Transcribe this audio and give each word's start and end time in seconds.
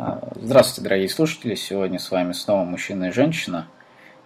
А, 0.00 0.20
здравствуйте, 0.36 0.82
дорогие 0.82 1.08
слушатели! 1.08 1.56
Сегодня 1.56 1.98
с 1.98 2.12
вами 2.12 2.30
снова 2.30 2.62
мужчина 2.62 3.06
и 3.06 3.10
женщина. 3.10 3.66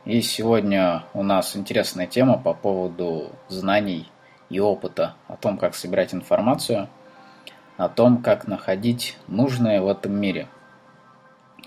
И 0.04 0.20
сегодня 0.20 1.04
у 1.14 1.22
нас 1.22 1.56
интересная 1.56 2.06
тема 2.06 2.36
по 2.36 2.52
поводу 2.52 3.30
знаний 3.48 4.12
и 4.50 4.60
опыта, 4.60 5.14
о 5.28 5.36
том, 5.36 5.56
как 5.56 5.74
собирать 5.74 6.12
информацию, 6.12 6.90
о 7.78 7.88
том, 7.88 8.22
как 8.22 8.46
находить 8.46 9.16
нужное 9.28 9.80
в 9.80 9.88
этом 9.88 10.12
мире. 10.12 10.46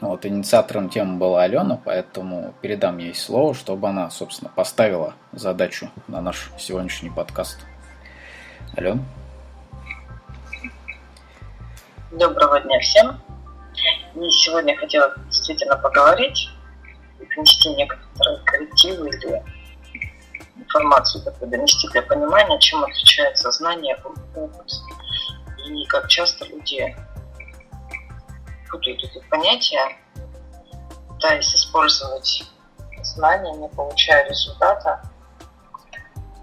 Вот 0.02 0.24
инициатором 0.28 0.90
темы 0.90 1.18
была 1.18 1.42
Алена, 1.42 1.82
поэтому 1.84 2.54
передам 2.62 3.00
ей 3.00 3.16
слово, 3.16 3.56
чтобы 3.56 3.90
она, 3.90 4.12
собственно, 4.12 4.52
поставила 4.56 5.16
задачу 5.32 5.90
на 6.08 6.22
наш 6.22 6.52
сегодняшний 6.60 7.10
подкаст. 7.10 7.66
Ален. 8.78 9.04
Доброго 12.12 12.62
дня 12.62 12.80
всем. 12.82 13.25
И 14.16 14.29
сегодня 14.32 14.77
хотела 14.77 15.13
действительно 15.27 15.75
поговорить 15.75 16.50
и 17.19 17.25
принести 17.25 17.69
некоторые 17.69 18.39
коррективы 18.46 19.10
или 19.10 19.43
информацию 20.56 21.23
такую 21.23 21.51
донести 21.51 21.87
для 21.89 22.01
понимания, 22.01 22.57
чем 22.59 22.83
отличается 22.83 23.51
знание 23.51 23.96
опыт. 24.33 24.71
И 25.68 25.86
как 25.87 26.07
часто 26.07 26.46
люди 26.46 26.96
путают 28.70 29.04
эти 29.04 29.21
понятия, 29.29 29.97
пытаясь 31.09 31.54
использовать 31.54 32.44
знания, 33.03 33.53
не 33.53 33.67
получая 33.70 34.30
результата, 34.30 35.02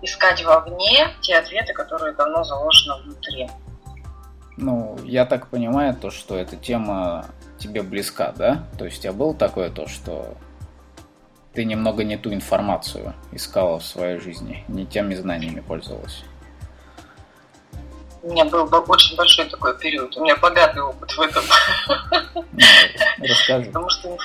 искать 0.03 0.45
вовне 0.45 1.09
те 1.23 1.37
ответы, 1.37 1.73
которые 1.73 2.15
давно 2.15 2.45
заложены 2.45 3.03
внутри. 3.03 3.49
Ну, 4.57 4.99
я 5.05 5.25
так 5.25 5.49
понимаю, 5.49 5.95
то, 5.95 6.11
что 6.11 6.37
эта 6.37 6.57
тема 6.57 7.27
тебе 7.63 7.83
близка, 7.83 8.33
да? 8.33 8.67
То 8.79 8.85
есть, 8.85 9.07
а 9.07 9.13
было 9.13 9.35
такое 9.35 9.71
то, 9.71 9.87
что 9.87 10.37
ты 11.55 11.65
немного 11.65 12.03
не 12.03 12.17
ту 12.17 12.33
информацию 12.33 13.15
искала 13.31 13.79
в 13.79 13.85
своей 13.85 14.19
жизни, 14.19 14.65
не 14.69 14.87
теми 14.87 15.15
знаниями 15.15 15.61
пользовалась? 15.61 16.25
У 18.23 18.31
меня 18.31 18.45
был 18.45 18.69
очень 18.89 19.17
большой 19.17 19.47
такой 19.47 19.77
период. 19.79 20.17
У 20.17 20.23
меня 20.23 20.37
богатый 20.37 20.81
опыт 20.81 21.11
в 21.11 21.21
этом. 21.21 21.43
Ну, 22.35 23.27
расскажи. 23.27 23.67
Потому 23.67 23.91
что 23.91 24.17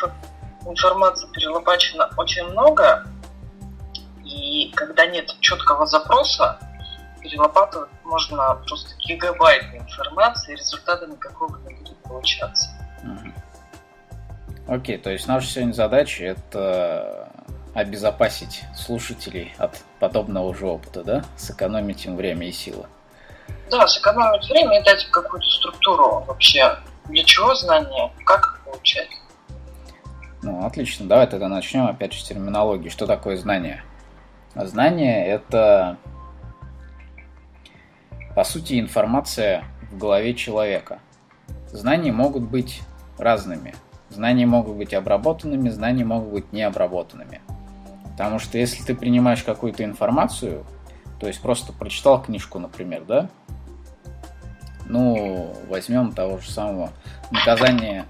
информации 0.66 1.27
перелопачено 1.31 2.09
очень 2.17 2.45
много, 2.45 3.07
и 4.23 4.72
когда 4.75 5.05
нет 5.07 5.35
четкого 5.39 5.85
запроса, 5.85 6.59
перелопатывать 7.22 7.89
можно 8.03 8.61
просто 8.67 8.95
гигабайты 8.99 9.77
информации, 9.77 10.55
результата 10.55 11.07
никакого 11.07 11.57
не 11.67 11.73
будет 11.75 11.97
получаться. 12.03 12.69
Окей, 14.67 14.97
то 14.97 15.09
есть 15.09 15.27
наша 15.27 15.47
сегодня 15.47 15.73
задача 15.73 16.25
это 16.25 17.31
обезопасить 17.73 18.63
слушателей 18.75 19.53
от 19.58 19.81
подобного 20.00 20.53
же 20.53 20.66
опыта, 20.67 21.03
да? 21.03 21.23
Сэкономить 21.38 22.05
им 22.05 22.16
время 22.17 22.47
и 22.47 22.52
силы. 22.52 22.85
Да, 23.72 23.88
сэкономить 23.88 24.50
время 24.50 24.81
и 24.81 24.83
дать 24.83 25.05
им 25.05 25.11
какую-то 25.11 25.47
структуру 25.47 26.23
вообще. 26.28 26.78
Для 27.05 27.23
чего 27.23 27.55
знания, 27.55 28.11
как 28.25 28.39
их 28.39 28.61
получать. 28.66 29.09
Ну, 30.41 30.66
отлично. 30.66 31.08
Давай 31.08 31.28
тогда 31.28 31.47
начнем 31.47 31.85
опять 31.85 32.13
же 32.13 32.19
с 32.19 32.23
терминологии. 32.23 32.89
Что 32.89 33.08
такое 33.08 33.38
знание? 33.38 33.83
Знание– 34.55 35.25
это, 35.28 35.97
по 38.35 38.44
сути, 38.44 38.80
информация 38.80 39.63
в 39.91 39.97
голове 39.97 40.33
человека. 40.33 41.00
Знания 41.67 42.11
могут 42.11 42.44
быть 42.44 42.81
разными. 43.17 43.75
Знания 44.09 44.45
могут 44.45 44.77
быть 44.77 44.93
обработанными, 44.93 45.69
знания 45.69 46.05
могут 46.05 46.31
быть 46.31 46.53
необработанными. 46.53 47.41
Потому 48.11 48.39
что 48.39 48.57
если 48.57 48.83
ты 48.83 48.95
принимаешь 48.95 49.43
какую-то 49.43 49.83
информацию, 49.83 50.65
то 51.19 51.27
есть 51.27 51.41
просто 51.41 51.73
прочитал 51.73 52.22
книжку, 52.22 52.59
например, 52.59 53.03
да, 53.03 53.29
ну, 54.85 55.56
возьмем 55.67 56.13
того 56.13 56.38
же 56.38 56.50
самого 56.50 56.91
наказания, 57.31 58.06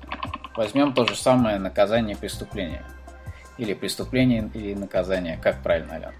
возьмем 0.55 0.93
то 0.93 1.05
же 1.05 1.15
самое 1.15 1.57
наказание 1.57 2.15
преступления. 2.15 2.83
Или 3.57 3.73
преступление, 3.73 4.49
или 4.53 4.75
наказание. 4.75 5.39
Как 5.41 5.63
правильно, 5.63 5.95
Ален? 5.95 6.11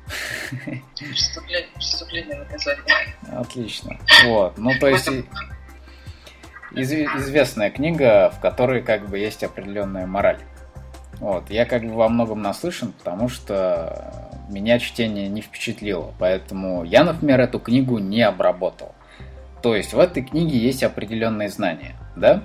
Преступление, 0.97 1.67
преступление, 1.75 2.39
наказание. 2.39 3.15
Отлично. 3.31 3.97
Вот. 4.25 4.57
Ну, 4.57 4.71
то 4.79 4.87
есть, 4.87 5.07
известная 6.73 7.69
книга, 7.69 8.31
в 8.35 8.39
которой 8.39 8.81
как 8.81 9.07
бы 9.07 9.17
есть 9.17 9.44
определенная 9.44 10.07
мораль. 10.07 10.39
Вот. 11.19 11.50
Я 11.50 11.66
как 11.66 11.83
бы 11.83 11.94
во 11.94 12.09
многом 12.09 12.41
наслышан, 12.41 12.91
потому 12.91 13.29
что 13.29 14.39
меня 14.50 14.79
чтение 14.79 15.27
не 15.27 15.41
впечатлило. 15.41 16.13
Поэтому 16.19 16.83
я, 16.83 17.03
например, 17.03 17.41
эту 17.41 17.59
книгу 17.59 17.97
не 17.97 18.22
обработал. 18.22 18.94
То 19.61 19.75
есть 19.75 19.94
в 19.94 20.00
этой 20.00 20.23
книге 20.23 20.57
есть 20.57 20.83
определенные 20.83 21.50
знания, 21.50 21.95
да? 22.16 22.44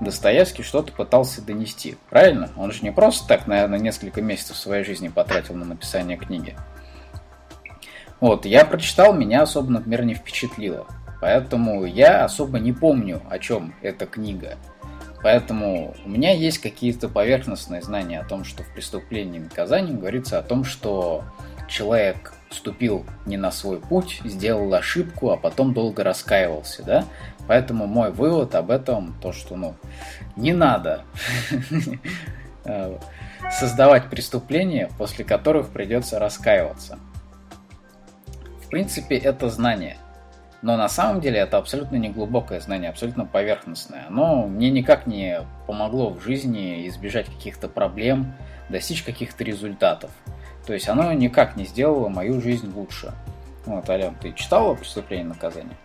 Достоевский 0.00 0.62
что-то 0.62 0.92
пытался 0.92 1.40
донести, 1.40 1.96
правильно? 2.10 2.50
Он 2.56 2.72
же 2.72 2.82
не 2.82 2.90
просто 2.90 3.28
так, 3.28 3.46
наверное, 3.46 3.78
несколько 3.78 4.22
месяцев 4.22 4.56
своей 4.56 4.82
жизни 4.84 5.08
потратил 5.08 5.54
на 5.54 5.64
написание 5.64 6.16
книги. 6.16 6.56
Вот, 8.20 8.46
я 8.46 8.64
прочитал, 8.64 9.12
меня 9.12 9.42
особо, 9.42 9.70
например, 9.70 10.04
не 10.04 10.14
впечатлило. 10.14 10.86
Поэтому 11.24 11.86
я 11.86 12.22
особо 12.26 12.58
не 12.58 12.74
помню, 12.74 13.22
о 13.30 13.38
чем 13.38 13.74
эта 13.80 14.04
книга. 14.04 14.58
Поэтому 15.22 15.94
у 16.04 16.08
меня 16.10 16.34
есть 16.34 16.58
какие-то 16.58 17.08
поверхностные 17.08 17.80
знания 17.80 18.20
о 18.20 18.28
том, 18.28 18.44
что 18.44 18.62
в 18.62 18.70
преступлении 18.74 19.40
и 19.40 19.42
наказании 19.44 19.94
говорится 19.94 20.38
о 20.38 20.42
том, 20.42 20.64
что 20.64 21.24
человек 21.66 22.34
вступил 22.50 23.06
не 23.24 23.38
на 23.38 23.50
свой 23.50 23.80
путь, 23.80 24.20
сделал 24.22 24.74
ошибку, 24.74 25.30
а 25.30 25.38
потом 25.38 25.72
долго 25.72 26.04
раскаивался, 26.04 26.82
да? 26.82 27.06
Поэтому 27.48 27.86
мой 27.86 28.10
вывод 28.12 28.54
об 28.54 28.70
этом, 28.70 29.16
то, 29.22 29.32
что, 29.32 29.56
ну, 29.56 29.76
не 30.36 30.52
надо 30.52 31.04
создавать 33.50 34.10
преступления, 34.10 34.90
после 34.98 35.24
которых 35.24 35.70
придется 35.70 36.18
раскаиваться. 36.18 36.98
В 38.62 38.68
принципе, 38.68 39.16
это 39.16 39.48
знание. 39.48 39.96
Но 40.64 40.78
на 40.78 40.88
самом 40.88 41.20
деле 41.20 41.40
это 41.40 41.58
абсолютно 41.58 41.96
не 41.96 42.08
глубокое 42.08 42.58
знание, 42.58 42.88
абсолютно 42.88 43.26
поверхностное. 43.26 44.06
Оно 44.08 44.46
мне 44.46 44.70
никак 44.70 45.06
не 45.06 45.46
помогло 45.66 46.08
в 46.08 46.22
жизни 46.22 46.88
избежать 46.88 47.26
каких-то 47.26 47.68
проблем, 47.68 48.34
достичь 48.70 49.02
каких-то 49.02 49.44
результатов. 49.44 50.10
То 50.66 50.72
есть 50.72 50.88
оно 50.88 51.12
никак 51.12 51.56
не 51.56 51.66
сделало 51.66 52.08
мою 52.08 52.40
жизнь 52.40 52.72
лучше. 52.74 53.12
Вот, 53.66 53.90
Ален, 53.90 54.14
ты 54.14 54.32
читала 54.32 54.74
«Преступление 54.74 55.26
и 55.26 55.28
наказание»? 55.28 55.76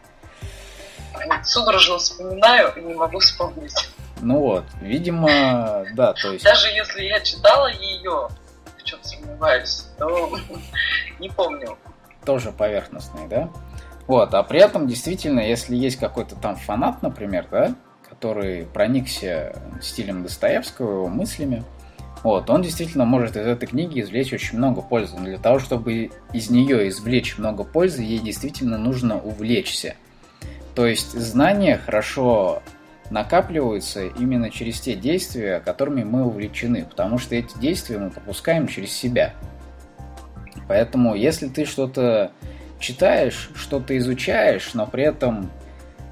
Судорожно 1.44 1.98
вспоминаю 1.98 2.72
и 2.78 2.82
не 2.82 2.94
могу 2.94 3.20
вспомнить. 3.20 3.76
Ну 4.22 4.40
вот, 4.40 4.64
видимо, 4.80 5.84
да, 5.94 6.14
то 6.14 6.32
есть... 6.32 6.46
Даже 6.46 6.70
если 6.70 7.04
я 7.04 7.20
читала 7.20 7.70
ее, 7.70 8.30
в 8.78 8.84
чем 8.86 9.04
сомневаюсь, 9.04 9.88
то 9.98 10.32
не 11.20 11.28
помню. 11.28 11.78
Тоже 12.24 12.54
поверхностный, 12.54 13.28
да? 13.28 13.50
Вот, 14.10 14.34
а 14.34 14.42
при 14.42 14.60
этом 14.60 14.88
действительно, 14.88 15.40
если 15.40 15.76
есть 15.76 15.98
какой-то 15.98 16.36
там 16.36 16.56
фанат, 16.56 17.04
например, 17.04 17.46
да, 17.52 17.76
который 18.10 18.64
проникся 18.66 19.56
стилем 19.84 20.24
Достоевского, 20.24 20.94
его 20.94 21.08
мыслями, 21.08 21.64
вот, 22.24 22.50
он 22.50 22.64
действительно 22.64 23.06
может 23.06 23.38
из 23.38 23.46
этой 23.46 23.68
книги 23.68 24.02
извлечь 24.02 24.34
очень 24.34 24.58
много 24.58 24.82
пользы. 24.82 25.16
Но 25.16 25.26
для 25.26 25.38
того, 25.38 25.60
чтобы 25.60 26.10
из 26.34 26.50
нее 26.50 26.90
извлечь 26.90 27.38
много 27.38 27.64
пользы, 27.64 28.02
ей 28.02 28.18
действительно 28.18 28.80
нужно 28.80 29.20
увлечься. 29.20 29.94
То 30.74 30.88
есть 30.88 31.12
знания 31.12 31.78
хорошо 31.78 32.64
накапливаются 33.12 34.08
именно 34.08 34.50
через 34.50 34.80
те 34.80 34.96
действия, 34.96 35.60
которыми 35.60 36.04
мы 36.04 36.26
увлечены, 36.26 36.84
потому 36.84 37.20
что 37.20 37.36
эти 37.36 37.56
действия 37.60 38.00
мы 38.00 38.10
пропускаем 38.10 38.68
через 38.68 38.92
себя. 38.92 39.36
Поэтому, 40.68 41.14
если 41.14 41.48
ты 41.48 41.66
что-то 41.66 42.32
читаешь, 42.80 43.50
что-то 43.56 43.98
изучаешь, 43.98 44.74
но 44.74 44.88
при 44.88 45.04
этом 45.04 45.52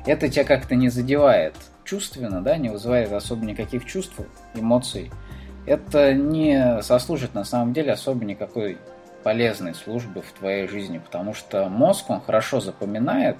это 0.05 0.29
тебя 0.29 0.43
как-то 0.43 0.75
не 0.75 0.89
задевает 0.89 1.55
чувственно, 1.83 2.41
да, 2.41 2.57
не 2.57 2.69
вызывает 2.69 3.11
особо 3.11 3.45
никаких 3.45 3.85
чувств, 3.85 4.15
эмоций– 4.55 5.11
это 5.67 6.13
не 6.13 6.81
сослужит 6.81 7.35
на 7.35 7.43
самом 7.43 7.73
деле 7.73 7.91
особо 7.91 8.23
никакой 8.23 8.77
полезной 9.23 9.75
службы 9.75 10.21
в 10.21 10.31
твоей 10.31 10.65
жизни, 10.67 10.97
потому 10.97 11.33
что 11.33 11.67
мозг, 11.67 12.09
он 12.09 12.21
хорошо 12.21 12.61
запоминает 12.61 13.35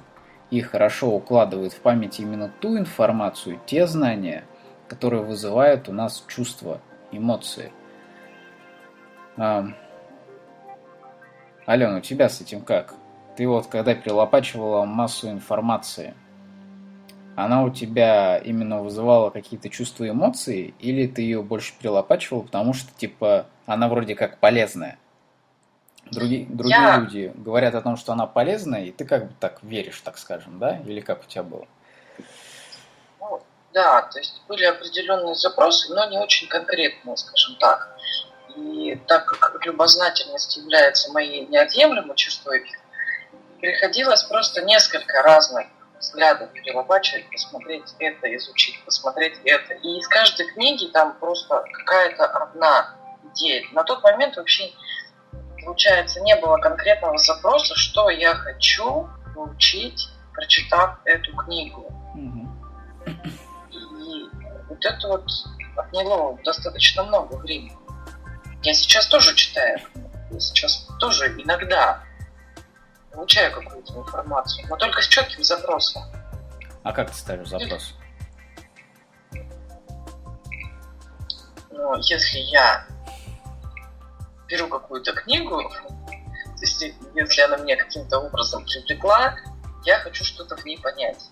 и 0.51 0.59
хорошо 0.59 1.09
укладывает 1.15 1.71
в 1.71 1.79
память 1.79 2.19
именно 2.19 2.51
ту 2.59 2.77
информацию, 2.77 3.61
те 3.65 3.87
знания, 3.87 4.43
которые 4.89 5.23
вызывают 5.23 5.87
у 5.87 5.93
нас 5.93 6.25
чувства, 6.27 6.81
эмоции. 7.13 7.71
А... 9.37 9.67
Алена, 11.65 11.97
у 11.97 12.01
тебя 12.01 12.27
с 12.27 12.41
этим 12.41 12.61
как? 12.61 12.93
Ты 13.37 13.47
вот 13.47 13.67
когда 13.67 13.93
перелопачивала 13.93 14.83
массу 14.83 15.29
информации, 15.29 16.15
она 17.35 17.63
у 17.63 17.69
тебя 17.69 18.39
именно 18.39 18.81
вызывала 18.81 19.29
какие-то 19.29 19.69
чувства 19.69 20.05
и 20.05 20.09
эмоции, 20.09 20.73
или 20.79 21.05
ты 21.05 21.21
ее 21.21 21.43
больше 21.43 21.75
перелопачивал, 21.79 22.41
потому 22.41 22.73
что, 22.73 22.89
типа, 22.97 23.45
она 23.67 23.89
вроде 23.89 24.15
как 24.15 24.39
полезная? 24.39 24.97
Другие, 26.09 26.47
другие 26.47 26.81
я... 26.81 26.97
люди 26.97 27.31
говорят 27.35 27.75
о 27.75 27.81
том, 27.81 27.95
что 27.95 28.13
она 28.13 28.25
полезная, 28.25 28.85
и 28.85 28.91
ты 28.91 29.05
как 29.05 29.27
бы 29.27 29.33
так 29.39 29.61
веришь, 29.61 30.01
так 30.01 30.17
скажем, 30.17 30.57
да? 30.57 30.79
Или 30.87 30.99
как 31.01 31.21
у 31.21 31.27
тебя 31.27 31.43
было? 31.43 31.67
Ну, 33.19 33.39
да, 33.71 34.01
то 34.01 34.17
есть 34.17 34.41
были 34.47 34.63
определенные 34.63 35.35
запросы, 35.35 35.93
но 35.93 36.09
не 36.09 36.17
очень 36.17 36.47
конкретные, 36.47 37.15
скажем 37.17 37.55
так. 37.59 37.95
И 38.55 38.99
так 39.05 39.25
как 39.25 39.63
любознательность 39.63 40.57
является 40.57 41.11
моей 41.11 41.45
неотъемлемой 41.45 42.15
чертой, 42.15 42.65
приходилось 43.59 44.23
просто 44.23 44.63
несколько 44.63 45.21
разных 45.21 45.67
взглядов 45.99 46.51
перелопачивать, 46.53 47.29
посмотреть 47.31 47.95
это, 47.99 48.35
изучить, 48.35 48.83
посмотреть 48.85 49.39
это. 49.43 49.73
И 49.73 49.97
из 49.97 50.07
каждой 50.07 50.47
книги 50.53 50.85
там 50.91 51.17
просто 51.19 51.63
какая-то 51.71 52.25
одна 52.25 52.95
идея. 53.33 53.63
На 53.71 53.83
тот 53.83 54.03
момент 54.03 54.37
вообще 54.37 54.71
получается, 55.67 56.21
не 56.21 56.33
было 56.37 56.57
конкретного 56.59 57.17
запроса, 57.17 57.75
что 57.75 58.09
я 58.09 58.35
хочу 58.35 59.09
получить, 59.35 60.07
прочитав 60.33 60.99
эту 61.03 61.35
книгу. 61.35 61.91
И 63.69 64.29
вот 64.69 64.85
это 64.85 65.07
вот 65.09 65.25
отняло 65.75 66.39
достаточно 66.45 67.03
много 67.03 67.35
времени. 67.35 67.77
Я 68.63 68.73
сейчас 68.73 69.07
тоже 69.07 69.35
читаю, 69.35 69.79
я 70.31 70.39
сейчас 70.39 70.87
тоже 71.01 71.33
иногда 71.37 72.01
получаю 73.17 73.51
какую-то 73.51 73.93
информацию, 73.93 74.67
но 74.69 74.77
только 74.77 75.01
с 75.01 75.07
четким 75.07 75.43
запросом. 75.43 76.03
А 76.83 76.93
как 76.93 77.09
ты 77.09 77.17
ставишь 77.17 77.49
запрос? 77.49 77.95
Ну, 81.71 81.95
если 81.95 82.37
я 82.37 82.85
беру 84.47 84.67
какую-то 84.67 85.13
книгу, 85.13 85.63
то 85.63 86.61
есть 86.61 86.93
если 87.15 87.41
она 87.41 87.57
меня 87.57 87.75
каким-то 87.75 88.19
образом 88.19 88.63
привлекла, 88.65 89.35
я 89.83 89.97
хочу 89.97 90.23
что-то 90.23 90.55
в 90.55 90.63
ней 90.63 90.79
понять. 90.79 91.25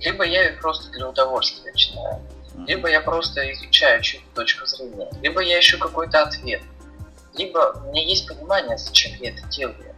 Либо 0.00 0.24
я 0.24 0.44
ее 0.44 0.56
просто 0.56 0.90
для 0.92 1.10
удовольствия 1.10 1.74
читаю, 1.74 2.22
либо 2.66 2.88
я 2.88 3.02
просто 3.02 3.52
изучаю 3.52 4.00
чью-то 4.00 4.34
точку 4.34 4.64
зрения, 4.64 5.10
либо 5.20 5.42
я 5.42 5.60
ищу 5.60 5.78
какой-то 5.78 6.22
ответ, 6.22 6.62
либо 7.34 7.82
у 7.84 7.90
меня 7.90 8.02
есть 8.02 8.26
понимание, 8.26 8.78
зачем 8.78 9.12
я 9.20 9.30
это 9.32 9.46
делаю. 9.48 9.95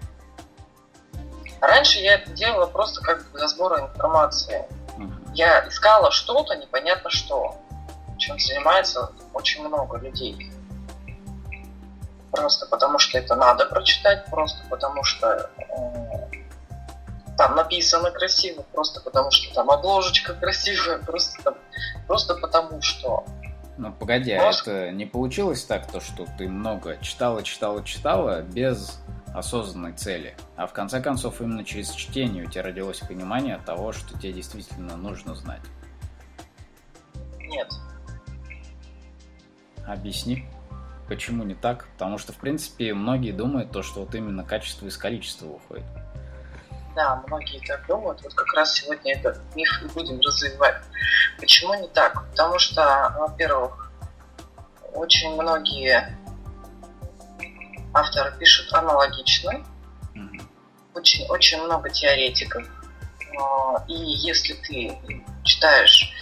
Раньше 1.60 1.98
я 1.98 2.14
это 2.14 2.30
делала 2.30 2.66
просто 2.66 3.02
как 3.02 3.30
для 3.32 3.48
сбора 3.48 3.80
информации. 3.80 4.64
Я 5.34 5.68
искала 5.68 6.10
что-то, 6.10 6.56
непонятно 6.56 7.10
что, 7.10 7.56
чем 8.16 8.38
занимается 8.38 9.12
очень 9.32 9.66
много 9.66 9.98
людей. 9.98 10.50
Просто 12.30 12.66
потому 12.66 12.98
что 12.98 13.18
это 13.18 13.34
надо 13.36 13.66
прочитать, 13.66 14.26
просто 14.26 14.58
потому 14.68 15.02
что 15.02 15.50
э, 15.56 16.28
там 17.38 17.54
написано 17.54 18.10
красиво, 18.10 18.64
просто 18.72 19.00
потому 19.00 19.30
что 19.30 19.54
там 19.54 19.70
обложечка 19.70 20.34
красивая, 20.34 20.98
просто, 20.98 21.42
там, 21.42 21.54
просто 22.06 22.34
потому 22.34 22.82
что. 22.82 23.24
Ну 23.78 23.92
погоди, 23.92 24.32
а 24.32 24.48
а 24.48 24.52
это 24.52 24.90
не 24.90 25.06
получилось 25.06 25.64
так, 25.64 25.86
то 25.86 26.00
что 26.00 26.26
ты 26.36 26.48
много 26.48 26.98
читала, 27.00 27.42
читала, 27.42 27.82
читала 27.84 28.42
без 28.42 29.00
осознанной 29.34 29.92
цели, 29.92 30.36
а 30.56 30.66
в 30.66 30.72
конце 30.72 31.00
концов 31.00 31.40
именно 31.40 31.64
через 31.64 31.90
чтение 31.90 32.44
у 32.44 32.50
тебя 32.50 32.62
родилось 32.62 33.00
понимание 33.00 33.58
того, 33.64 33.92
что 33.92 34.18
тебе 34.18 34.32
действительно 34.32 34.96
нужно 34.96 35.34
знать? 35.34 35.62
Нет. 37.38 37.68
Объясни. 39.86 40.46
Почему 41.08 41.44
не 41.44 41.54
так? 41.54 41.86
Потому 41.94 42.18
что, 42.18 42.32
в 42.32 42.36
принципе, 42.36 42.92
многие 42.92 43.32
думают 43.32 43.72
то, 43.72 43.82
что 43.82 44.00
вот 44.00 44.14
именно 44.14 44.44
качество 44.44 44.86
из 44.86 44.98
количества 44.98 45.46
уходит. 45.46 45.86
Да, 46.94 47.22
многие 47.26 47.64
так 47.66 47.86
думают. 47.86 48.20
Вот 48.22 48.34
как 48.34 48.52
раз 48.54 48.74
сегодня 48.74 49.14
этот 49.14 49.40
миф 49.54 49.70
и 49.82 49.86
будем 49.94 50.20
развивать. 50.20 50.82
Почему 51.38 51.74
не 51.74 51.88
так? 51.88 52.28
Потому 52.30 52.58
что, 52.58 53.14
во-первых, 53.18 53.90
очень 54.92 55.30
многие 55.40 56.17
авторы 57.94 58.32
пишут 58.38 58.72
аналогично. 58.72 59.64
Mm-hmm. 60.14 60.42
Очень, 60.94 61.26
очень 61.28 61.62
много 61.62 61.90
теоретиков. 61.90 62.66
А, 63.40 63.84
и 63.86 63.94
если 63.94 64.54
ты 64.54 64.98
читаешь 65.44 66.14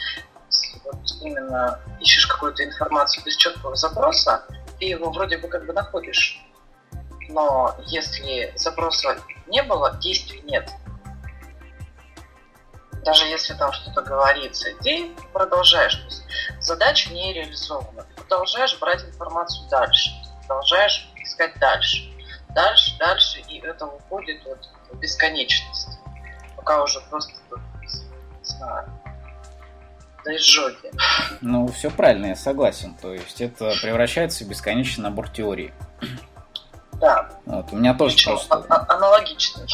вот 0.86 1.00
именно 1.22 1.80
ищешь 2.00 2.26
какую-то 2.26 2.64
информацию 2.64 3.24
без 3.24 3.36
четкого 3.36 3.74
запроса, 3.74 4.44
ты 4.78 4.86
его 4.86 5.10
вроде 5.10 5.38
бы 5.38 5.48
как 5.48 5.66
бы 5.66 5.72
находишь. 5.72 6.40
Но 7.28 7.74
если 7.86 8.52
запроса 8.56 9.18
не 9.48 9.62
было, 9.62 9.96
действий 9.96 10.40
нет. 10.42 10.70
Даже 13.04 13.26
если 13.26 13.54
там 13.54 13.72
что-то 13.72 14.02
говорится, 14.02 14.68
ты 14.82 15.10
продолжаешь. 15.32 15.94
То 15.94 16.04
есть 16.04 16.22
задача 16.60 17.12
не 17.12 17.32
реализована. 17.32 18.02
Ты 18.02 18.22
продолжаешь 18.22 18.78
брать 18.78 19.04
информацию 19.04 19.68
дальше. 19.68 20.10
продолжаешь 20.46 21.08
искать 21.26 21.58
дальше. 21.58 22.10
Дальше, 22.54 22.96
дальше, 22.98 23.40
и 23.48 23.58
это 23.58 23.86
уходит 23.86 24.42
вот 24.46 24.58
в 24.90 24.98
бесконечность. 24.98 25.88
Пока 26.56 26.82
уже 26.82 27.00
просто, 27.10 27.32
не 27.82 28.44
знаю, 28.44 28.88
до 30.24 30.36
изжоги. 30.36 30.90
Ну, 31.40 31.66
все 31.68 31.90
правильно, 31.90 32.26
я 32.26 32.36
согласен. 32.36 32.94
То 32.94 33.12
есть 33.12 33.40
это 33.40 33.74
превращается 33.82 34.44
в 34.44 34.48
бесконечный 34.48 35.04
набор 35.04 35.28
теорий. 35.28 35.72
Да. 36.94 37.30
Вот, 37.44 37.72
у 37.72 37.76
меня 37.76 37.92
тоже 37.94 38.14
Причем 38.14 38.32
просто... 38.32 38.64
А- 38.68 38.94
аналогично. 38.94 39.66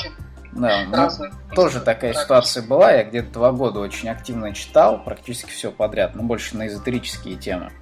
Да, 0.52 0.84
ну, 0.86 1.08
тоже 1.54 1.80
такая 1.80 2.12
ситуация 2.12 2.62
была. 2.62 2.92
Я 2.92 3.04
где-то 3.04 3.30
два 3.30 3.52
года 3.52 3.80
очень 3.80 4.10
активно 4.10 4.52
читал, 4.54 5.02
практически 5.02 5.50
все 5.50 5.70
подряд, 5.70 6.14
но 6.14 6.22
больше 6.24 6.56
на 6.56 6.66
эзотерические 6.66 7.36
темы. 7.36 7.72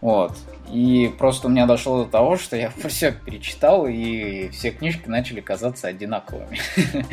Вот. 0.00 0.36
И 0.70 1.14
просто 1.18 1.48
у 1.48 1.50
меня 1.50 1.66
дошло 1.66 2.04
до 2.04 2.10
того, 2.10 2.36
что 2.36 2.56
я 2.56 2.70
все 2.88 3.12
перечитал, 3.12 3.86
и 3.86 4.48
все 4.50 4.70
книжки 4.70 5.08
начали 5.08 5.40
казаться 5.40 5.88
одинаковыми. 5.88 6.58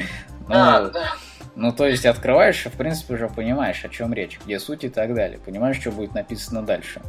Да. 0.48 1.14
Ну, 1.56 1.72
то 1.72 1.86
есть 1.86 2.08
открываешь 2.08 2.66
и, 2.66 2.70
в 2.70 2.74
принципе, 2.74 3.14
уже 3.14 3.28
понимаешь, 3.28 3.86
о 3.86 3.90
чем 3.90 4.14
речь, 4.14 4.40
где 4.44 4.60
суть 4.60 4.84
и 4.84 4.90
так 4.90 5.14
далее. 5.14 5.38
Понимаешь, 5.38 5.80
что 5.80 5.92
будет 5.92 6.16
написано 6.16 6.64
дальше. 6.64 7.02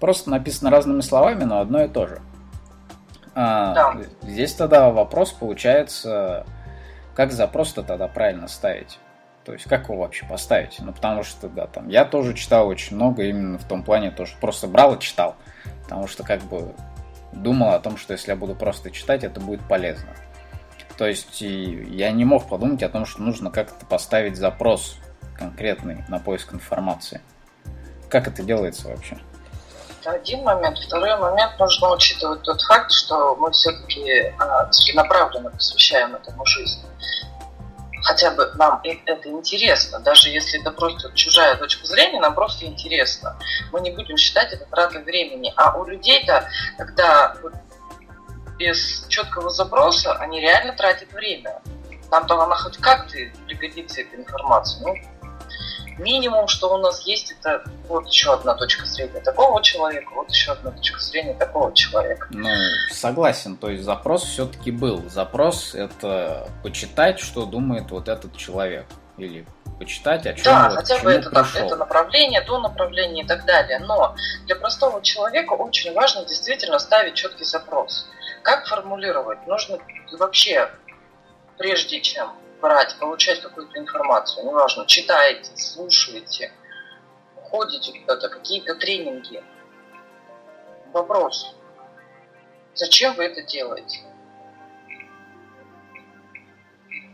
Просто 0.00 0.30
написано 0.30 0.70
разными 0.70 1.00
словами, 1.00 1.44
но 1.44 1.60
одно 1.60 1.84
и 1.84 1.88
то 1.88 2.08
же. 2.08 2.20
А, 3.34 3.74
да. 3.74 3.96
Здесь 4.22 4.54
тогда 4.54 4.90
вопрос 4.90 5.30
получается, 5.30 6.44
как 7.14 7.32
запрос-то 7.32 7.84
тогда 7.84 8.08
правильно 8.08 8.48
ставить? 8.48 8.98
То 9.44 9.52
есть 9.52 9.66
как 9.66 9.84
его 9.88 9.98
вообще 9.98 10.26
поставить? 10.26 10.76
Ну, 10.78 10.92
потому 10.92 11.22
что, 11.22 11.48
да, 11.48 11.66
там, 11.66 11.88
я 11.88 12.04
тоже 12.04 12.34
читал 12.34 12.66
очень 12.68 12.96
много, 12.96 13.22
именно 13.22 13.58
в 13.58 13.64
том 13.64 13.82
плане, 13.82 14.10
тоже 14.10 14.34
просто 14.40 14.66
брал 14.66 14.94
и 14.94 15.00
читал. 15.00 15.36
Потому 15.88 16.06
что, 16.06 16.22
как 16.22 16.42
бы, 16.42 16.74
думал 17.32 17.72
о 17.72 17.80
том, 17.80 17.96
что 17.96 18.12
если 18.12 18.30
я 18.30 18.36
буду 18.36 18.54
просто 18.54 18.90
читать, 18.90 19.24
это 19.24 19.40
будет 19.40 19.66
полезно. 19.66 20.10
То 20.98 21.06
есть 21.06 21.40
я 21.40 22.10
не 22.10 22.24
мог 22.24 22.46
подумать 22.48 22.82
о 22.82 22.88
том, 22.88 23.06
что 23.06 23.22
нужно 23.22 23.50
как-то 23.50 23.86
поставить 23.86 24.36
запрос 24.36 24.96
конкретный 25.34 26.04
на 26.08 26.18
поиск 26.18 26.52
информации. 26.52 27.22
Как 28.10 28.26
это 28.26 28.42
делается 28.42 28.88
вообще? 28.88 29.16
Это 30.00 30.10
один 30.10 30.42
момент. 30.42 30.76
Второй 30.78 31.16
момент 31.16 31.52
нужно 31.58 31.92
учитывать 31.92 32.42
тот 32.42 32.60
факт, 32.62 32.90
что 32.90 33.36
мы 33.36 33.50
все-таки 33.52 34.32
а, 34.38 34.66
целенаправленно 34.66 35.50
посвящаем 35.50 36.14
этому 36.16 36.44
жизнь. 36.44 36.80
Хотя 38.02 38.30
бы 38.30 38.50
нам 38.54 38.80
это 38.82 39.28
интересно, 39.28 40.00
даже 40.00 40.28
если 40.28 40.60
это 40.60 40.70
просто 40.70 41.12
чужая 41.14 41.56
точка 41.56 41.86
зрения, 41.86 42.20
нам 42.20 42.34
просто 42.34 42.64
интересно. 42.64 43.38
Мы 43.72 43.80
не 43.80 43.90
будем 43.90 44.16
считать 44.16 44.52
это 44.52 44.64
тратой 44.66 45.02
времени. 45.02 45.52
А 45.56 45.76
у 45.76 45.84
людей-то, 45.84 46.48
когда 46.76 47.36
без 48.58 49.06
четкого 49.08 49.50
запроса 49.50 50.12
они 50.14 50.40
реально 50.40 50.72
тратят 50.72 51.12
время. 51.12 51.60
Нам-то 52.10 52.40
она 52.40 52.56
хоть 52.56 52.78
как-то 52.78 53.16
пригодится 53.46 54.00
эта 54.00 54.16
информация. 54.16 54.82
Ну, 54.82 54.94
минимум, 55.98 56.48
что 56.48 56.74
у 56.74 56.78
нас 56.78 57.02
есть, 57.02 57.32
это 57.32 57.62
вот 57.88 58.06
еще 58.06 58.32
одна 58.32 58.54
точка 58.54 58.86
зрения 58.86 59.20
такого 59.20 59.62
человека, 59.62 60.12
вот 60.14 60.30
еще 60.30 60.52
одна 60.52 60.70
точка 60.70 61.00
зрения 61.00 61.34
такого 61.34 61.74
человека. 61.74 62.28
Ну, 62.30 62.48
согласен, 62.90 63.56
то 63.56 63.70
есть 63.70 63.84
запрос 63.84 64.24
все-таки 64.24 64.70
был. 64.70 65.08
Запрос 65.08 65.74
это 65.74 66.48
почитать, 66.62 67.18
что 67.18 67.44
думает 67.44 67.90
вот 67.90 68.08
этот 68.08 68.36
человек. 68.36 68.86
Или 69.16 69.44
почитать, 69.80 70.26
о 70.26 70.34
чем 70.34 70.44
Да, 70.44 70.68
вот, 70.68 70.78
хотя 70.78 70.98
бы 70.98 71.10
это, 71.10 71.46
это 71.54 71.76
направление, 71.76 72.40
то 72.42 72.60
направление 72.60 73.24
и 73.24 73.26
так 73.26 73.44
далее. 73.46 73.80
Но 73.80 74.14
для 74.46 74.56
простого 74.56 75.02
человека 75.02 75.54
очень 75.54 75.92
важно 75.92 76.24
действительно 76.24 76.78
ставить 76.78 77.14
четкий 77.14 77.44
запрос. 77.44 78.08
Как 78.42 78.66
формулировать? 78.66 79.44
Нужно 79.46 79.78
вообще, 80.12 80.70
прежде 81.56 82.00
чем 82.00 82.32
брать, 82.60 82.96
получать 82.98 83.40
какую-то 83.40 83.78
информацию, 83.78 84.46
неважно, 84.46 84.86
читаете, 84.86 85.56
слушаете, 85.56 86.52
ходите 87.36 87.98
куда-то, 88.00 88.28
какие-то 88.28 88.74
тренинги. 88.74 89.42
Вопрос, 90.92 91.54
зачем 92.74 93.14
вы 93.14 93.24
это 93.24 93.42
делаете? 93.42 94.00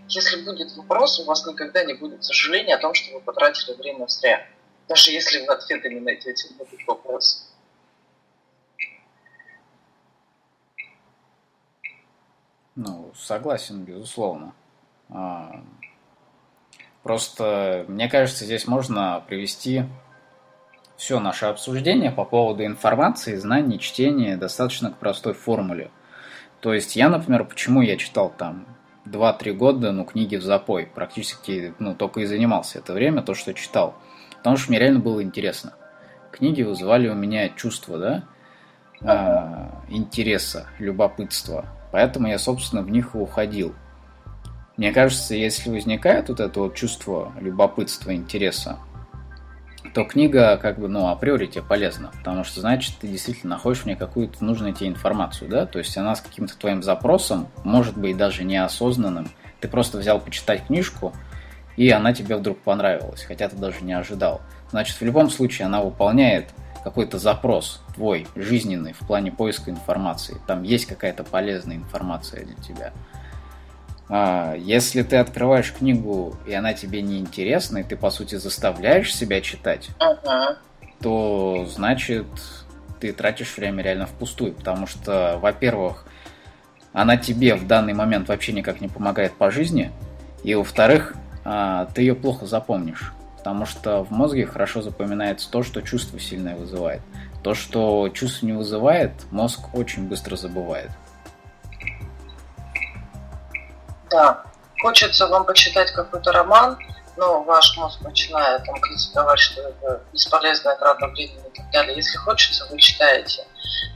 Если 0.08 0.44
будет 0.44 0.76
вопрос, 0.76 1.18
у 1.18 1.24
вас 1.24 1.46
никогда 1.46 1.84
не 1.84 1.94
будет 1.94 2.22
сожаления 2.22 2.76
о 2.76 2.80
том, 2.80 2.94
что 2.94 3.14
вы 3.14 3.20
потратили 3.20 3.74
время 3.74 4.06
зря. 4.06 4.46
Даже 4.86 5.10
если 5.10 5.44
вы 5.46 5.52
ответы 5.52 5.88
не 5.88 6.00
найдете 6.00 6.48
на 6.58 6.62
этот 6.62 6.86
вопрос. 6.86 7.50
Ну, 12.76 13.12
согласен, 13.14 13.84
безусловно. 13.84 14.54
А, 15.14 15.62
просто, 17.02 17.84
мне 17.88 18.08
кажется, 18.08 18.44
здесь 18.44 18.66
можно 18.66 19.22
привести 19.26 19.84
все 20.96 21.20
наше 21.20 21.46
обсуждение 21.46 22.10
по 22.10 22.24
поводу 22.24 22.64
информации, 22.64 23.36
знаний, 23.36 23.78
чтения 23.78 24.36
достаточно 24.36 24.90
к 24.90 24.98
простой 24.98 25.34
формуле. 25.34 25.90
То 26.60 26.74
есть 26.74 26.96
я, 26.96 27.08
например, 27.08 27.44
почему 27.44 27.80
я 27.80 27.96
читал 27.96 28.32
там 28.36 28.66
2-3 29.06 29.52
года, 29.52 29.92
ну, 29.92 30.04
книги 30.04 30.36
в 30.36 30.42
запой, 30.42 30.86
практически, 30.86 31.74
ну, 31.78 31.94
только 31.94 32.20
и 32.20 32.26
занимался 32.26 32.78
это 32.78 32.92
время, 32.92 33.22
то, 33.22 33.34
что 33.34 33.54
читал. 33.54 33.94
Потому 34.38 34.56
что 34.56 34.70
мне 34.70 34.78
реально 34.78 35.00
было 35.00 35.22
интересно. 35.22 35.74
Книги 36.32 36.62
вызывали 36.62 37.08
у 37.08 37.14
меня 37.14 37.48
чувство, 37.50 37.98
да, 37.98 38.24
а, 39.02 39.82
интереса, 39.88 40.66
любопытства. 40.78 41.66
Поэтому 41.92 42.26
я, 42.28 42.38
собственно, 42.38 42.82
в 42.82 42.90
них 42.90 43.14
и 43.14 43.18
уходил. 43.18 43.74
Мне 44.76 44.92
кажется, 44.92 45.36
если 45.36 45.70
возникает 45.70 46.28
вот 46.28 46.40
это 46.40 46.60
вот 46.60 46.74
чувство 46.74 47.32
любопытства, 47.40 48.14
интереса, 48.14 48.78
то 49.94 50.02
книга 50.04 50.56
как 50.56 50.80
бы, 50.80 50.88
ну, 50.88 51.08
априори 51.08 51.46
тебе 51.46 51.62
полезна, 51.62 52.10
потому 52.18 52.42
что, 52.42 52.60
значит, 52.60 52.96
ты 53.00 53.06
действительно 53.06 53.54
находишь 53.54 53.82
в 53.82 53.86
ней 53.86 53.94
какую-то 53.94 54.44
нужную 54.44 54.72
тебе 54.72 54.88
информацию, 54.88 55.48
да, 55.48 55.66
то 55.66 55.78
есть 55.78 55.96
она 55.96 56.16
с 56.16 56.20
каким-то 56.20 56.58
твоим 56.58 56.82
запросом, 56.82 57.46
может 57.62 57.96
быть, 57.96 58.16
даже 58.16 58.42
неосознанным, 58.42 59.28
ты 59.60 59.68
просто 59.68 59.98
взял 59.98 60.18
почитать 60.18 60.66
книжку, 60.66 61.12
и 61.76 61.88
она 61.90 62.12
тебе 62.12 62.36
вдруг 62.36 62.58
понравилась, 62.58 63.22
хотя 63.22 63.48
ты 63.48 63.56
даже 63.56 63.84
не 63.84 63.92
ожидал. 63.92 64.40
Значит, 64.70 65.00
в 65.00 65.04
любом 65.04 65.30
случае 65.30 65.66
она 65.66 65.82
выполняет 65.82 66.48
какой-то 66.82 67.18
запрос 67.18 67.80
твой, 67.94 68.26
жизненный, 68.34 68.92
в 68.92 69.06
плане 69.06 69.30
поиска 69.30 69.70
информации. 69.70 70.36
Там 70.46 70.64
есть 70.64 70.86
какая-то 70.86 71.22
полезная 71.22 71.76
информация 71.76 72.44
для 72.44 72.56
тебя. 72.56 72.92
А, 74.08 74.54
если 74.54 75.02
ты 75.02 75.16
открываешь 75.16 75.72
книгу, 75.72 76.36
и 76.46 76.52
она 76.52 76.74
тебе 76.74 77.02
не 77.02 77.18
интересна, 77.18 77.78
и 77.78 77.82
ты, 77.82 77.96
по 77.96 78.10
сути, 78.10 78.36
заставляешь 78.36 79.14
себя 79.14 79.40
читать, 79.40 79.88
uh-huh. 79.98 80.56
то, 81.00 81.66
значит, 81.68 82.26
ты 83.00 83.12
тратишь 83.12 83.56
время 83.56 83.82
реально 83.82 84.06
впустую. 84.06 84.52
Потому 84.52 84.86
что, 84.86 85.38
во-первых, 85.40 86.06
она 86.92 87.16
тебе 87.16 87.54
в 87.54 87.66
данный 87.66 87.94
момент 87.94 88.28
вообще 88.28 88.52
никак 88.52 88.80
не 88.80 88.88
помогает 88.88 89.32
по 89.32 89.50
жизни, 89.50 89.90
и, 90.42 90.54
во-вторых, 90.54 91.14
а, 91.44 91.86
ты 91.94 92.02
ее 92.02 92.14
плохо 92.14 92.46
запомнишь 92.46 93.12
потому 93.44 93.66
что 93.66 94.02
в 94.02 94.10
мозге 94.10 94.46
хорошо 94.46 94.80
запоминается 94.80 95.50
то, 95.50 95.62
что 95.62 95.82
чувство 95.82 96.18
сильное 96.18 96.56
вызывает. 96.56 97.02
То, 97.42 97.52
что 97.52 98.08
чувство 98.08 98.46
не 98.46 98.54
вызывает, 98.54 99.12
мозг 99.30 99.74
очень 99.74 100.08
быстро 100.08 100.34
забывает. 100.36 100.90
Да, 104.14 104.44
хочется 104.80 105.26
вам 105.26 105.44
почитать 105.44 105.90
какой-то 105.90 106.30
роман, 106.30 106.78
но 107.16 107.42
ваш 107.42 107.76
мозг 107.76 108.00
начинает 108.02 108.62
там 108.64 108.80
критиковать, 108.80 109.40
что 109.40 109.62
это 109.62 110.02
бесполезная 110.12 110.76
трата 110.76 111.08
времени 111.08 111.48
и 111.52 111.56
так 111.56 111.68
далее. 111.72 111.96
Если 111.96 112.16
хочется, 112.18 112.64
вы 112.70 112.78
читаете. 112.78 113.44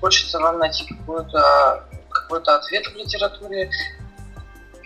Хочется 0.00 0.40
вам 0.40 0.58
найти 0.58 0.92
какой-то 0.92 1.84
какой-то 2.10 2.56
ответ 2.56 2.84
в 2.88 2.96
литературе, 2.96 3.70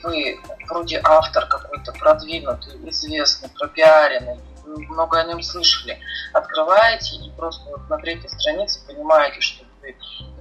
вы 0.02 0.38
вроде 0.68 1.00
автор 1.02 1.46
какой-то 1.46 1.92
продвинутый, 1.92 2.74
известный, 2.90 3.48
пропиаренный, 3.48 4.38
много 4.66 5.18
о 5.18 5.24
нем 5.24 5.40
слышали. 5.40 5.98
Открываете 6.34 7.16
и 7.16 7.30
просто 7.30 7.70
вот 7.70 7.88
на 7.88 7.96
третьей 7.96 8.28
странице 8.28 8.86
понимаете, 8.86 9.40
что 9.40 9.64
вы 9.80 9.96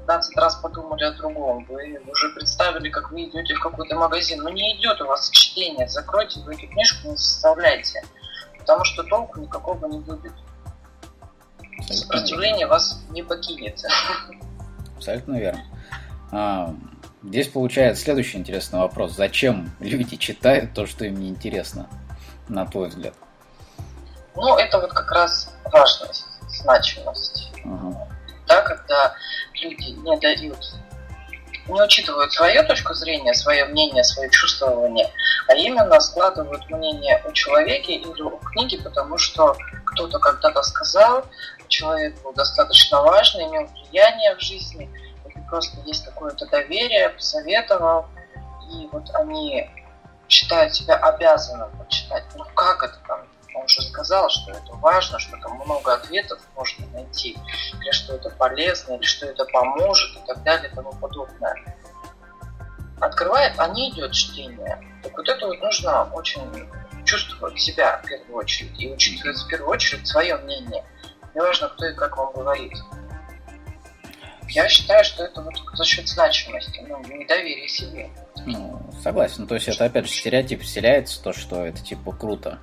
15 0.08 0.38
раз 0.38 0.55
подумали 0.55 1.03
о 1.03 1.12
другом. 1.12 1.65
Вы 1.65 2.01
уже 2.10 2.29
представили, 2.29 2.89
как 2.89 3.12
вы 3.12 3.25
идете 3.25 3.55
в 3.55 3.60
какой-то 3.60 3.96
магазин. 3.96 4.41
Но 4.41 4.50
не 4.50 4.77
идет 4.77 5.00
у 5.01 5.05
вас 5.05 5.29
чтение. 5.29 5.88
Закройте 5.88 6.39
вы 6.41 6.55
эту 6.55 6.67
книжку, 6.67 7.10
не 7.10 7.17
составляйте. 7.17 8.01
Потому 8.58 8.84
что 8.84 9.03
толку 9.03 9.39
никакого 9.39 9.86
не 9.88 10.00
будет. 10.00 10.34
Сопротивление 11.89 12.67
вас 12.67 13.01
не 13.10 13.24
покинет. 13.24 13.79
Абсолютно 14.96 15.39
верно. 15.39 15.65
А, 16.31 16.74
здесь 17.24 17.48
получается 17.48 18.03
следующий 18.03 18.38
интересный 18.38 18.79
вопрос. 18.79 19.13
Зачем 19.13 19.72
люди 19.79 20.15
читают 20.15 20.74
то, 20.74 20.86
что 20.86 21.05
им 21.05 21.20
не 21.20 21.29
интересно, 21.29 21.89
на 22.48 22.65
твой 22.65 22.89
взгляд? 22.89 23.13
Ну, 24.36 24.58
это 24.58 24.79
вот 24.79 24.93
как 24.93 25.12
раз 25.12 25.53
важность, 25.65 26.25
значимость. 26.48 27.51
Угу. 27.65 28.08
Да, 28.71 28.75
когда 28.75 29.15
люди 29.53 29.89
не 29.89 30.17
дают, 30.19 30.73
не 31.67 31.81
учитывают 31.81 32.31
свою 32.31 32.65
точку 32.65 32.93
зрения, 32.93 33.33
свое 33.33 33.65
мнение, 33.65 34.03
свое 34.03 34.29
чувствование, 34.29 35.09
а 35.47 35.55
именно 35.55 35.99
складывают 35.99 36.69
мнение 36.69 37.17
о 37.17 37.31
человеке 37.33 37.93
или 37.93 38.21
о 38.21 38.37
книге, 38.51 38.79
потому 38.83 39.17
что 39.17 39.55
кто-то 39.85 40.19
когда-то 40.19 40.63
сказал, 40.63 41.25
человек 41.67 42.21
был 42.23 42.33
достаточно 42.33 43.01
важный, 43.01 43.45
имел 43.45 43.67
влияние 43.67 44.35
в 44.35 44.41
жизни, 44.41 44.89
или 45.25 45.43
просто 45.49 45.77
есть 45.85 46.05
какое-то 46.05 46.45
доверие, 46.47 47.09
посоветовал, 47.09 48.07
и 48.71 48.87
вот 48.91 49.09
они 49.15 49.69
считают 50.27 50.73
себя 50.73 50.95
обязанным 50.95 51.69
почитать. 51.77 52.23
Ну 52.35 52.45
как 52.55 52.83
это 52.83 52.97
там? 53.07 53.19
Он 53.62 53.65
уже 53.65 53.82
сказал, 53.84 54.27
что 54.30 54.51
это 54.51 54.74
важно, 54.74 55.20
что 55.20 55.38
там 55.38 55.53
много 55.53 55.94
ответов 55.94 56.39
можно 56.56 56.84
найти, 56.94 57.38
или 57.80 57.91
что 57.91 58.15
это 58.15 58.32
полезно, 58.32 58.96
или 58.96 59.03
что 59.03 59.27
это 59.27 59.46
поможет 59.46 60.18
и 60.18 60.25
так 60.25 60.41
далее 60.44 60.70
и 60.72 60.75
тому 60.75 60.91
подобное. 60.94 61.56
Открывает, 63.00 63.53
а 63.58 63.68
не 63.68 63.91
идет 63.91 64.13
чтение. 64.13 64.82
Так 65.03 65.15
вот 65.15 65.30
это 65.30 65.46
вот 65.46 65.62
нужно 65.62 66.06
очень 66.13 66.41
чувствовать 67.06 67.60
себя 67.60 68.01
в 68.03 68.08
первую 68.08 68.36
очередь 68.36 68.80
и 68.80 68.91
учитывать 68.91 69.38
в 69.38 69.48
первую 69.48 69.70
очередь 69.70 70.08
свое 70.08 70.36
мнение. 70.38 70.84
Неважно, 71.36 71.70
кто 71.70 71.86
и 71.86 71.94
как 71.94 72.18
вам 72.18 72.34
говорит. 72.34 72.74
Я 74.50 74.68
считаю, 74.70 75.03
что 75.03 75.24
это 75.24 75.41
вот 75.41 75.53
за 75.74 75.86
счет 75.86 76.08
значимости, 76.08 76.84
ну, 76.88 77.00
недоверия 77.01 77.68
себе. 77.68 78.10
Ну, 78.46 78.91
согласен. 79.03 79.46
То 79.46 79.53
есть 79.56 79.68
это 79.68 79.86
опять 79.86 80.08
же 80.08 80.13
стереотип 80.13 80.63
вселяется, 80.63 81.22
то, 81.22 81.32
что 81.32 81.63
это 81.63 81.82
типа 81.84 82.12
круто. 82.12 82.60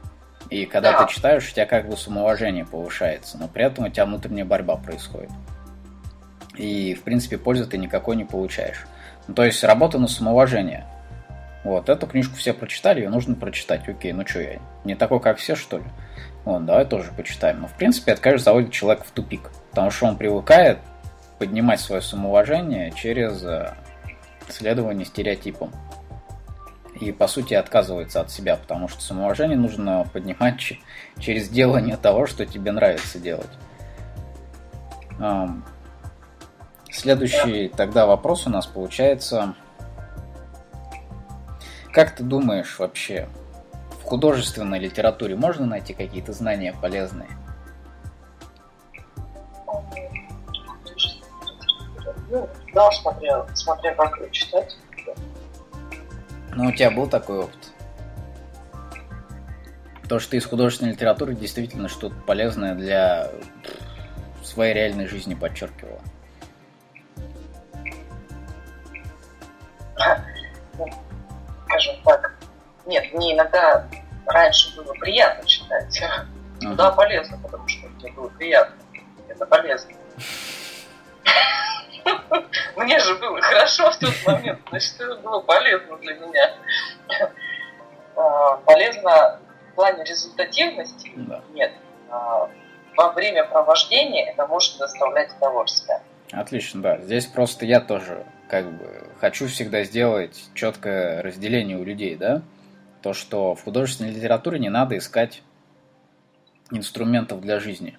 И 0.51 0.65
когда 0.65 0.93
да. 0.93 1.05
ты 1.05 1.13
читаешь, 1.13 1.49
у 1.49 1.55
тебя 1.55 1.67
как 1.67 1.89
бы 1.89 1.97
самоуважение 1.97 2.65
повышается, 2.65 3.37
но 3.39 3.49
при 3.49 3.65
этом 3.65 3.85
у 3.85 3.89
тебя 3.89 4.07
внутренняя 4.07 4.47
борьба 4.47 4.77
происходит. 4.77 5.31
И, 6.57 6.95
в 6.95 7.03
принципе, 7.03 7.39
пользы 7.39 7.67
ты 7.67 7.79
никакой 7.79 8.17
не 8.17 8.25
получаешь. 8.25 8.87
Ну, 9.27 9.35
то 9.35 9.45
есть 9.45 9.63
работа 9.63 9.99
на 9.99 10.09
самоуважение. 10.09 10.87
Вот, 11.65 11.89
эту 11.89 12.07
книжку 12.07 12.37
все 12.37 12.55
прочитали, 12.55 13.01
ее 13.01 13.11
нужно 13.11 13.35
прочитать. 13.35 13.87
Окей, 13.89 14.13
ну 14.13 14.27
что 14.27 14.41
я, 14.41 14.59
не 14.85 14.95
такой, 14.95 15.21
как 15.21 15.37
все, 15.37 15.55
что 15.55 15.79
ли? 15.79 15.85
Вот, 16.45 16.65
давай 16.65 16.87
тоже 16.87 17.11
почитаем. 17.15 17.61
Но, 17.61 17.67
в 17.67 17.75
принципе, 17.75 18.13
это, 18.13 18.23
конечно, 18.23 18.45
заводит 18.45 18.73
человека 18.73 19.05
в 19.05 19.11
тупик. 19.11 19.51
Потому 19.71 19.91
что 19.91 20.07
он 20.07 20.17
привыкает 20.17 20.79
поднимать 21.39 21.81
свое 21.81 22.01
самоуважение 22.01 22.91
через 22.93 23.45
э, 23.45 23.75
следование 24.49 25.05
стереотипам 25.05 25.73
и, 27.01 27.13
по 27.13 27.29
сути, 27.29 27.55
отказывается 27.55 28.21
от 28.21 28.31
себя, 28.31 28.57
потому 28.57 28.89
что 28.89 29.01
самоуважение 29.03 29.57
нужно 29.57 30.07
поднимать 30.13 30.75
через 31.19 31.49
делание 31.49 31.97
того, 31.97 32.27
что 32.27 32.47
тебе 32.47 32.73
нравится 32.73 33.19
делать. 33.19 33.51
Следующий 36.91 37.69
тогда 37.69 38.07
вопрос 38.07 38.47
у 38.47 38.51
нас 38.51 38.67
получается. 38.67 39.55
Как 41.93 42.15
ты 42.15 42.23
думаешь 42.23 42.79
вообще, 42.79 43.29
в 44.01 44.05
художественной 44.05 44.79
литературе 44.79 45.37
можно 45.37 45.67
найти 45.67 45.95
какие-то 45.95 46.33
знания 46.33 46.75
полезные? 46.81 47.31
Ну, 52.31 52.49
да, 52.75 52.91
смотря, 52.93 53.47
смотря 53.55 53.95
как 53.95 54.31
читать. 54.31 54.77
Ну, 56.59 56.71
у 56.71 56.73
тебя 56.73 56.91
был 56.91 57.09
такой 57.09 57.39
опыт? 57.39 57.73
То, 60.09 60.19
что 60.19 60.33
ты 60.33 60.39
из 60.39 60.45
художественной 60.45 60.91
литературы 60.91 61.37
действительно 61.37 61.89
что-то 61.89 62.17
полезное 62.27 62.75
для 62.75 63.31
своей 64.43 64.75
реальной 64.75 65.07
жизни 65.07 65.37
подчеркивала. 65.37 66.01
Скажем 71.67 71.95
так, 72.05 72.35
Нет, 72.87 73.15
мне 73.15 73.35
иногда 73.35 73.87
раньше 74.27 74.75
было 74.75 74.93
приятно 74.95 75.47
читать. 75.47 76.03
Uh-huh. 76.61 76.75
Да, 76.75 76.91
полезно, 76.91 77.39
потому 77.39 77.69
что 77.69 77.87
мне 77.89 78.11
было 78.11 78.31
приятно. 78.31 78.75
Это 79.29 79.47
полезно. 79.47 79.93
Мне 82.79 82.99
же 83.01 83.15
было 83.17 83.41
хорошо 83.41 83.91
в 83.91 83.99
тот 83.99 84.15
момент, 84.27 84.61
значит, 84.71 85.01
это 85.01 85.17
было 85.17 85.41
полезно 85.41 85.97
для 85.99 86.15
меня. 86.15 86.55
А, 88.17 88.57
полезно 88.59 89.41
в 89.71 89.75
плане 89.75 90.05
результативности? 90.05 91.13
Нет. 91.55 91.73
А, 92.11 92.49
во 92.97 93.13
время 93.13 93.45
провождения 93.45 94.31
это 94.31 94.47
может 94.47 94.79
доставлять 94.79 95.31
удовольствие. 95.37 96.03
Отлично, 96.33 96.83
да. 96.83 96.99
Здесь 96.99 97.27
просто 97.27 97.65
я 97.65 97.81
тоже 97.81 98.27
как 98.49 98.71
бы 98.71 99.11
хочу 99.21 99.47
всегда 99.49 99.85
сделать 99.85 100.49
четкое 100.55 101.23
разделение 101.23 101.79
у 101.79 101.85
людей, 101.85 102.17
да? 102.17 102.43
То, 103.03 103.13
что 103.13 103.55
в 103.55 103.63
художественной 103.63 104.11
литературе 104.11 104.59
не 104.59 104.69
надо 104.69 104.99
искать 104.99 105.43
инструментов 106.71 107.41
для 107.41 107.61
жизни. 107.61 107.99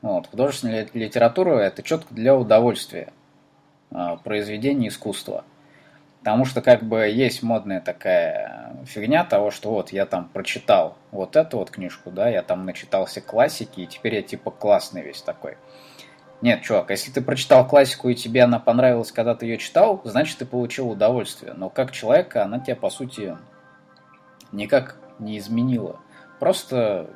Вот. 0.00 0.28
Художественная 0.28 0.88
литература– 0.94 1.58
это 1.60 1.82
четко 1.82 2.14
для 2.14 2.36
удовольствия, 2.36 3.12
произведение 4.24 4.88
искусства. 4.88 5.44
Потому 6.20 6.46
что 6.46 6.62
как 6.62 6.82
бы 6.82 7.06
есть 7.06 7.42
модная 7.42 7.82
такая 7.82 8.76
фигня 8.86 9.24
того, 9.24 9.50
что 9.50 9.70
вот 9.70 9.92
я 9.92 10.06
там 10.06 10.30
прочитал 10.32 10.96
вот 11.10 11.36
эту 11.36 11.58
вот 11.58 11.70
книжку, 11.70 12.10
да, 12.10 12.30
я 12.30 12.42
там 12.42 12.64
начитался 12.64 13.20
классики, 13.20 13.80
и 13.80 13.86
теперь 13.86 14.14
я 14.14 14.22
типа 14.22 14.50
классный 14.50 15.02
весь 15.02 15.20
такой. 15.20 15.58
Нет, 16.40 16.62
чувак, 16.62 16.90
если 16.90 17.10
ты 17.10 17.20
прочитал 17.20 17.66
классику 17.66 18.08
и 18.08 18.14
тебе 18.14 18.42
она 18.42 18.58
понравилась, 18.58 19.12
когда 19.12 19.34
ты 19.34 19.46
ее 19.46 19.58
читал, 19.58 20.00
значит 20.04 20.38
ты 20.38 20.46
получил 20.46 20.90
удовольствие. 20.90 21.52
Но 21.54 21.68
как 21.68 21.92
человека 21.92 22.42
она 22.42 22.58
тебя, 22.58 22.76
по 22.76 22.90
сути, 22.90 23.36
никак 24.50 24.96
не 25.18 25.38
изменила. 25.38 26.00
Просто 26.40 27.10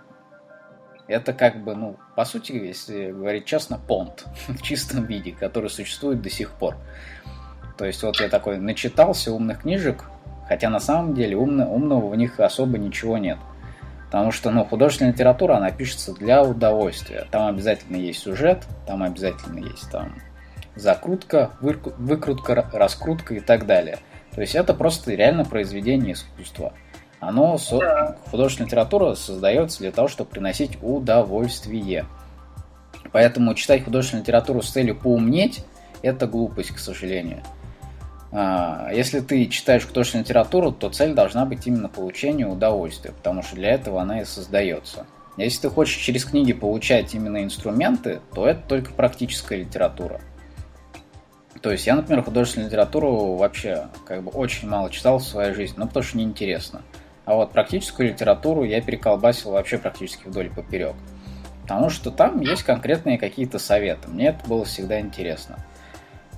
это 1.09 1.33
как 1.33 1.65
бы, 1.65 1.75
ну, 1.75 1.97
по 2.15 2.25
сути, 2.25 2.53
если 2.53 3.11
говорить 3.11 3.47
честно, 3.47 3.79
понт 3.79 4.27
в 4.49 4.63
чистом 4.63 5.07
виде, 5.07 5.33
который 5.33 5.71
существует 5.71 6.23
до 6.23 6.31
сих 6.31 6.53
пор. 6.53 6.77
То 7.77 7.85
есть 7.85 8.03
вот 8.03 8.21
я 8.21 8.29
такой 8.29 8.59
начитался 8.59 9.33
умных 9.33 9.63
книжек, 9.63 10.05
хотя 10.47 10.69
на 10.69 10.81
самом 10.81 11.15
деле 11.15 11.37
умно, 11.37 11.69
умного 11.73 12.09
в 12.09 12.17
них 12.17 12.39
особо 12.39 12.79
ничего 12.79 13.19
нет. 13.19 13.39
Потому 14.07 14.33
что, 14.33 14.51
ну, 14.51 14.65
художественная 14.65 15.13
литература, 15.13 15.57
она 15.57 15.71
пишется 15.71 16.15
для 16.15 16.43
удовольствия. 16.43 17.27
Там 17.31 17.47
обязательно 17.47 17.97
есть 17.97 18.21
сюжет, 18.21 18.65
там 18.87 19.03
обязательно 19.03 19.59
есть 19.59 19.91
там 19.91 20.15
закрутка, 20.75 21.53
выкрутка, 21.61 22.69
раскрутка 22.73 23.35
и 23.35 23.41
так 23.41 23.67
далее. 23.67 23.99
То 24.35 24.41
есть 24.41 24.55
это 24.55 24.73
просто 24.73 25.13
реально 25.13 25.45
произведение 25.45 26.15
искусства. 26.15 26.73
Оно, 27.21 27.59
да. 27.71 28.17
художественная 28.31 28.69
литература 28.69 29.15
создается 29.15 29.81
для 29.81 29.91
того, 29.91 30.09
чтобы 30.09 30.31
приносить 30.31 30.79
удовольствие. 30.83 32.07
Поэтому 33.13 33.55
читать 33.55 33.85
художественную 33.85 34.23
литературу 34.23 34.63
с 34.63 34.71
целью 34.71 34.95
поумнеть– 34.97 35.65
это 36.03 36.27
глупость, 36.27 36.71
к 36.71 36.79
сожалению. 36.79 37.43
А, 38.31 38.91
если 38.93 39.21
ты 39.21 39.47
читаешь 39.47 39.87
художественную 39.87 40.25
литературу, 40.25 40.71
то 40.71 40.91
цель 40.91 41.15
должна 41.15 41.45
быть 41.45 41.67
именно 41.67 41.89
получение 41.89 42.47
удовольствия, 42.47 43.13
потому 43.13 43.43
что 43.43 43.57
для 43.57 43.71
этого 43.71 44.01
она 44.01 44.21
и 44.21 44.25
создается. 44.25 45.07
Если 45.37 45.63
ты 45.63 45.71
хочешь 45.71 45.97
через 45.97 46.25
книги 46.25 46.53
получать 46.53 47.15
именно 47.15 47.43
инструменты, 47.43 48.21
то 48.35 48.47
это 48.47 48.61
только 48.69 48.93
практическая 48.93 49.57
литература. 49.57 50.21
То 51.63 51.73
есть 51.73 51.87
я, 51.87 51.97
например, 51.97 52.23
художественную 52.23 52.69
литературу 52.69 53.35
вообще 53.35 53.89
как 54.05 54.23
бы 54.23 54.31
очень 54.31 54.69
мало 54.69 54.91
читал 54.91 55.19
в 55.19 55.25
своей 55.25 55.55
жизни, 55.55 55.77
ну 55.79 55.87
потому 55.87 56.05
что 56.05 56.19
неинтересно. 56.19 56.83
А 57.29 57.35
вот 57.35 57.53
практическую 57.53 58.09
литературу 58.09 58.65
я 58.65 58.81
переколбасил 58.81 59.51
вообще 59.51 59.77
практически 59.77 60.27
вдоль 60.27 60.47
и 60.47 60.49
поперек. 60.49 60.95
Потому 61.61 61.91
что 61.91 62.11
там 62.11 62.41
есть 62.41 62.63
конкретные 62.63 63.19
какие-то 63.19 63.59
советы. 63.59 64.09
Мне 64.09 64.29
это 64.29 64.49
было 64.49 64.65
всегда 64.65 64.99
интересно. 64.99 65.59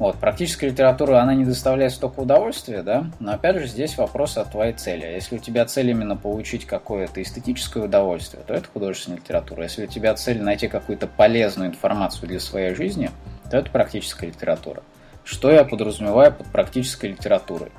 Вот, 0.00 0.16
практическая 0.16 0.68
литература, 0.68 1.20
она 1.20 1.32
не 1.34 1.44
доставляет 1.44 1.92
столько 1.92 2.18
удовольствия, 2.18 2.82
да, 2.82 3.08
но 3.20 3.34
опять 3.34 3.60
же 3.60 3.68
здесь 3.68 3.96
вопрос 3.98 4.36
о 4.36 4.44
твоей 4.44 4.72
цели. 4.72 5.06
Если 5.06 5.36
у 5.36 5.38
тебя 5.38 5.64
цель 5.64 5.90
именно 5.90 6.16
получить 6.16 6.64
какое-то 6.64 7.22
эстетическое 7.22 7.84
удовольствие, 7.84 8.42
то 8.44 8.52
это 8.52 8.66
художественная 8.66 9.18
литература. 9.18 9.62
Если 9.62 9.84
у 9.84 9.88
тебя 9.88 10.14
цель 10.14 10.42
найти 10.42 10.66
какую-то 10.66 11.06
полезную 11.06 11.70
информацию 11.70 12.26
для 12.26 12.40
своей 12.40 12.74
жизни, 12.74 13.12
то 13.48 13.58
это 13.58 13.70
практическая 13.70 14.26
литература. 14.26 14.82
Что 15.22 15.52
я 15.52 15.62
подразумеваю 15.62 16.32
под 16.32 16.48
практической 16.48 17.10
литературой? 17.10 17.70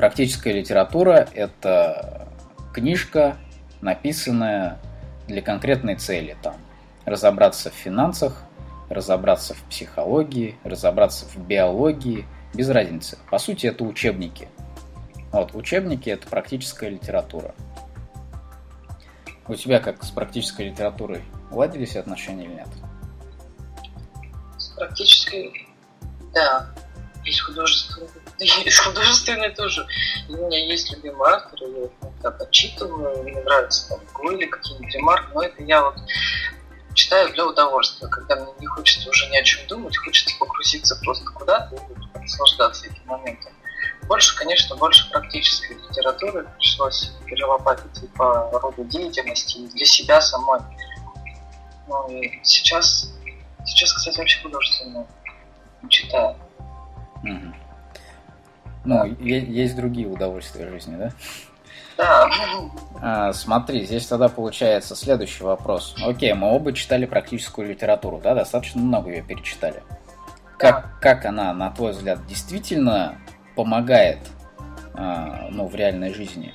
Практическая 0.00 0.54
литература– 0.54 1.28
это 1.34 2.26
книжка, 2.72 3.36
написанная 3.82 4.78
для 5.28 5.42
конкретной 5.42 5.96
цели. 5.96 6.38
Там, 6.42 6.56
разобраться 7.04 7.68
в 7.68 7.74
финансах, 7.74 8.42
разобраться 8.88 9.52
в 9.52 9.62
психологии, 9.64 10.56
разобраться 10.64 11.26
в 11.26 11.36
биологии, 11.36 12.24
без 12.54 12.70
разницы. 12.70 13.18
По 13.30 13.36
сути, 13.36 13.66
это 13.66 13.84
учебники. 13.84 14.48
Вот, 15.32 15.54
учебники– 15.54 16.08
это 16.10 16.26
практическая 16.28 16.88
литература. 16.88 17.54
У 19.48 19.54
тебя 19.54 19.80
как 19.80 20.02
с 20.02 20.10
практической 20.10 20.70
литературой 20.70 21.22
ладились 21.50 21.96
отношения 21.96 22.46
или 22.46 22.54
нет? 22.54 22.68
С 24.56 24.68
практической, 24.68 25.68
да. 26.32 26.70
Есть 27.30 27.42
художественные, 27.42 28.10
есть 28.40 28.78
художественные 28.80 29.50
тоже. 29.50 29.86
У 30.28 30.32
меня 30.32 30.66
есть 30.66 30.90
любимый 30.90 31.30
автор, 31.30 31.60
я 31.62 31.84
их 31.84 31.90
иногда 32.02 32.30
почитываю, 32.32 33.22
мне 33.22 33.40
нравится 33.40 33.88
там 33.88 34.00
или 34.32 34.46
какие-нибудь 34.46 34.92
ремарки, 34.92 35.30
но 35.32 35.42
это 35.44 35.62
я 35.62 35.84
вот 35.84 35.94
читаю 36.94 37.32
для 37.32 37.46
удовольствия, 37.46 38.08
когда 38.08 38.34
мне 38.34 38.52
не 38.58 38.66
хочется 38.66 39.08
уже 39.08 39.28
ни 39.28 39.36
о 39.36 39.44
чем 39.44 39.64
думать, 39.68 39.96
хочется 39.96 40.34
погрузиться 40.40 40.96
просто 41.04 41.30
куда-то 41.30 41.76
и 41.76 42.18
наслаждаться 42.18 42.86
этим 42.86 43.06
моментом. 43.06 43.52
Больше, 44.08 44.36
конечно, 44.36 44.74
больше 44.74 45.08
практической 45.10 45.74
литературы 45.74 46.48
пришлось 46.58 47.12
перелопатить 47.26 48.02
и 48.02 48.08
по 48.08 48.50
роду 48.58 48.82
деятельности, 48.86 49.58
и 49.58 49.68
для 49.68 49.86
себя 49.86 50.20
самой. 50.20 50.62
Ну 51.86 52.08
и 52.10 52.40
сейчас, 52.42 53.08
сейчас, 53.64 53.92
кстати, 53.92 54.18
вообще 54.18 54.42
художественную 54.42 55.06
читаю. 55.88 56.36
Угу. 57.22 57.54
Ну, 58.84 59.04
есть 59.04 59.76
другие 59.76 60.08
удовольствия 60.08 60.66
в 60.66 60.70
жизни, 60.70 60.96
да? 60.96 61.12
Да. 61.96 62.30
А, 63.02 63.32
смотри, 63.34 63.84
здесь 63.84 64.06
тогда 64.06 64.28
получается 64.28 64.96
следующий 64.96 65.44
вопрос. 65.44 65.94
Окей, 66.02 66.32
мы 66.32 66.50
оба 66.50 66.72
читали 66.72 67.04
практическую 67.04 67.68
литературу, 67.68 68.20
да, 68.22 68.34
достаточно 68.34 68.80
много 68.80 69.10
ее 69.10 69.22
перечитали. 69.22 69.82
Как, 70.56 70.82
да. 70.82 70.90
как 71.00 71.24
она, 71.26 71.52
на 71.52 71.70
твой 71.70 71.92
взгляд, 71.92 72.26
действительно 72.26 73.18
помогает 73.54 74.18
а, 74.94 75.48
ну, 75.50 75.66
в 75.66 75.74
реальной 75.74 76.14
жизни? 76.14 76.54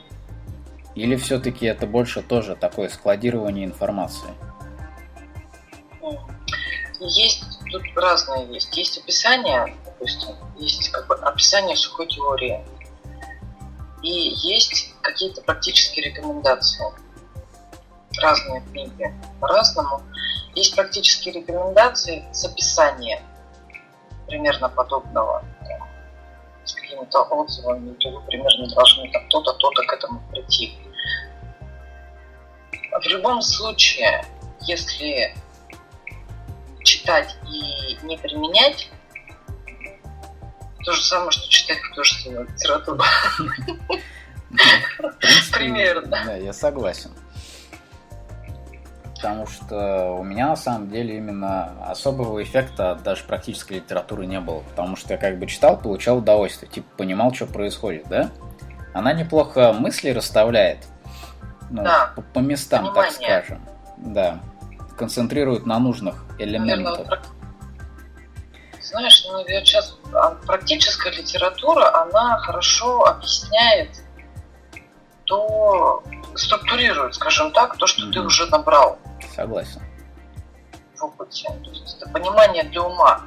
Или 0.96 1.16
все-таки 1.16 1.66
это 1.66 1.86
больше 1.86 2.22
тоже 2.22 2.56
такое 2.56 2.90
складирование 2.90 3.66
информации? 3.66 4.30
Есть, 7.00 7.44
тут 7.72 7.84
разные 7.96 8.48
есть. 8.54 8.76
Есть 8.76 8.98
описание, 8.98 9.76
допустим, 10.06 10.36
есть 10.58 10.90
как 10.90 11.08
бы 11.08 11.16
описание 11.16 11.76
сухой 11.76 12.08
теории, 12.08 12.64
и 14.04 14.10
есть 14.10 14.94
какие-то 15.02 15.42
практические 15.42 16.12
рекомендации. 16.12 16.86
Разные 18.22 18.62
книги 18.62 19.14
по-разному. 19.42 20.02
Есть 20.54 20.76
практические 20.76 21.34
рекомендации 21.34 22.24
с 22.32 22.46
описанием 22.46 23.20
примерно 24.28 24.70
подобного 24.70 25.44
с 26.64 26.74
какими-то 26.74 27.22
отзывами, 27.24 27.96
или 28.00 28.16
вы 28.16 28.22
примерно 28.22 28.68
должны 28.74 29.12
там 29.12 29.28
то-то, 29.30 29.54
то-то 29.54 29.84
к 29.84 29.94
этому 29.94 30.22
прийти. 30.32 30.78
В 32.92 33.06
любом 33.08 33.42
случае, 33.42 34.26
если 34.62 35.36
читать 36.84 37.36
и 37.52 37.98
не 38.04 38.18
применять, 38.18 38.90
то 40.86 40.94
же 40.94 41.04
самое, 41.04 41.32
что 41.32 41.50
читать 41.50 41.82
художественную 41.90 42.48
литературу. 42.48 43.02
Примерно. 45.52 46.24
Да, 46.26 46.36
я 46.36 46.54
согласен. 46.54 47.12
Потому 49.16 49.48
что 49.48 50.12
у 50.12 50.24
меня 50.24 50.50
на 50.50 50.56
самом 50.56 50.90
деле 50.90 51.18
именно 51.18 51.90
особого 51.90 52.44
эффекта 52.44 52.92
от 52.92 53.04
даже 53.04 53.24
практической 53.24 53.74
литературы 53.76 54.26
не 54.28 54.40
было. 54.40 54.60
Потому 54.60 54.96
что 54.96 55.14
я 55.14 55.18
как 55.18 55.40
бы 55.40 55.48
читал, 55.48 55.78
получал 55.80 56.20
удовольствие, 56.20 56.72
типа 56.72 56.88
понимал, 56.98 57.34
что 57.34 57.48
происходит, 57.48 58.08
да? 58.08 58.30
Она 58.94 59.14
неплохо 59.14 59.74
мысли 59.74 60.10
расставляет. 60.10 60.80
Ну, 61.70 61.84
да. 61.84 62.12
по, 62.16 62.22
по 62.22 62.40
местам, 62.40 62.86
Понимание. 62.86 63.12
так 63.12 63.46
скажем. 63.46 63.66
Да. 63.98 64.40
Концентрирует 64.98 65.66
на 65.66 65.80
нужных 65.80 66.24
элементах. 66.38 67.00
Наверное, 67.00 67.22
знаешь, 68.96 69.26
ну, 69.28 69.46
я 69.46 69.64
сейчас 69.66 69.98
практическая 70.46 71.12
литература, 71.12 72.02
она 72.02 72.38
хорошо 72.40 73.06
объясняет 73.06 73.90
то 75.26 76.04
структурирует, 76.36 77.16
скажем 77.16 77.52
так, 77.52 77.78
то, 77.78 77.88
что 77.88 78.06
mm-hmm. 78.06 78.12
ты 78.12 78.22
уже 78.22 78.46
набрал. 78.48 79.00
Согласен. 79.36 79.82
В 80.96 81.04
опыте. 81.04 81.48
То 81.64 81.70
есть 81.72 81.98
это 82.00 82.10
понимание 82.12 82.64
для 82.64 82.84
ума. 82.84 83.22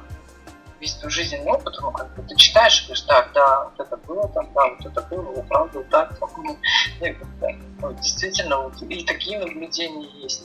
Весь 0.79 0.93
твой 0.93 1.11
жизненный 1.11 1.51
опыт, 1.51 1.75
ну, 1.81 1.91
как 1.91 2.15
бы 2.15 2.23
ты 2.23 2.37
читаешь 2.37 2.81
и 2.81 2.85
говоришь, 2.85 3.01
так, 3.01 3.33
да, 3.33 3.65
вот 3.65 3.85
это 3.85 3.97
было 3.97 4.29
там, 4.29 4.49
да, 4.53 4.65
вот 4.69 4.85
это 4.85 5.01
было, 5.01 5.23
вот 5.23 5.47
правда, 5.49 5.79
вот 5.79 5.89
так, 5.89 6.17
там, 6.17 6.29
ну, 6.37 6.57
вот, 7.81 7.95
действительно, 7.97 8.61
вот, 8.61 8.81
и 8.83 9.03
такие 9.03 9.39
наблюдения 9.39 10.07
есть. 10.21 10.41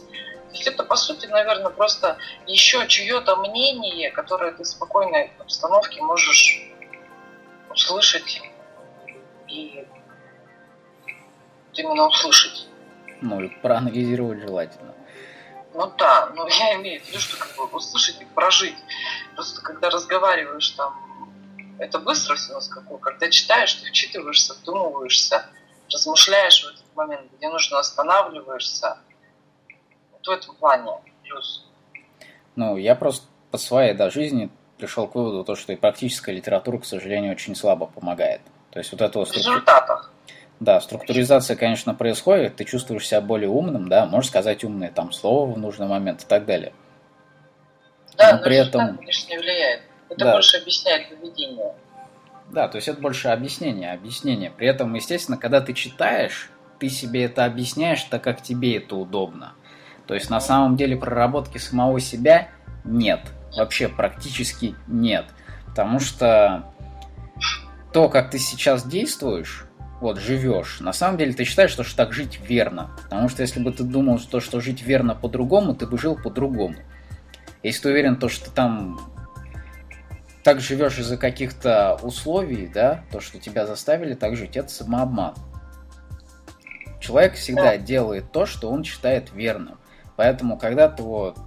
То 0.55 0.59
есть 0.59 0.69
это, 0.69 0.85
по 0.85 0.95
сути, 0.95 1.27
наверное, 1.27 1.73
просто 1.73 2.17
еще 2.47 2.87
чье-то 2.87 3.35
мнение, 3.35 4.13
которое 4.13 4.53
ты 4.53 4.63
в 4.63 4.67
спокойной 4.69 5.33
обстановке 5.41 6.01
можешь 6.01 6.71
услышать 7.71 8.41
и 9.49 9.85
именно 11.73 12.07
услышать. 12.07 12.69
Ну, 13.21 13.41
и 13.41 13.49
проанализировать 13.49 14.43
желательно. 14.43 14.95
Ну 15.73 15.93
да, 15.99 16.31
но 16.37 16.47
я 16.47 16.77
имею 16.77 17.03
в 17.03 17.09
виду, 17.09 17.19
что 17.19 17.37
как 17.37 17.57
бы 17.57 17.65
услышать 17.77 18.21
и 18.21 18.25
прожить. 18.25 18.77
Просто 19.35 19.61
когда 19.61 19.91
разговариваешь 19.91 20.71
там, 20.71 20.95
это 21.81 21.99
быстро 21.99 22.37
все 22.37 22.61
скаку. 22.61 22.99
Когда 22.99 23.29
читаешь, 23.29 23.75
ты 23.75 23.89
вчитываешься, 23.89 24.55
вдумываешься, 24.55 25.51
размышляешь 25.93 26.63
в 26.63 26.69
этот 26.69 26.95
момент, 26.95 27.29
где 27.37 27.49
нужно 27.49 27.81
останавливаешься. 27.81 28.99
Вот 30.27 30.37
в 30.37 30.43
этом 30.43 30.55
плане 30.57 30.91
плюс. 31.23 31.67
Ну, 32.57 32.77
я 32.77 32.95
просто 32.95 33.27
по 33.51 33.59
своей 33.59 33.95
да, 33.95 34.11
жизни 34.11 34.51
пришел 34.79 35.07
к 35.07 35.15
выводу, 35.15 35.45
то, 35.45 35.55
что 35.55 35.73
и 35.73 35.77
практическая 35.77 36.33
литература, 36.33 36.79
к 36.79 36.85
сожалению, 36.85 37.33
очень 37.33 37.55
слабо 37.55 37.87
помогает. 37.87 38.41
То 38.71 38.79
есть 38.79 38.93
вот 38.93 39.01
это 39.01 39.19
вот... 39.19 39.29
В 39.29 39.35
результатах. 39.35 40.13
Да, 40.61 40.81
структуризация, 40.81 41.57
конечно, 41.57 41.95
происходит, 41.95 42.57
ты 42.57 42.65
чувствуешь 42.65 43.07
себя 43.07 43.21
более 43.21 43.49
умным, 43.49 43.89
да, 43.89 44.07
можешь 44.07 44.31
сказать 44.31 44.65
умное 44.65 44.91
там 44.91 45.13
слово 45.13 45.53
в 45.53 45.59
нужный 45.59 45.87
момент 45.87 46.23
и 46.23 46.27
так 46.27 46.47
далее. 46.47 46.73
Да, 48.17 48.33
но, 48.33 48.39
но 48.39 48.45
при 48.45 48.57
этом... 48.57 48.97
конечно, 48.97 49.31
не 49.31 49.39
влияет. 49.39 49.83
Это 50.09 50.25
да. 50.25 50.33
больше 50.33 50.59
объясняет 50.59 51.09
поведение. 51.09 51.75
Да, 52.51 52.69
то 52.69 52.77
есть 52.77 52.89
это 52.89 53.01
больше 53.01 53.29
объяснение, 53.29 53.93
объяснение. 53.93 54.51
При 54.51 54.69
этом, 54.69 54.95
естественно, 54.95 55.37
когда 55.37 55.61
ты 55.61 55.73
читаешь, 55.73 56.51
ты 56.79 56.89
себе 56.89 57.25
это 57.25 57.45
объясняешь 57.45 58.03
так, 58.05 58.23
как 58.23 58.43
тебе 58.43 58.77
это 58.77 58.97
удобно. 58.97 59.55
То 60.07 60.15
есть 60.15 60.31
на 60.31 60.41
самом 60.41 60.77
деле 60.77 60.97
проработки 60.97 61.59
самого 61.59 62.01
себя 62.01 62.49
нет. 62.85 63.21
Вообще 63.57 63.89
практически 63.89 64.75
нет. 64.87 65.27
Потому 65.67 66.01
что 66.01 66.73
то, 67.93 68.09
как 68.09 68.31
ты 68.31 68.39
сейчас 68.39 68.85
действуешь, 68.85 69.67
вот, 70.01 70.19
живешь, 70.19 70.81
на 70.81 70.93
самом 70.93 71.17
деле 71.17 71.33
ты 71.33 71.45
считаешь, 71.45 71.71
что, 71.71 71.85
что 71.85 71.97
так 71.97 72.13
жить 72.13 72.41
верно. 72.47 72.91
Потому 73.05 73.29
что 73.29 73.43
если 73.43 73.61
бы 73.61 73.73
ты 73.73 73.85
думал, 73.85 74.19
что, 74.19 74.41
что 74.41 74.61
жить 74.61 74.83
верно 74.83 75.15
по-другому, 75.15 75.75
ты 75.75 75.87
бы 75.87 75.97
жил 75.97 76.17
по-другому. 76.17 76.77
Если 77.63 77.83
ты 77.83 77.89
уверен, 77.91 78.17
то, 78.17 78.29
что 78.29 78.47
ты 78.47 78.51
там 78.51 79.01
так 80.43 80.61
живешь 80.61 80.99
из-за 80.99 81.17
каких-то 81.17 81.99
условий, 82.03 82.67
да, 82.67 83.03
то, 83.11 83.21
что 83.21 83.39
тебя 83.39 83.67
заставили 83.67 84.15
так 84.15 84.37
жить, 84.37 84.57
это 84.57 84.69
самообман. 84.69 85.35
Человек 87.01 87.35
всегда 87.35 87.63
да. 87.71 87.77
делает 87.79 88.31
то, 88.31 88.45
что 88.45 88.71
он 88.71 88.85
считает 88.85 89.33
верным. 89.33 89.79
Поэтому, 90.17 90.57
когда 90.57 90.89
ты 90.89 91.03
вот, 91.03 91.39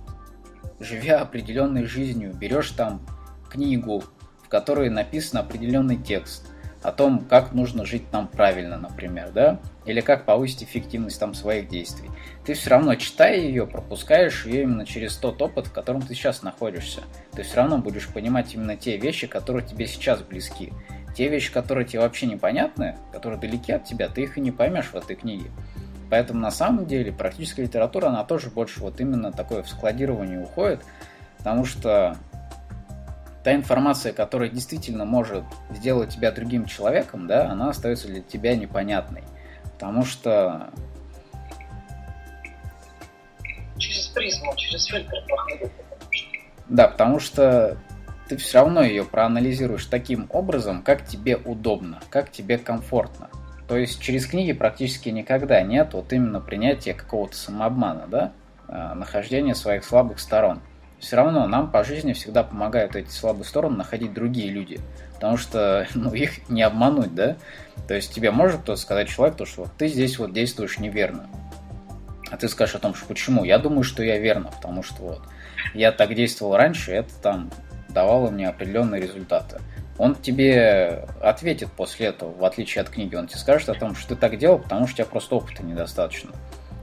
живя 0.79 1.21
определенной 1.21 1.85
жизнью, 1.85 2.33
берешь 2.33 2.71
там 2.71 3.01
книгу, 3.49 4.03
в 4.43 4.49
которой 4.49 4.89
написан 4.89 5.39
определенный 5.39 5.97
текст– 5.97 6.51
о 6.87 6.91
том, 6.91 7.25
как 7.25 7.53
нужно 7.53 7.85
жить 7.85 8.09
там 8.11 8.27
правильно, 8.27 8.77
например, 8.77 9.31
да, 9.31 9.59
или 9.85 10.01
как 10.01 10.25
повысить 10.25 10.63
эффективность 10.63 11.19
там 11.19 11.33
своих 11.33 11.67
действий. 11.67 12.09
Ты 12.45 12.53
все 12.53 12.69
равно, 12.69 12.95
читая 12.95 13.37
ее, 13.37 13.65
пропускаешь 13.65 14.45
ее 14.45 14.63
именно 14.63 14.85
через 14.85 15.17
тот 15.17 15.41
опыт, 15.41 15.67
в 15.67 15.73
котором 15.73 16.01
ты 16.01 16.13
сейчас 16.13 16.43
находишься. 16.43 17.01
Ты 17.33 17.43
все 17.43 17.57
равно 17.57 17.79
будешь 17.79 18.07
понимать 18.07 18.53
именно 18.53 18.77
те 18.77 18.97
вещи, 18.97 19.27
которые 19.27 19.65
тебе 19.65 19.87
сейчас 19.87 20.21
близки. 20.21 20.71
Те 21.15 21.29
вещи, 21.29 21.51
которые 21.51 21.85
тебе 21.85 22.01
вообще 22.01 22.27
непонятны, 22.27 22.95
которые 23.11 23.39
далеки 23.39 23.71
от 23.71 23.85
тебя, 23.85 24.07
ты 24.07 24.21
их 24.21 24.37
и 24.37 24.41
не 24.41 24.51
поймешь 24.51 24.91
в 24.91 24.95
этой 24.95 25.15
книге. 25.15 25.49
Поэтому 26.09 26.39
на 26.39 26.51
самом 26.51 26.85
деле 26.85 27.11
практическая 27.11 27.63
литература, 27.63 28.07
она 28.07 28.23
тоже 28.23 28.49
больше 28.49 28.79
вот 28.79 28.99
именно 29.01 29.31
такое 29.31 29.63
в 29.63 29.69
складирование 29.69 30.41
уходит, 30.41 30.81
потому 31.37 31.65
что 31.65 32.17
та 33.43 33.53
информация, 33.53 34.13
которая 34.13 34.49
действительно 34.49 35.05
может 35.05 35.43
сделать 35.69 36.13
тебя 36.13 36.31
другим 36.31 36.65
человеком, 36.65 37.27
да, 37.27 37.49
она 37.49 37.69
остается 37.69 38.07
для 38.07 38.21
тебя 38.21 38.55
непонятной. 38.55 39.23
Потому 39.73 40.03
что... 40.03 40.69
Через 43.77 44.07
призму, 44.07 44.53
через 44.55 44.85
фильтр 44.85 45.15
проходит. 45.27 45.71
Да, 46.67 46.87
потому 46.87 47.19
что 47.19 47.77
ты 48.27 48.35
все 48.37 48.59
равно 48.59 48.83
ее 48.83 49.05
проанализируешь 49.05 49.85
таким 49.85 50.27
образом, 50.31 50.81
как 50.83 51.05
тебе 51.05 51.37
удобно, 51.37 52.01
как 52.09 52.31
тебе 52.31 52.57
комфортно. 52.57 53.29
То 53.67 53.77
есть 53.77 53.99
через 53.99 54.25
книги 54.25 54.53
практически 54.53 55.09
никогда 55.09 55.61
нет 55.61 55.93
вот 55.93 56.13
именно 56.13 56.39
принятия 56.39 56.93
какого-то 56.93 57.35
самообмана, 57.35 58.07
да, 58.07 58.31
а, 58.67 58.95
нахождения 58.95 59.55
своих 59.55 59.83
слабых 59.83 60.19
сторон 60.19 60.61
все 60.99 61.15
равно 61.15 61.47
нам 61.47 61.71
по 61.71 61.83
жизни 61.83 62.13
всегда 62.13 62.43
помогают 62.43 62.95
эти 62.95 63.09
слабые 63.09 63.45
стороны 63.45 63.77
находить 63.77 64.13
другие 64.13 64.49
люди. 64.49 64.79
Потому 65.15 65.37
что 65.37 65.87
ну, 65.95 66.13
их 66.13 66.49
не 66.49 66.61
обмануть, 66.63 67.13
да? 67.13 67.37
То 67.87 67.93
есть 67.93 68.13
тебе 68.13 68.31
может 68.31 68.61
кто-то 68.61 68.79
сказать 68.79 69.09
человек, 69.09 69.37
то, 69.37 69.45
что 69.45 69.63
вот 69.63 69.71
ты 69.77 69.87
здесь 69.87 70.19
вот 70.19 70.33
действуешь 70.33 70.79
неверно. 70.79 71.27
А 72.29 72.37
ты 72.37 72.49
скажешь 72.49 72.75
о 72.75 72.79
том, 72.79 72.93
что 72.93 73.05
почему? 73.05 73.45
Я 73.45 73.57
думаю, 73.57 73.83
что 73.83 74.03
я 74.03 74.17
верно, 74.17 74.51
потому 74.51 74.83
что 74.83 75.01
вот 75.01 75.21
я 75.73 75.91
так 75.91 76.13
действовал 76.13 76.57
раньше, 76.57 76.91
это 76.91 77.13
там 77.21 77.49
давало 77.87 78.29
мне 78.29 78.49
определенные 78.49 79.01
результаты. 79.01 79.61
Он 79.97 80.15
тебе 80.15 81.07
ответит 81.21 81.71
после 81.71 82.07
этого, 82.07 82.31
в 82.31 82.45
отличие 82.45 82.81
от 82.83 82.89
книги. 82.89 83.15
Он 83.15 83.27
тебе 83.27 83.39
скажет 83.39 83.69
о 83.69 83.73
том, 83.73 83.95
что 83.95 84.09
ты 84.09 84.15
так 84.15 84.37
делал, 84.37 84.59
потому 84.59 84.87
что 84.87 84.93
у 84.93 84.97
тебя 84.97 85.11
просто 85.11 85.35
опыта 85.35 85.63
недостаточно. 85.63 86.31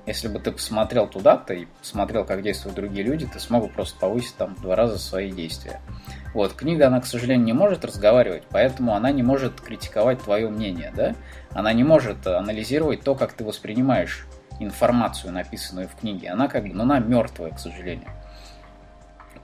Если 0.07 0.29
бы 0.29 0.39
ты 0.39 0.53
посмотрел 0.53 1.07
туда-то 1.07 1.55
и 1.55 1.67
посмотрел, 1.81 2.25
как 2.27 2.43
действуют 2.43 2.77
другие 2.77 3.05
люди, 3.05 3.27
ты 3.27 3.41
смог 3.41 3.65
бы 3.65 3.69
просто 3.71 3.99
повысить 3.99 4.37
там 4.37 4.55
два 4.61 4.77
раза 4.77 4.99
свои 4.99 5.31
действия. 5.31 5.81
Вот, 6.35 6.53
книга, 6.53 6.89
она, 6.89 7.01
к 7.01 7.07
сожалению, 7.07 7.47
не 7.47 7.53
может 7.55 7.85
разговаривать, 7.85 8.43
поэтому 8.51 8.95
она 8.95 9.13
не 9.13 9.23
может 9.23 9.61
критиковать 9.61 10.21
твое 10.23 10.51
мнение, 10.51 10.93
да? 10.95 11.15
Она 11.53 11.73
не 11.73 11.85
может 11.85 12.27
анализировать 12.27 13.03
то, 13.03 13.15
как 13.15 13.33
ты 13.33 13.45
воспринимаешь 13.45 14.27
информацию, 14.61 15.33
написанную 15.33 15.89
в 15.89 15.95
книге. 15.95 16.31
Она 16.31 16.49
как 16.49 16.65
бы, 16.65 16.75
ну, 16.75 16.83
она 16.83 16.99
мертвая, 16.99 17.53
к 17.53 17.59
сожалению. 17.59 18.11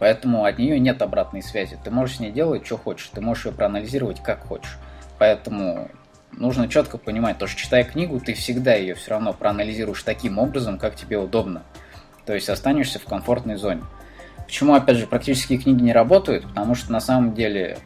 Поэтому 0.01 0.47
от 0.47 0.59
нее 0.59 0.81
нет 0.81 1.03
обратной 1.03 1.43
связи. 1.43 1.79
Ты 1.85 1.91
можешь 1.91 2.17
с 2.17 2.21
ней 2.21 2.33
делать, 2.33 2.67
что 2.67 2.79
хочешь. 2.79 3.11
Ты 3.13 3.21
можешь 3.21 3.47
ее 3.47 3.53
проанализировать, 3.53 4.23
как 4.23 4.47
хочешь. 4.47 4.79
Поэтому 5.19 5.91
нужно 6.33 6.69
четко 6.69 6.97
понимать, 6.97 7.39
то, 7.39 7.47
что 7.47 7.61
читая 7.61 7.85
книгу, 7.85 8.19
ты 8.19 8.33
всегда 8.33 8.75
ее 8.75 8.95
все 8.95 9.11
равно 9.11 9.35
проанализируешь 9.35 10.03
таким 10.03 10.39
образом, 10.39 10.79
как 10.79 10.97
тебе 10.97 11.19
удобно. 11.19 11.63
То 12.25 12.35
есть 12.35 12.49
останешься 12.49 12.99
в 12.99 13.05
комфортной 13.05 13.57
зоне. 13.57 13.83
Почему, 14.47 14.75
опять 14.75 14.97
же, 14.97 15.07
практические 15.07 15.59
книги 15.59 15.83
не 15.83 15.93
работают? 15.93 16.45
Потому 16.49 16.75
что 16.75 16.91
на 16.93 17.01
самом 17.01 17.35
деле 17.35 17.79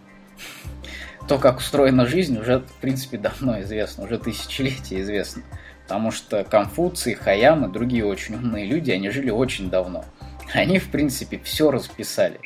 то, 1.29 1.39
как 1.39 1.59
устроена 1.59 2.07
жизнь, 2.07 2.39
уже, 2.39 2.61
в 2.61 2.81
принципе, 2.81 3.19
давно 3.19 3.61
известно, 3.63 4.05
уже 4.05 4.19
тысячелетия 4.19 5.01
известно. 5.01 5.43
Потому 5.83 6.13
что 6.13 6.45
Конфуций, 6.45 7.15
Хаям 7.15 7.67
и 7.67 7.73
другие 7.73 8.07
очень 8.07 8.37
умные 8.37 8.67
люди, 8.67 8.93
они 8.93 9.11
жили 9.11 9.31
очень 9.31 9.69
давно. 9.69 10.05
Они, 10.53 10.79
в 10.79 10.91
принципе, 10.91 11.39
все 11.43 11.71
расписали. 11.71 12.41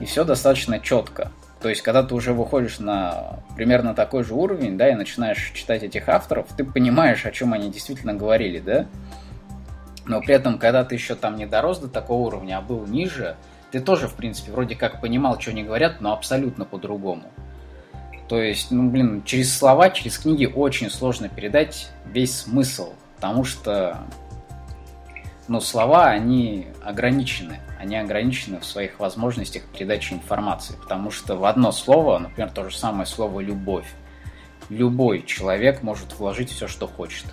И 0.00 0.04
все 0.04 0.24
достаточно 0.24 0.78
четко. 0.78 1.32
То 1.60 1.70
есть, 1.70 1.82
когда 1.82 2.02
ты 2.02 2.14
уже 2.14 2.32
выходишь 2.32 2.78
на 2.78 3.40
примерно 3.56 3.94
такой 3.94 4.24
же 4.24 4.34
уровень, 4.34 4.76
да, 4.76 4.90
и 4.90 4.94
начинаешь 4.94 5.52
читать 5.54 5.82
этих 5.82 6.08
авторов, 6.08 6.48
ты 6.56 6.64
понимаешь, 6.64 7.24
о 7.24 7.32
чем 7.32 7.54
они 7.54 7.70
действительно 7.70 8.14
говорили, 8.14 8.60
да. 8.60 8.86
Но 10.04 10.20
при 10.20 10.34
этом, 10.34 10.58
когда 10.58 10.84
ты 10.84 10.94
еще 10.94 11.14
там 11.14 11.36
не 11.36 11.46
дорос 11.46 11.78
до 11.78 11.88
такого 11.88 12.26
уровня, 12.26 12.58
а 12.58 12.60
был 12.60 12.86
ниже, 12.86 13.36
ты 13.72 13.80
тоже, 13.80 14.06
в 14.06 14.14
принципе, 14.14 14.52
вроде 14.52 14.76
как 14.76 15.00
понимал, 15.00 15.40
что 15.40 15.50
они 15.50 15.64
говорят, 15.64 16.00
но 16.00 16.12
абсолютно 16.12 16.64
по-другому. 16.64 17.24
То 18.28 18.40
есть, 18.40 18.70
ну, 18.70 18.90
блин, 18.90 19.22
через 19.24 19.56
слова, 19.56 19.90
через 19.90 20.18
книги 20.18 20.46
очень 20.46 20.90
сложно 20.90 21.28
передать 21.28 21.90
весь 22.06 22.36
смысл, 22.40 22.92
потому 23.16 23.44
что, 23.44 23.98
ну, 25.48 25.60
слова, 25.60 26.06
они 26.06 26.66
ограничены 26.82 27.60
они 27.78 27.96
ограничены 27.96 28.58
в 28.58 28.64
своих 28.64 28.98
возможностях 28.98 29.62
передачи 29.64 30.12
информации, 30.12 30.74
потому 30.82 31.10
что 31.10 31.36
в 31.36 31.44
одно 31.44 31.72
слово, 31.72 32.18
например, 32.18 32.50
то 32.50 32.68
же 32.68 32.76
самое 32.76 33.06
слово 33.06 33.40
«любовь», 33.40 33.86
любой 34.68 35.22
человек 35.22 35.82
может 35.82 36.18
вложить 36.18 36.50
все, 36.50 36.66
что 36.66 36.86
хочет. 36.86 37.26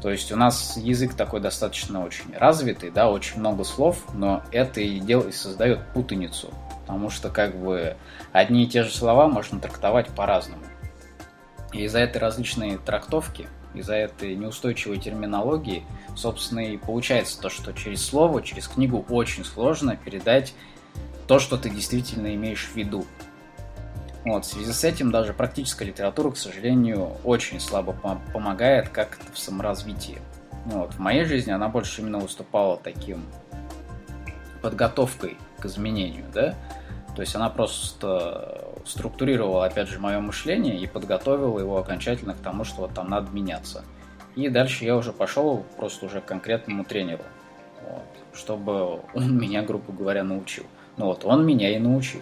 То 0.00 0.10
есть 0.10 0.30
у 0.32 0.36
нас 0.36 0.76
язык 0.76 1.14
такой 1.14 1.40
достаточно 1.40 2.04
очень 2.04 2.34
развитый, 2.36 2.90
да, 2.90 3.10
очень 3.10 3.38
много 3.40 3.64
слов, 3.64 4.04
но 4.12 4.42
это 4.52 4.80
и, 4.80 5.00
дел, 5.00 5.22
и 5.22 5.32
создает 5.32 5.80
путаницу, 5.94 6.52
потому 6.82 7.10
что 7.10 7.30
как 7.30 7.56
бы 7.56 7.96
одни 8.32 8.64
и 8.64 8.66
те 8.66 8.82
же 8.82 8.90
слова 8.90 9.28
можно 9.28 9.60
трактовать 9.60 10.08
по-разному. 10.08 10.62
И 11.72 11.84
из-за 11.84 12.00
этой 12.00 12.18
различной 12.18 12.76
трактовки 12.76 13.48
из-за 13.74 13.94
этой 13.94 14.34
неустойчивой 14.36 14.98
терминологии, 14.98 15.84
собственно, 16.16 16.60
и 16.60 16.76
получается 16.76 17.40
то, 17.40 17.50
что 17.50 17.72
через 17.72 18.04
слово, 18.04 18.42
через 18.42 18.68
книгу 18.68 19.04
очень 19.08 19.44
сложно 19.44 19.96
передать 19.96 20.54
то, 21.26 21.38
что 21.38 21.56
ты 21.56 21.70
действительно 21.70 22.34
имеешь 22.34 22.66
в 22.66 22.76
виду. 22.76 23.04
Вот, 24.24 24.46
в 24.46 24.48
связи 24.48 24.72
с 24.72 24.84
этим 24.84 25.10
даже 25.10 25.34
практическая 25.34 25.84
литература, 25.84 26.30
к 26.30 26.36
сожалению, 26.38 27.12
очень 27.24 27.60
слабо 27.60 27.92
помогает 28.32 28.88
как-то 28.88 29.30
в 29.32 29.38
саморазвитии. 29.38 30.18
Вот, 30.64 30.94
в 30.94 30.98
моей 30.98 31.24
жизни 31.24 31.50
она 31.50 31.68
больше 31.68 32.00
именно 32.00 32.18
выступала 32.18 32.78
таким 32.78 33.22
подготовкой 34.62 35.36
к 35.58 35.66
изменению, 35.66 36.24
да, 36.32 36.54
то 37.14 37.20
есть 37.20 37.34
она 37.36 37.48
просто 37.48 38.64
структурировала, 38.84 39.66
опять 39.66 39.88
же, 39.88 40.00
мое 40.00 40.18
мышление 40.18 40.76
и 40.76 40.86
подготовила 40.86 41.58
его 41.58 41.78
окончательно 41.78 42.34
к 42.34 42.38
тому, 42.38 42.64
что 42.64 42.82
вот 42.82 42.94
там 42.94 43.08
надо 43.08 43.30
меняться. 43.30 43.84
И 44.34 44.48
дальше 44.48 44.84
я 44.84 44.96
уже 44.96 45.12
пошел 45.12 45.64
просто 45.76 46.06
уже 46.06 46.20
к 46.20 46.24
конкретному 46.24 46.84
тренеру, 46.84 47.22
вот, 47.82 48.02
чтобы 48.36 49.00
он 49.14 49.38
меня, 49.38 49.62
грубо 49.62 49.92
говоря, 49.92 50.24
научил. 50.24 50.64
Ну 50.96 51.06
вот, 51.06 51.24
он 51.24 51.46
меня 51.46 51.74
и 51.74 51.78
научил. 51.78 52.20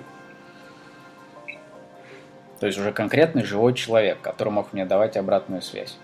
То 2.61 2.67
есть 2.67 2.79
уже 2.79 2.93
конкретный 2.93 3.45
живой 3.45 3.75
человек, 3.75 4.21
который 4.21 4.51
мог 4.51 4.73
мне 4.73 4.85
давать 4.85 5.17
обратную 5.17 5.63
связь. 5.63 5.97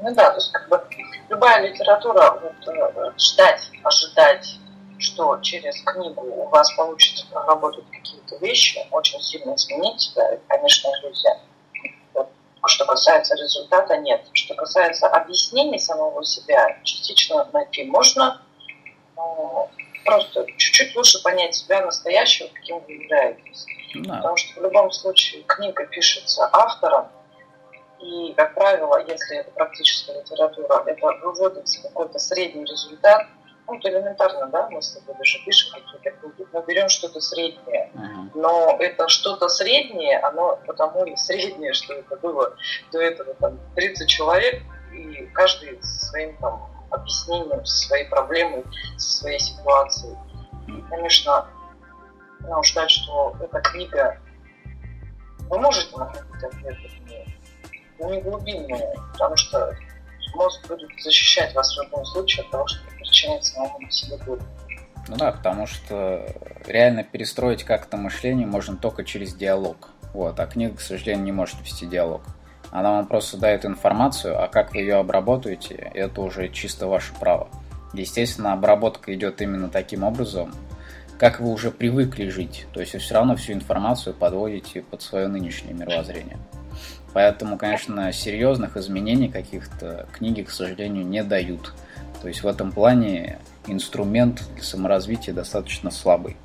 Ну 0.00 0.14
да, 0.14 0.30
то 0.30 0.36
есть 0.36 0.52
как 0.52 0.68
бы 0.68 0.80
любая 1.28 1.68
литература, 1.68 2.38
вот, 2.40 2.68
э, 2.68 3.12
ждать, 3.18 3.72
ожидать, 3.82 4.60
что 4.98 5.38
через 5.40 5.80
книгу 5.82 6.22
у 6.22 6.48
вас 6.48 6.72
получится 6.74 7.26
проработать 7.30 7.84
какие-то 7.90 8.36
вещи, 8.36 8.86
очень 8.90 9.20
сильно 9.20 9.54
изменить 9.54 10.00
себя, 10.00 10.30
это, 10.30 10.42
конечно, 10.48 10.88
иллюзия. 10.88 11.40
Вот. 12.14 12.28
Что 12.64 12.86
касается 12.86 13.34
результата, 13.34 13.96
нет. 13.98 14.26
Что 14.32 14.54
касается 14.54 15.08
объяснений 15.08 15.78
самого 15.78 16.24
себя, 16.24 16.78
частично 16.82 17.48
найти 17.52 17.84
можно, 17.84 18.42
но 19.16 19.70
просто 20.04 20.46
чуть-чуть 20.56 20.96
лучше 20.96 21.22
понять 21.22 21.54
себя 21.54 21.84
настоящего, 21.84 22.48
каким 22.48 22.80
вы 22.80 22.92
являетесь. 22.92 23.66
Да. 23.94 24.16
Потому 24.16 24.36
что 24.36 24.60
в 24.60 24.62
любом 24.62 24.90
случае 24.90 25.42
книга 25.44 25.86
пишется 25.86 26.48
автором, 26.52 27.08
и, 28.00 28.34
как 28.34 28.54
правило, 28.54 29.02
если 29.06 29.38
это 29.38 29.50
практическая 29.52 30.20
литература, 30.20 30.84
это 30.86 31.06
выводится 31.22 31.82
какой-то 31.82 32.18
средний 32.18 32.64
результат, 32.64 33.26
ну, 33.66 33.78
это 33.78 33.88
элементарно, 33.90 34.46
да, 34.46 34.68
мы 34.70 34.80
с 34.80 34.92
тобой 34.92 35.14
даже 35.18 35.38
пишем 35.44 35.72
какие-то 35.72 36.10
книги, 36.18 36.48
мы 36.52 36.64
берем 36.66 36.88
что-то 36.88 37.20
среднее, 37.20 37.90
uh-huh. 37.94 38.30
но 38.34 38.76
это 38.78 39.08
что-то 39.08 39.48
среднее, 39.48 40.18
оно 40.20 40.58
потому 40.66 41.04
и 41.04 41.16
среднее, 41.16 41.72
что 41.72 41.94
это 41.94 42.16
было 42.16 42.54
до 42.92 43.00
этого 43.00 43.34
там 43.34 43.58
30 43.74 44.08
человек, 44.08 44.62
и 44.92 45.26
каждый 45.34 45.82
со 45.82 46.06
своим 46.06 46.36
там 46.38 46.70
объяснением, 46.90 47.64
со 47.64 47.86
своей 47.88 48.08
проблемой, 48.08 48.64
со 48.96 49.18
своей 49.18 49.38
ситуацией. 49.38 50.16
И, 50.68 50.82
конечно, 50.88 51.48
надо 52.40 52.62
ждать, 52.62 52.90
что 52.90 53.36
эта 53.40 53.60
книга 53.60 54.18
вы 55.48 55.58
можете 55.58 55.96
находить 55.96 56.42
ответы 56.42 56.90
но 57.98 58.10
не 58.10 58.20
глубинные, 58.20 58.94
потому 59.12 59.36
что 59.36 59.74
мозг 60.34 60.66
будет 60.68 60.90
защищать 61.00 61.54
вас 61.54 61.76
в 61.76 61.82
любом 61.82 62.04
случае 62.04 62.44
от 62.44 62.50
того, 62.50 62.66
что 62.66 62.80
самому 63.42 63.90
себе 63.90 64.16
боль. 64.24 64.40
Ну 65.08 65.16
да, 65.16 65.32
потому 65.32 65.66
что 65.66 66.26
реально 66.66 67.04
перестроить 67.04 67.64
как-то 67.64 67.96
мышление 67.96 68.46
можно 68.46 68.76
только 68.76 69.04
через 69.04 69.34
диалог. 69.34 69.90
Вот, 70.12 70.38
а 70.40 70.46
книга, 70.46 70.76
к 70.76 70.80
сожалению, 70.80 71.24
не 71.24 71.32
может 71.32 71.60
вести 71.60 71.86
диалог. 71.86 72.22
Она 72.70 72.92
вам 72.92 73.06
просто 73.06 73.36
дает 73.36 73.64
информацию, 73.64 74.42
а 74.42 74.48
как 74.48 74.72
вы 74.72 74.80
ее 74.80 74.96
обработаете, 74.96 75.74
это 75.94 76.20
уже 76.22 76.48
чисто 76.48 76.88
ваше 76.88 77.14
право. 77.14 77.48
Естественно, 77.92 78.52
обработка 78.52 79.14
идет 79.14 79.40
именно 79.40 79.68
таким 79.68 80.02
образом, 80.02 80.54
как 81.18 81.40
вы 81.40 81.50
уже 81.50 81.70
привыкли 81.70 82.28
жить. 82.28 82.66
То 82.72 82.80
есть 82.80 82.94
вы 82.94 82.98
все 82.98 83.14
равно 83.14 83.36
всю 83.36 83.52
информацию 83.52 84.14
подводите 84.14 84.82
под 84.82 85.02
свое 85.02 85.28
нынешнее 85.28 85.74
мировоззрение. 85.74 86.38
Поэтому, 87.12 87.56
конечно, 87.56 88.12
серьезных 88.12 88.76
изменений 88.76 89.28
каких-то 89.28 90.06
книги, 90.12 90.42
к 90.42 90.50
сожалению, 90.50 91.06
не 91.06 91.22
дают. 91.22 91.72
То 92.20 92.28
есть 92.28 92.42
в 92.42 92.46
этом 92.46 92.72
плане 92.72 93.38
инструмент 93.66 94.42
для 94.54 94.62
саморазвития 94.62 95.34
достаточно 95.34 95.90
слабый. 95.90 96.36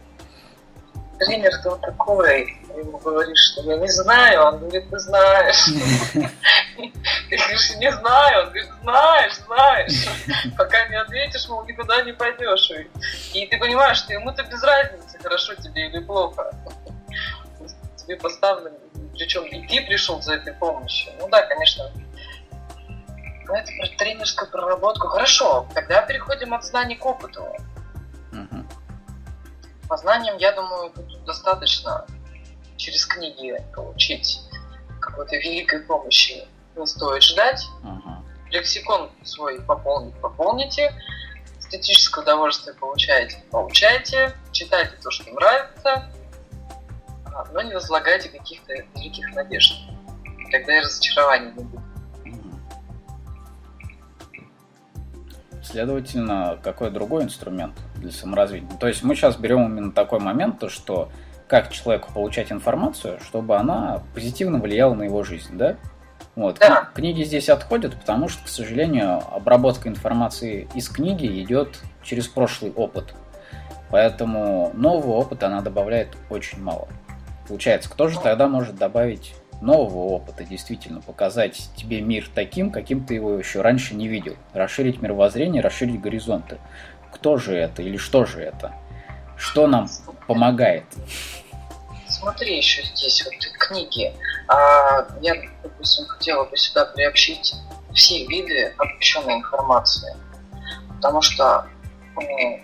Тренер 1.20 1.52
кто 1.60 1.76
такой? 1.78 2.62
ему 2.78 2.98
говоришь, 2.98 3.52
что 3.52 3.62
я 3.64 3.78
не 3.78 3.90
знаю, 3.90 4.44
он 4.44 4.60
говорит, 4.60 4.90
ты 4.90 5.00
знаешь. 5.00 5.66
Ты 7.30 7.38
говоришь, 7.38 7.76
не 7.78 7.92
знаю, 7.92 8.44
он 8.44 8.46
говорит, 8.50 8.70
знаешь, 8.82 9.34
знаешь. 9.46 10.08
Пока 10.58 10.88
не 10.88 10.96
ответишь, 10.96 11.48
мол, 11.48 11.64
никуда 11.66 12.02
не 12.04 12.12
пойдешь. 12.12 12.72
И 13.34 13.48
ты 13.48 13.58
понимаешь, 13.58 13.98
что 13.98 14.14
ему-то 14.14 14.44
без 14.44 14.62
разницы, 14.64 15.18
хорошо 15.22 15.56
тебе 15.56 15.88
или 15.88 16.00
плохо. 16.00 16.52
Тебе 17.98 18.18
поставлено, 18.18 18.78
причем 19.14 19.44
и 19.44 19.66
ты 19.68 19.86
пришел 19.86 20.22
за 20.22 20.34
этой 20.34 20.54
помощью. 20.54 21.14
Ну 21.20 21.30
да, 21.30 21.46
конечно, 21.46 21.90
это 23.54 23.72
про 23.78 23.88
тренерскую 23.98 24.50
проработку. 24.50 25.08
Хорошо, 25.08 25.68
тогда 25.74 26.02
переходим 26.02 26.54
от 26.54 26.64
знаний 26.64 26.96
к 26.96 27.06
опыту. 27.06 27.44
Угу. 28.32 28.66
По 29.88 29.98
знаниям, 29.98 30.38
я 30.38 30.52
думаю, 30.54 30.92
тут 30.92 31.24
достаточно 31.26 32.06
через 32.78 33.06
книги 33.06 33.56
получить 33.76 34.40
какой-то 35.00 35.36
великой 35.36 35.82
помощи 35.82 36.48
не 36.76 36.86
стоит 36.88 37.24
ждать. 37.24 37.68
uh 37.84 38.22
Лексикон 38.50 39.10
свой 39.24 39.62
пополнить, 39.62 40.14
пополните. 40.16 40.94
Эстетическое 41.58 42.22
удовольствие 42.22 42.76
получаете, 42.76 43.42
получаете. 43.50 44.36
Читайте 44.52 44.92
то, 45.02 45.10
что 45.10 45.32
нравится. 45.32 46.12
А, 47.34 47.46
но 47.54 47.62
не 47.62 47.74
возлагайте 47.74 48.28
каких-то 48.28 48.74
великих 48.74 49.34
надежд. 49.34 49.74
Тогда 50.52 50.78
и 50.78 50.82
разочарований 50.82 51.52
не 51.52 51.64
будет. 51.64 51.81
Следовательно, 55.72 56.58
какой 56.62 56.92
другой 56.92 57.24
инструмент 57.24 57.74
для 57.96 58.12
саморазвития? 58.12 58.78
То 58.78 58.88
есть 58.88 59.04
мы 59.04 59.16
сейчас 59.16 59.38
берем 59.38 59.66
именно 59.66 59.92
такой 59.92 60.20
момент, 60.20 60.60
то 60.60 60.68
что 60.68 61.10
как 61.48 61.72
человеку 61.72 62.12
получать 62.14 62.52
информацию, 62.52 63.20
чтобы 63.22 63.58
она 63.58 64.02
позитивно 64.14 64.60
влияла 64.60 64.94
на 64.94 65.04
его 65.04 65.24
жизнь, 65.24 65.58
да? 65.58 65.78
Вот. 66.36 66.60
Да. 66.60 66.90
Книги 66.94 67.24
здесь 67.24 67.50
отходят, 67.50 67.94
потому 67.96 68.28
что, 68.30 68.44
к 68.46 68.48
сожалению, 68.48 69.22
обработка 69.34 69.90
информации 69.90 70.68
из 70.74 70.90
книги 70.90 71.42
идет 71.42 71.80
через 72.04 72.28
прошлый 72.28 72.72
опыт. 72.72 73.14
Поэтому 73.90 74.72
нового 74.74 75.12
опыта 75.12 75.48
она 75.48 75.62
добавляет 75.62 76.10
очень 76.30 76.62
мало. 76.62 76.88
Получается, 77.48 77.90
кто 77.90 78.08
же 78.08 78.20
тогда 78.20 78.48
может 78.48 78.76
добавить 78.76 79.36
нового 79.62 80.06
опыта, 80.10 80.44
действительно 80.44 81.02
показать 81.02 81.70
тебе 81.76 82.02
мир 82.02 82.30
таким, 82.34 82.72
каким 82.72 83.06
ты 83.06 83.16
его 83.16 83.34
еще 83.34 83.62
раньше 83.62 83.96
не 83.96 84.08
видел, 84.08 84.36
расширить 84.54 85.02
мировоззрение, 85.02 85.62
расширить 85.62 86.02
горизонты. 86.02 86.58
Кто 87.12 87.38
же 87.38 87.56
это 87.56 87.82
или 87.82 87.98
что 87.98 88.26
же 88.26 88.42
это? 88.42 88.74
Что 89.38 89.68
нам 89.68 89.90
помогает? 90.28 90.86
смотри 92.22 92.58
еще 92.58 92.84
здесь 92.84 93.26
вот 93.26 93.34
книги. 93.58 94.14
А, 94.48 95.08
я, 95.22 95.34
допустим, 95.64 96.06
хотела 96.06 96.46
бы 96.46 96.56
сюда 96.56 96.86
приобщить 96.86 97.56
все 97.94 98.26
виды 98.28 98.74
обобщенной 98.78 99.36
информации. 99.36 100.16
Потому 100.96 101.22
что 101.22 101.66
ну, 102.16 102.60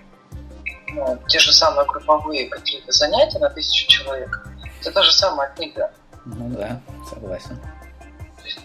ну, 0.89 1.19
те 1.27 1.39
же 1.39 1.51
самые 1.51 1.87
групповые 1.87 2.49
какие-то 2.49 2.91
занятия 2.91 3.39
на 3.39 3.49
тысячу 3.49 3.87
человек, 3.87 4.47
это 4.81 4.91
та 4.91 5.01
же 5.01 5.11
самая 5.11 5.49
книга. 5.55 5.91
Ну 6.35 6.49
да, 6.49 6.81
согласен. 7.09 7.59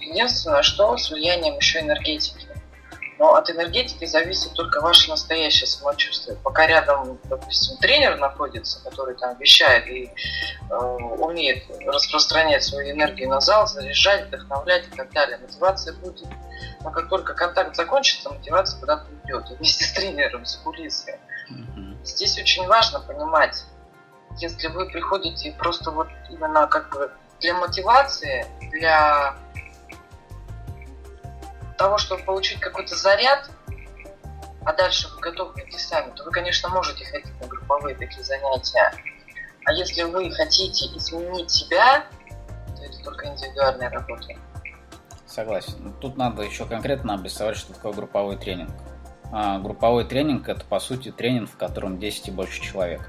Единственное, 0.00 0.62
что 0.62 0.96
с 0.96 1.10
влиянием 1.10 1.56
еще 1.56 1.80
энергетики. 1.80 2.46
Но 3.18 3.34
от 3.34 3.48
энергетики 3.50 4.04
зависит 4.04 4.52
только 4.54 4.80
ваше 4.80 5.08
настоящее 5.08 5.66
самочувствие. 5.66 6.36
Пока 6.42 6.66
рядом, 6.66 7.20
допустим, 7.24 7.76
тренер 7.78 8.16
находится, 8.16 8.82
который 8.82 9.14
там 9.14 9.38
вещает 9.38 9.86
и 9.86 10.10
э, 10.70 10.74
умеет 10.74 11.64
распространять 11.86 12.64
свою 12.64 12.90
энергию 12.90 13.28
на 13.28 13.40
зал, 13.40 13.68
заряжать, 13.68 14.26
вдохновлять 14.26 14.88
и 14.88 14.96
так 14.96 15.12
далее, 15.12 15.38
мотивация 15.38 15.94
будет. 15.94 16.26
Но 16.82 16.90
как 16.90 17.08
только 17.08 17.34
контакт 17.34 17.76
закончится, 17.76 18.30
мотивация 18.30 18.80
куда-то 18.80 19.06
уйдет. 19.08 19.50
вместе 19.50 19.84
с 19.84 19.92
тренером, 19.92 20.44
с 20.44 20.56
кулисой. 20.56 21.14
Mm-hmm. 21.50 22.04
Здесь 22.04 22.38
очень 22.38 22.66
важно 22.66 23.00
понимать, 23.00 23.64
если 24.38 24.66
вы 24.68 24.86
приходите 24.86 25.52
просто 25.52 25.90
вот 25.90 26.08
именно 26.28 26.66
как 26.66 26.90
бы 26.90 27.12
для 27.42 27.54
мотивации, 27.54 28.46
для 28.70 29.34
того, 31.76 31.98
чтобы 31.98 32.22
получить 32.22 32.60
какой-то 32.60 32.96
заряд, 32.96 33.50
а 34.64 34.72
дальше 34.72 35.08
вы 35.08 35.20
готовы 35.20 35.60
идти 35.60 35.76
сами, 35.76 36.12
то 36.12 36.24
вы, 36.24 36.30
конечно, 36.30 36.68
можете 36.68 37.04
ходить 37.04 37.32
на 37.40 37.48
групповые 37.48 37.96
такие 37.96 38.22
занятия. 38.22 38.92
А 39.64 39.72
если 39.72 40.02
вы 40.02 40.30
хотите 40.30 40.86
изменить 40.96 41.50
себя, 41.50 42.06
то 42.76 42.84
это 42.84 43.02
только 43.02 43.26
индивидуальной 43.26 43.88
работой. 43.88 44.38
Согласен. 45.26 45.74
Ну, 45.80 45.92
тут 46.00 46.16
надо 46.16 46.42
еще 46.42 46.66
конкретно 46.66 47.14
обрисовать, 47.14 47.56
что 47.56 47.72
такое 47.72 47.92
групповой 47.92 48.36
тренинг. 48.36 48.70
А, 49.32 49.58
групповой 49.58 50.04
тренинг 50.04 50.48
это 50.48 50.64
по 50.64 50.78
сути 50.78 51.10
тренинг, 51.10 51.50
в 51.50 51.56
котором 51.56 51.98
10 51.98 52.28
и 52.28 52.30
больше 52.30 52.60
человек. 52.60 53.00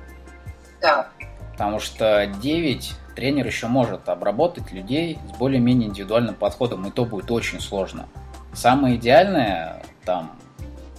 Да. 0.81 1.09
Потому 1.51 1.79
что 1.79 2.25
9 2.25 2.93
тренер 3.15 3.45
еще 3.47 3.67
может 3.67 4.09
обработать 4.09 4.71
людей 4.71 5.19
с 5.31 5.37
более-менее 5.37 5.89
индивидуальным 5.89 6.35
подходом, 6.35 6.85
и 6.87 6.91
то 6.91 7.05
будет 7.05 7.29
очень 7.31 7.59
сложно. 7.59 8.07
Самое 8.53 8.95
идеальное, 8.95 9.83
там, 10.05 10.37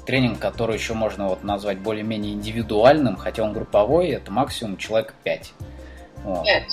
тренинг, 0.06 0.38
который 0.38 0.76
еще 0.76 0.94
можно 0.94 1.28
вот 1.28 1.44
назвать 1.44 1.78
более-менее 1.78 2.34
индивидуальным, 2.34 3.16
хотя 3.16 3.42
он 3.42 3.52
групповой, 3.52 4.08
это 4.08 4.30
максимум 4.30 4.76
человек 4.76 5.14
5. 5.24 5.52
Вот. 6.24 6.44
5, 6.44 6.64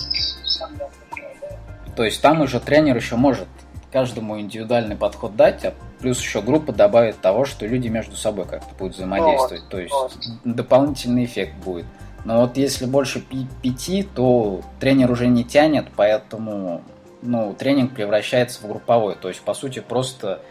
То 1.96 2.04
есть 2.04 2.22
там 2.22 2.42
уже 2.42 2.60
тренер 2.60 2.96
еще 2.96 3.16
может 3.16 3.48
каждому 3.92 4.40
индивидуальный 4.40 4.96
подход 4.96 5.36
дать, 5.36 5.66
а 5.66 5.74
плюс 6.00 6.20
еще 6.20 6.42
группа 6.42 6.72
добавит 6.72 7.20
того, 7.20 7.46
что 7.46 7.66
люди 7.68 7.90
между 7.90 8.16
собой 8.16 8.46
как-то 8.46 8.74
будут 8.76 8.96
взаимодействовать. 8.96 9.62
Вот, 9.64 9.70
То 9.70 9.80
есть 9.80 9.94
вот. 9.94 10.14
дополнительный 10.46 11.26
эффект 11.26 11.56
будет. 11.64 11.86
Но 12.26 12.42
вот 12.42 12.58
если 12.58 12.86
больше 12.86 13.24
пяти, 13.62 14.04
то 14.04 14.62
тренер 14.80 15.12
уже 15.12 15.28
не 15.28 15.44
тянет, 15.44 15.88
поэтому 15.96 16.84
ну, 17.22 17.54
тренинг 17.54 17.94
превращается 17.94 18.62
в 18.62 18.68
групповой. 18.68 19.16
То 19.16 19.28
есть, 19.28 19.42
по 19.42 19.54
сути, 19.54 19.80
просто 19.80 20.42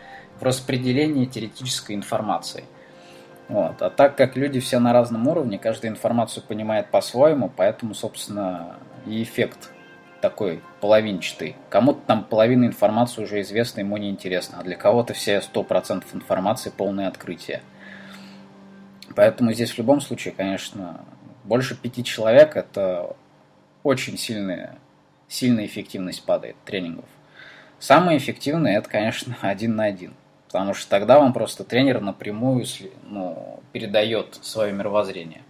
в 0.40 0.42
распределении 0.42 1.26
теоретической 1.26 1.94
информации. 1.94 2.64
Вот. 3.48 3.82
А 3.82 3.90
так 3.90 4.16
как 4.16 4.36
люди 4.36 4.60
все 4.60 4.78
на 4.78 4.92
разном 4.92 5.26
уровне, 5.28 5.58
каждая 5.58 5.90
информацию 5.90 6.42
понимает 6.46 6.90
по-своему, 6.90 7.50
поэтому, 7.54 7.94
собственно, 7.94 8.76
и 9.06 9.22
эффект 9.22 9.72
такой 10.20 10.62
половинчатый. 10.80 11.56
Кому-то 11.68 12.00
там 12.06 12.24
половина 12.24 12.66
информации 12.66 13.22
уже 13.22 13.40
известна, 13.40 13.80
ему 13.80 13.96
неинтересно, 13.96 14.58
а 14.60 14.62
для 14.62 14.76
кого-то 14.76 15.14
все 15.14 15.38
100% 15.38 16.04
информации 16.12 16.70
полное 16.70 17.08
открытие. 17.08 17.62
Поэтому 19.16 19.52
здесь 19.52 19.72
в 19.72 19.78
любом 19.78 20.00
случае, 20.00 20.32
конечно, 20.36 21.00
больше 21.50 21.74
пяти 21.74 22.04
человек– 22.04 22.54
это 22.56 23.16
очень 23.82 24.16
сильная, 24.16 24.78
сильная 25.26 25.66
эффективность 25.66 26.24
падает 26.24 26.54
тренингов. 26.64 27.06
Самое 27.80 28.18
эффективное– 28.18 28.78
это, 28.78 28.88
конечно, 28.88 29.36
один 29.40 29.74
на 29.74 29.86
один. 29.86 30.14
Потому 30.46 30.74
что 30.74 30.88
тогда 30.88 31.18
вам 31.18 31.32
просто 31.32 31.64
тренер 31.64 32.00
напрямую 32.00 32.64
ну, 33.02 33.60
передает 33.72 34.38
свое 34.42 34.72
мировоззрение. 34.72 35.42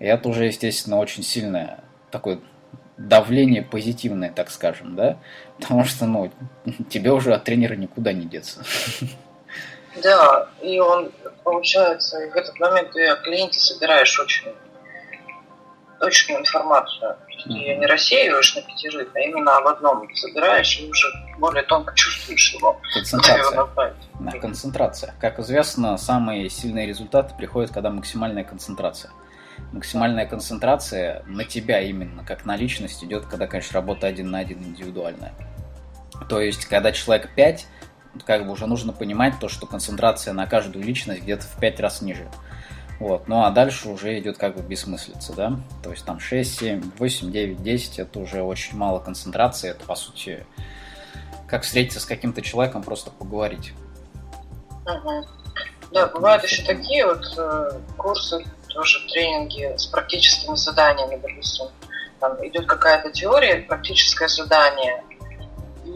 И 0.00 0.04
это 0.04 0.28
уже, 0.28 0.44
естественно, 0.44 0.98
очень 0.98 1.22
сильное 1.22 1.80
такое 2.10 2.38
давление 2.98 3.62
позитивное, 3.62 4.30
так 4.30 4.50
скажем, 4.50 4.96
да? 4.96 5.16
Потому 5.58 5.84
что, 5.84 6.04
ну, 6.04 6.30
тебе 6.90 7.12
уже 7.12 7.32
от 7.32 7.44
тренера 7.44 7.74
никуда 7.74 8.12
не 8.12 8.26
деться. 8.26 8.62
Да, 10.02 10.50
и 10.60 10.78
он, 10.78 11.10
получается, 11.42 12.18
в 12.18 12.36
этот 12.36 12.60
момент 12.60 12.92
ты 12.92 13.06
о 13.06 13.16
клиенте 13.16 13.58
собираешь 13.58 14.20
очень 14.20 14.52
точную 15.98 16.40
информацию. 16.40 17.16
Ты 17.44 17.52
ее 17.52 17.76
не 17.76 17.86
рассеиваешь 17.86 18.54
на 18.56 18.62
пятерых, 18.62 19.08
а 19.14 19.20
именно 19.20 19.56
об 19.56 19.66
одном 19.66 20.08
собираешь 20.14 20.78
и 20.78 20.88
уже 20.88 21.08
более 21.38 21.62
тонко 21.64 21.94
чувствуешь 21.94 22.54
его. 22.54 22.80
Концентрация. 22.94 23.94
Да, 24.20 24.30
концентрация. 24.38 25.14
Как 25.20 25.38
известно, 25.38 25.96
самые 25.96 26.48
сильные 26.50 26.86
результаты 26.86 27.34
приходят, 27.36 27.70
когда 27.70 27.90
максимальная 27.90 28.44
концентрация. 28.44 29.10
Максимальная 29.72 30.26
концентрация 30.26 31.22
на 31.26 31.44
тебя 31.44 31.80
именно, 31.80 32.24
как 32.24 32.44
на 32.44 32.56
личность, 32.56 33.02
идет, 33.04 33.26
когда, 33.26 33.46
конечно, 33.46 33.74
работа 33.74 34.06
один 34.06 34.30
на 34.30 34.38
один 34.38 34.62
индивидуальная. 34.62 35.32
То 36.28 36.40
есть, 36.40 36.66
когда 36.66 36.92
человек 36.92 37.30
5, 37.34 37.66
как 38.24 38.46
бы 38.46 38.52
уже 38.52 38.66
нужно 38.66 38.92
понимать 38.92 39.34
то, 39.40 39.48
что 39.48 39.66
концентрация 39.66 40.32
на 40.32 40.46
каждую 40.46 40.84
личность 40.84 41.22
где-то 41.22 41.44
в 41.44 41.58
5 41.60 41.80
раз 41.80 42.02
ниже. 42.02 42.26
Вот. 42.98 43.28
Ну 43.28 43.44
а 43.44 43.50
дальше 43.50 43.88
уже 43.88 44.18
идет 44.18 44.38
как 44.38 44.56
бы 44.56 44.62
бессмыслица, 44.62 45.34
да? 45.34 45.58
То 45.82 45.90
есть 45.90 46.04
там 46.04 46.18
6, 46.18 46.58
7, 46.58 46.92
8, 46.98 47.30
9, 47.30 47.62
10 47.62 47.98
это 47.98 48.18
уже 48.18 48.42
очень 48.42 48.76
мало 48.76 48.98
концентрации. 49.00 49.70
Это 49.70 49.84
по 49.84 49.94
сути 49.94 50.46
как 51.46 51.62
встретиться 51.62 52.00
с 52.00 52.06
каким-то 52.06 52.42
человеком, 52.42 52.82
просто 52.82 53.10
поговорить. 53.10 53.72
Угу. 54.84 55.26
Да, 55.92 56.06
бывают 56.08 56.42
еще 56.42 56.62
такие 56.62 57.06
вот 57.06 57.24
э, 57.38 57.70
курсы, 57.96 58.44
тоже 58.68 59.06
тренинги 59.08 59.76
с 59.76 59.86
практическими 59.86 60.56
заданиями, 60.56 61.16
допустим. 61.16 61.66
Там 62.20 62.34
идет 62.46 62.66
какая-то 62.66 63.10
теория, 63.10 63.56
практическое 63.62 64.28
задание, 64.28 65.04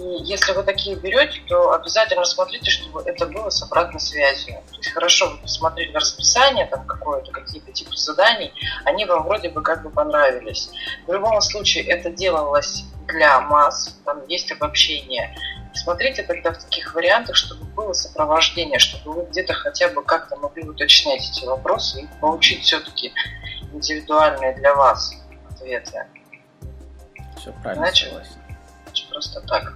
и 0.01 0.23
если 0.25 0.53
вы 0.53 0.63
такие 0.63 0.97
берете, 0.97 1.43
то 1.47 1.73
обязательно 1.73 2.25
смотрите, 2.25 2.71
чтобы 2.71 3.03
это 3.03 3.27
было 3.27 3.51
с 3.51 3.63
обратной 3.63 4.01
связью. 4.01 4.63
То 4.71 4.77
есть 4.77 4.93
хорошо 4.93 5.29
вы 5.29 5.37
посмотрели 5.39 5.93
расписание, 5.93 6.67
там 6.67 6.87
какое-то, 6.87 7.31
какие-то 7.33 7.71
типы 7.73 7.95
заданий, 7.97 8.51
они 8.87 9.05
вам 9.05 9.25
вроде 9.25 9.51
бы 9.51 9.63
как 9.63 9.83
бы 9.83 9.91
понравились. 9.91 10.71
В 11.07 11.13
любом 11.13 11.39
случае 11.43 11.85
это 11.85 12.11
делалось 12.11 12.85
для 13.09 13.41
масс, 13.43 13.95
там 14.07 14.27
есть 14.27 14.51
обобщение. 14.53 15.37
Смотрите 15.75 16.23
тогда 16.23 16.53
в 16.53 16.59
таких 16.59 16.95
вариантах, 16.95 17.37
чтобы 17.37 17.65
было 17.65 17.93
сопровождение, 17.93 18.79
чтобы 18.79 19.13
вы 19.13 19.27
где-то 19.27 19.53
хотя 19.53 19.89
бы 19.91 20.03
как-то 20.03 20.37
могли 20.37 20.67
уточнять 20.67 21.29
эти 21.29 21.45
вопросы 21.45 22.03
и 22.03 22.21
получить 22.21 22.63
все-таки 22.63 23.13
индивидуальные 23.73 24.55
для 24.55 24.75
вас 24.75 25.13
ответы. 25.51 26.07
Все 27.37 27.53
правильно. 27.63 27.85
Иначе, 27.85 28.11
просто 29.11 29.41
так 29.43 29.75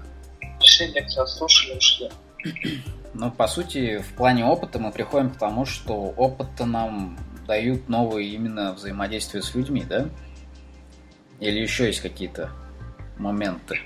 пришли, 0.64 0.87
лекцию 0.87 1.27
слушали, 1.27 1.77
ушли. 1.77 2.11
Ну, 3.16 3.31
по 3.31 3.46
сути, 3.46 3.98
в 3.98 4.14
плане 4.14 4.44
опыта 4.44 4.81
мы 4.81 4.90
приходим 4.90 5.31
к 5.31 5.38
тому, 5.38 5.66
что 5.66 5.94
опыта 6.16 6.66
нам 6.66 7.16
дают 7.46 7.88
новые 7.88 8.31
именно 8.31 8.72
взаимодействия 8.72 9.40
с 9.40 9.55
людьми, 9.55 9.85
да? 9.88 10.09
Или 11.38 11.61
еще 11.61 11.87
есть 11.87 12.00
какие-то 12.00 12.50
моменты? 13.16 13.79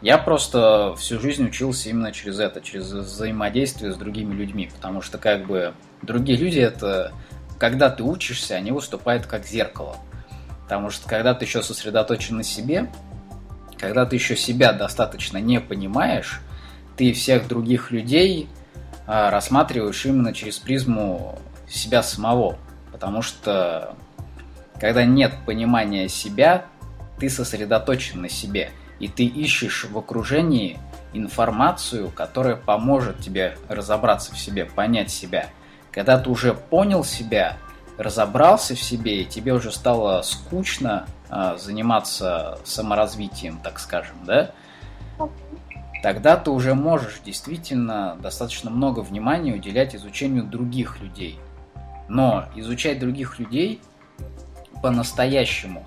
Я 0.00 0.16
просто 0.16 0.94
всю 0.96 1.18
жизнь 1.18 1.44
учился 1.44 1.88
именно 1.88 2.12
через 2.12 2.38
это, 2.38 2.60
через 2.60 2.92
взаимодействие 2.92 3.92
с 3.92 3.96
другими 3.96 4.32
людьми, 4.32 4.70
потому 4.72 5.02
что 5.02 5.18
как 5.18 5.44
бы 5.48 5.74
другие 6.02 6.38
люди 6.38 6.60
это, 6.60 7.12
когда 7.58 7.90
ты 7.90 8.04
учишься, 8.04 8.54
они 8.54 8.70
выступают 8.70 9.26
как 9.26 9.44
зеркало. 9.44 9.96
Потому 10.62 10.90
что 10.90 11.08
когда 11.08 11.34
ты 11.34 11.46
еще 11.46 11.64
сосредоточен 11.64 12.36
на 12.36 12.44
себе, 12.44 12.88
когда 13.78 14.06
ты 14.06 14.16
еще 14.16 14.36
себя 14.36 14.72
достаточно 14.72 15.38
не 15.38 15.60
понимаешь, 15.60 16.40
ты 16.96 17.12
всех 17.12 17.46
других 17.48 17.90
людей 17.90 18.48
а, 19.06 19.30
рассматриваешь 19.30 20.04
именно 20.06 20.32
через 20.32 20.58
призму 20.58 21.38
себя 21.68 22.02
самого. 22.02 22.58
Потому 22.92 23.22
что 23.22 23.94
когда 24.80 25.04
нет 25.04 25.32
понимания 25.44 26.08
себя, 26.08 26.66
ты 27.18 27.30
сосредоточен 27.30 28.22
на 28.22 28.28
себе. 28.28 28.70
И 28.98 29.08
ты 29.08 29.24
ищешь 29.24 29.84
в 29.84 29.98
окружении 29.98 30.78
информацию, 31.12 32.10
которая 32.10 32.56
поможет 32.56 33.20
тебе 33.20 33.56
разобраться 33.68 34.34
в 34.34 34.38
себе, 34.38 34.64
понять 34.64 35.10
себя. 35.10 35.48
Когда 35.92 36.18
ты 36.18 36.30
уже 36.30 36.54
понял 36.54 37.04
себя, 37.04 37.56
разобрался 37.98 38.74
в 38.74 38.82
себе, 38.82 39.22
и 39.22 39.24
тебе 39.24 39.52
уже 39.52 39.72
стало 39.72 40.22
скучно 40.22 41.06
заниматься 41.28 42.58
саморазвитием, 42.64 43.58
так 43.58 43.78
скажем, 43.78 44.16
да, 44.24 44.52
тогда 46.02 46.36
ты 46.36 46.50
уже 46.50 46.74
можешь 46.74 47.20
действительно 47.24 48.16
достаточно 48.20 48.70
много 48.70 49.00
внимания 49.00 49.54
уделять 49.54 49.94
изучению 49.96 50.44
других 50.44 51.00
людей. 51.00 51.38
Но 52.08 52.46
изучать 52.54 53.00
других 53.00 53.38
людей 53.38 53.80
по-настоящему, 54.82 55.84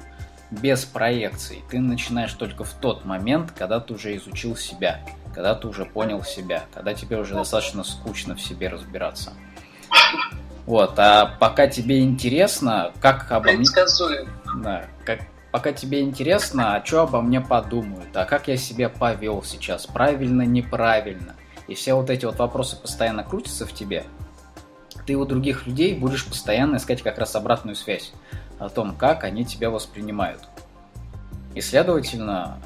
без 0.51 0.83
проекций, 0.83 1.63
ты 1.69 1.79
начинаешь 1.79 2.33
только 2.33 2.63
в 2.63 2.73
тот 2.73 3.05
момент, 3.05 3.51
когда 3.51 3.79
ты 3.79 3.93
уже 3.93 4.17
изучил 4.17 4.55
себя, 4.55 4.99
когда 5.33 5.55
ты 5.55 5.67
уже 5.67 5.85
понял 5.85 6.23
себя, 6.23 6.63
когда 6.73 6.93
тебе 6.93 7.17
уже 7.17 7.35
достаточно 7.35 7.83
скучно 7.83 8.35
в 8.35 8.41
себе 8.41 8.67
разбираться. 8.67 9.33
Вот, 10.65 10.99
а 10.99 11.37
пока 11.39 11.67
тебе 11.67 12.03
интересно, 12.03 12.91
как 12.99 13.31
обо 13.31 13.51
мне... 13.51 13.65
Да, 14.57 14.85
как, 15.05 15.21
пока 15.51 15.71
тебе 15.71 16.01
интересно, 16.01 16.75
а 16.75 16.85
что 16.85 17.01
обо 17.01 17.21
мне 17.21 17.41
подумают, 17.41 18.15
а 18.15 18.25
как 18.25 18.47
я 18.47 18.57
себя 18.57 18.89
повел 18.89 19.43
сейчас, 19.43 19.85
правильно, 19.85 20.43
неправильно. 20.43 21.35
И 21.67 21.75
все 21.75 21.93
вот 21.93 22.09
эти 22.09 22.25
вот 22.25 22.39
вопросы 22.39 22.75
постоянно 22.75 23.23
крутятся 23.23 23.65
в 23.65 23.73
тебе. 23.73 24.03
Ты 25.05 25.15
у 25.15 25.25
других 25.25 25.67
людей 25.67 25.95
будешь 25.95 26.25
постоянно 26.25 26.77
искать 26.77 27.01
как 27.01 27.17
раз 27.17 27.35
обратную 27.35 27.75
связь 27.75 28.11
о 28.57 28.69
том, 28.69 28.95
как 28.95 29.23
они 29.23 29.45
тебя 29.45 29.69
воспринимают. 29.69 30.41
И, 31.55 31.61
следовательно, 31.61 32.57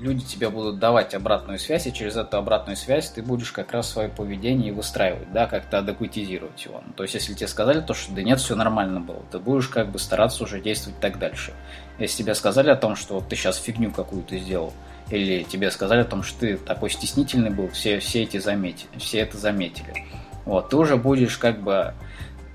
люди 0.00 0.24
тебе 0.24 0.50
будут 0.50 0.78
давать 0.78 1.14
обратную 1.14 1.58
связь, 1.58 1.86
и 1.86 1.92
через 1.92 2.16
эту 2.16 2.36
обратную 2.36 2.76
связь 2.76 3.10
ты 3.10 3.22
будешь 3.22 3.52
как 3.52 3.72
раз 3.72 3.90
свое 3.90 4.08
поведение 4.08 4.72
выстраивать, 4.72 5.32
да, 5.32 5.46
как-то 5.46 5.78
адекватизировать 5.78 6.64
его. 6.64 6.82
Ну, 6.86 6.92
то 6.92 7.02
есть, 7.02 7.14
если 7.14 7.34
тебе 7.34 7.48
сказали 7.48 7.80
то, 7.80 7.94
что 7.94 8.12
да 8.12 8.22
нет, 8.22 8.40
все 8.40 8.54
нормально 8.54 9.00
было, 9.00 9.22
ты 9.30 9.38
будешь 9.38 9.68
как 9.68 9.90
бы 9.90 9.98
стараться 9.98 10.44
уже 10.44 10.60
действовать 10.60 11.00
так 11.00 11.18
дальше. 11.18 11.52
Если 11.98 12.22
тебе 12.22 12.34
сказали 12.34 12.70
о 12.70 12.76
том, 12.76 12.96
что 12.96 13.14
вот 13.14 13.28
ты 13.28 13.36
сейчас 13.36 13.56
фигню 13.56 13.90
какую-то 13.90 14.38
сделал, 14.38 14.72
или 15.10 15.44
тебе 15.44 15.70
сказали 15.70 16.00
о 16.00 16.04
том, 16.04 16.22
что 16.22 16.40
ты 16.40 16.56
такой 16.56 16.90
стеснительный 16.90 17.50
был, 17.50 17.68
все, 17.68 18.00
все 18.00 18.22
эти 18.22 18.38
заметили, 18.38 18.98
все 18.98 19.18
это 19.20 19.38
заметили. 19.38 20.04
Вот, 20.44 20.70
ты 20.70 20.76
уже 20.76 20.96
будешь 20.96 21.38
как 21.38 21.60
бы 21.62 21.94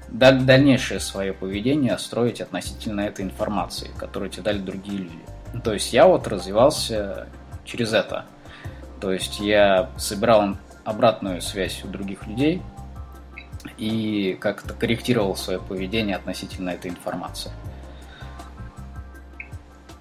дальнейшее 0.10 1.00
свое 1.00 1.34
поведение 1.34 1.98
строить 1.98 2.42
относительно 2.42 3.02
этой 3.02 3.24
информации, 3.24 3.90
которую 3.98 4.30
тебе 4.30 4.44
дали 4.44 4.60
другие 4.60 5.00
люди. 5.00 5.41
То 5.64 5.74
есть 5.74 5.94
я 5.94 6.08
вот 6.08 6.28
развивался 6.28 7.28
через 7.66 7.94
это. 7.94 8.26
То 9.00 9.12
есть 9.12 9.40
я 9.40 9.90
собирал 9.98 10.58
обратную 10.86 11.42
связь 11.42 11.84
у 11.84 11.88
других 11.88 12.26
людей 12.28 12.62
и 13.78 14.38
как-то 14.40 14.74
корректировал 14.74 15.36
свое 15.36 15.60
поведение 15.60 16.16
относительно 16.16 16.70
этой 16.72 16.90
информации. 16.90 17.52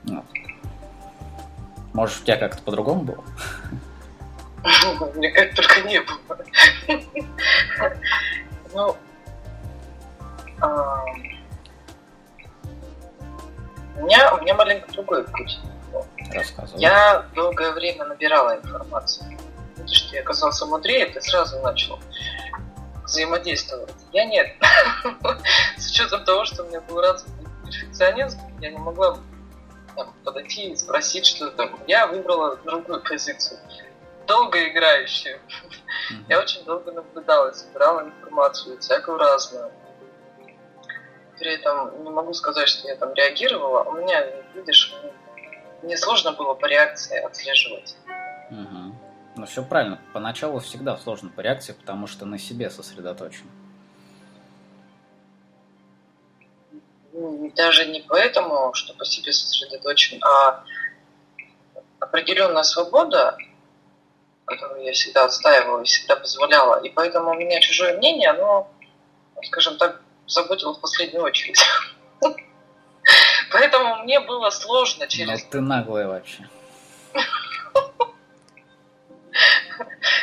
Вот. 0.05 0.25
Может, 1.93 2.23
у 2.23 2.25
тебя 2.25 2.37
как-то 2.37 2.63
по-другому 2.63 3.03
было? 3.03 3.25
Мне 5.15 5.31
как 5.31 5.55
только 5.55 5.81
не 5.83 6.01
было. 6.01 6.39
Ну, 8.73 8.97
а, 10.61 11.03
у 14.01 14.07
меня, 14.07 14.35
у 14.35 14.41
меня 14.41 14.55
маленько 14.55 14.91
другой 14.93 15.25
путь. 15.25 15.59
Рассказывай. 16.33 16.81
Я 16.81 17.27
долгое 17.35 17.73
время 17.73 18.05
набирала 18.07 18.57
информацию. 18.57 19.39
Потому 19.71 19.89
что 19.89 20.15
я 20.15 20.23
оказался 20.23 20.67
мудрее, 20.67 21.07
ты 21.07 21.21
сразу 21.21 21.61
начал 21.61 21.99
взаимодействовать. 23.05 23.95
Я 24.13 24.25
нет. 24.25 24.49
С 25.77 25.91
учетом 25.91 26.25
того, 26.25 26.45
что 26.45 26.63
у 26.63 26.69
меня 26.69 26.81
был 26.83 27.01
развитый 27.01 27.47
перфекционизм, 27.65 28.39
я 28.61 28.71
не 28.71 28.79
могла 28.79 29.19
там, 29.97 30.15
подойти 30.25 30.71
и 30.71 30.77
спросить 30.77 31.27
что-то. 31.27 31.71
Я 31.87 32.07
выбрала 32.07 32.57
другую 32.57 33.03
позицию. 33.03 33.59
Долго 34.27 34.69
играющую. 34.69 35.41
Я 36.29 36.41
очень 36.41 36.65
долго 36.65 36.93
наблюдала, 36.93 37.53
собирала 37.53 38.03
информацию, 38.03 38.79
всякую 38.79 39.19
разную 39.19 39.73
при 41.41 41.55
этом 41.55 42.05
не 42.05 42.11
могу 42.11 42.35
сказать, 42.35 42.69
что 42.69 42.87
я 42.87 42.97
там 42.97 43.15
реагировала. 43.15 43.83
У 43.85 43.93
меня, 43.95 44.27
видишь, 44.55 44.95
мне 45.83 45.97
сложно 45.97 46.33
было 46.33 46.53
по 46.53 46.67
реакции 46.67 47.19
отслеживать. 47.19 47.97
Угу. 48.51 48.95
Ну, 49.37 49.47
все 49.47 49.65
правильно. 49.65 49.99
Поначалу 50.13 50.61
всегда 50.61 50.99
сложно 50.99 51.31
по 51.31 51.41
реакции, 51.41 51.73
потому 51.73 52.07
что 52.07 52.27
на 52.27 52.39
себе 52.39 52.69
сосредоточен. 52.69 53.47
Даже 57.57 57.87
не 57.87 58.03
поэтому, 58.03 58.75
что 58.75 58.93
по 58.93 59.07
себе 59.07 59.33
сосредоточен, 59.33 60.23
а 60.23 60.63
определенная 62.01 62.65
свобода, 62.65 63.39
которую 64.45 64.85
я 64.85 64.93
всегда 64.93 65.25
отстаивала 65.25 65.81
и 65.81 65.85
всегда 65.85 66.17
позволяла. 66.17 66.81
И 66.83 66.91
поэтому 66.91 67.31
у 67.31 67.35
меня 67.35 67.61
чужое 67.61 67.97
мнение, 67.97 68.29
оно, 68.29 68.71
скажем 69.43 69.79
так, 69.79 70.03
заботил 70.31 70.75
в 70.75 70.81
последнюю 70.81 71.25
очередь. 71.25 71.61
Поэтому 73.53 74.03
мне 74.05 74.21
было 74.21 74.51
сложно 74.51 75.07
через... 75.09 75.43
Ну 75.43 75.49
ты 75.51 75.61
наглая 75.61 76.07
вообще. 76.07 76.49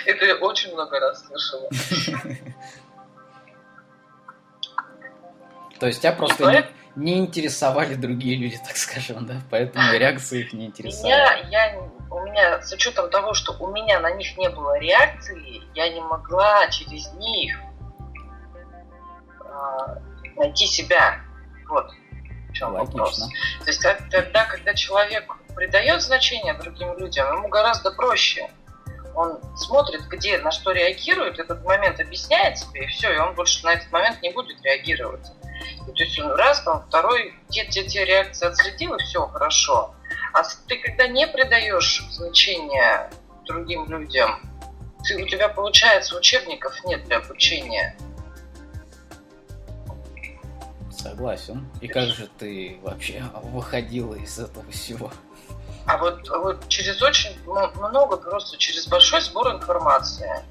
Это 0.05 0.25
я 0.25 0.35
очень 0.35 0.73
много 0.73 0.99
раз 0.99 1.25
слышала. 1.25 1.69
То 5.79 5.87
есть 5.87 6.01
тебя 6.01 6.13
просто 6.13 6.51
не, 6.51 6.65
не 6.95 7.19
интересовали 7.19 7.93
другие 7.93 8.35
люди, 8.37 8.57
так 8.65 8.75
скажем, 8.77 9.25
да? 9.27 9.35
Поэтому 9.51 9.93
реакции 9.93 10.39
их 10.41 10.53
не 10.53 10.65
интересовали. 10.67 11.11
Меня, 11.11 11.35
я, 11.49 11.79
у 12.09 12.19
меня, 12.21 12.61
с 12.63 12.71
учетом 12.73 13.09
того, 13.09 13.33
что 13.33 13.53
у 13.59 13.67
меня 13.67 13.99
на 13.99 14.11
них 14.11 14.37
не 14.37 14.49
было 14.49 14.79
реакции, 14.79 15.61
я 15.75 15.89
не 15.89 16.01
могла 16.01 16.67
через 16.69 17.11
них 17.13 17.55
найти 20.35 20.67
себя. 20.67 21.19
Вот 21.69 21.91
в 22.49 22.53
чем 22.53 22.73
Логично. 22.73 22.99
вопрос. 22.99 23.19
То 23.59 23.67
есть 23.67 23.81
тогда, 24.09 24.45
когда 24.45 24.73
человек 24.73 25.31
придает 25.55 26.01
значение 26.01 26.53
другим 26.53 26.97
людям, 26.97 27.35
ему 27.35 27.49
гораздо 27.49 27.91
проще. 27.91 28.49
Он 29.15 29.39
смотрит, 29.55 30.03
где, 30.07 30.37
на 30.37 30.51
что 30.51 30.71
реагирует, 30.71 31.39
этот 31.39 31.63
момент 31.65 31.99
объясняет 31.99 32.59
себе, 32.59 32.83
и 32.83 32.87
все, 32.87 33.11
и 33.11 33.17
он 33.17 33.33
больше 33.33 33.65
на 33.65 33.73
этот 33.73 33.91
момент 33.91 34.21
не 34.21 34.31
будет 34.31 34.61
реагировать. 34.63 35.25
И, 35.87 35.91
то 35.91 36.03
есть 36.03 36.19
он 36.19 36.31
раз, 36.33 36.61
там, 36.61 36.85
второй, 36.87 37.33
те, 37.49 37.65
те, 37.65 37.83
те 37.83 38.05
реакции 38.05 38.45
отследил, 38.45 38.93
и 38.93 38.99
все, 38.99 39.25
хорошо. 39.27 39.95
А 40.33 40.43
ты 40.67 40.77
когда 40.77 41.07
не 41.07 41.25
придаешь 41.27 42.05
значения 42.11 43.09
другим 43.45 43.89
людям, 43.89 44.39
ты, 45.03 45.23
у 45.23 45.25
тебя, 45.25 45.49
получается, 45.49 46.15
учебников 46.15 46.73
нет 46.85 47.03
для 47.05 47.17
обучения. 47.17 47.97
Согласен. 51.09 51.65
И 51.79 51.87
как 51.87 52.09
же 52.09 52.27
ты 52.37 52.79
вообще 52.81 53.23
выходила 53.43 54.15
из 54.15 54.37
этого 54.39 54.69
всего? 54.71 55.09
А 55.85 55.97
вот, 55.97 56.27
вот 56.29 56.67
через 56.67 57.01
очень 57.01 57.31
много, 57.45 58.17
просто 58.17 58.57
через 58.57 58.87
большой 58.87 59.21
сбор 59.21 59.55
информации. 59.55 60.43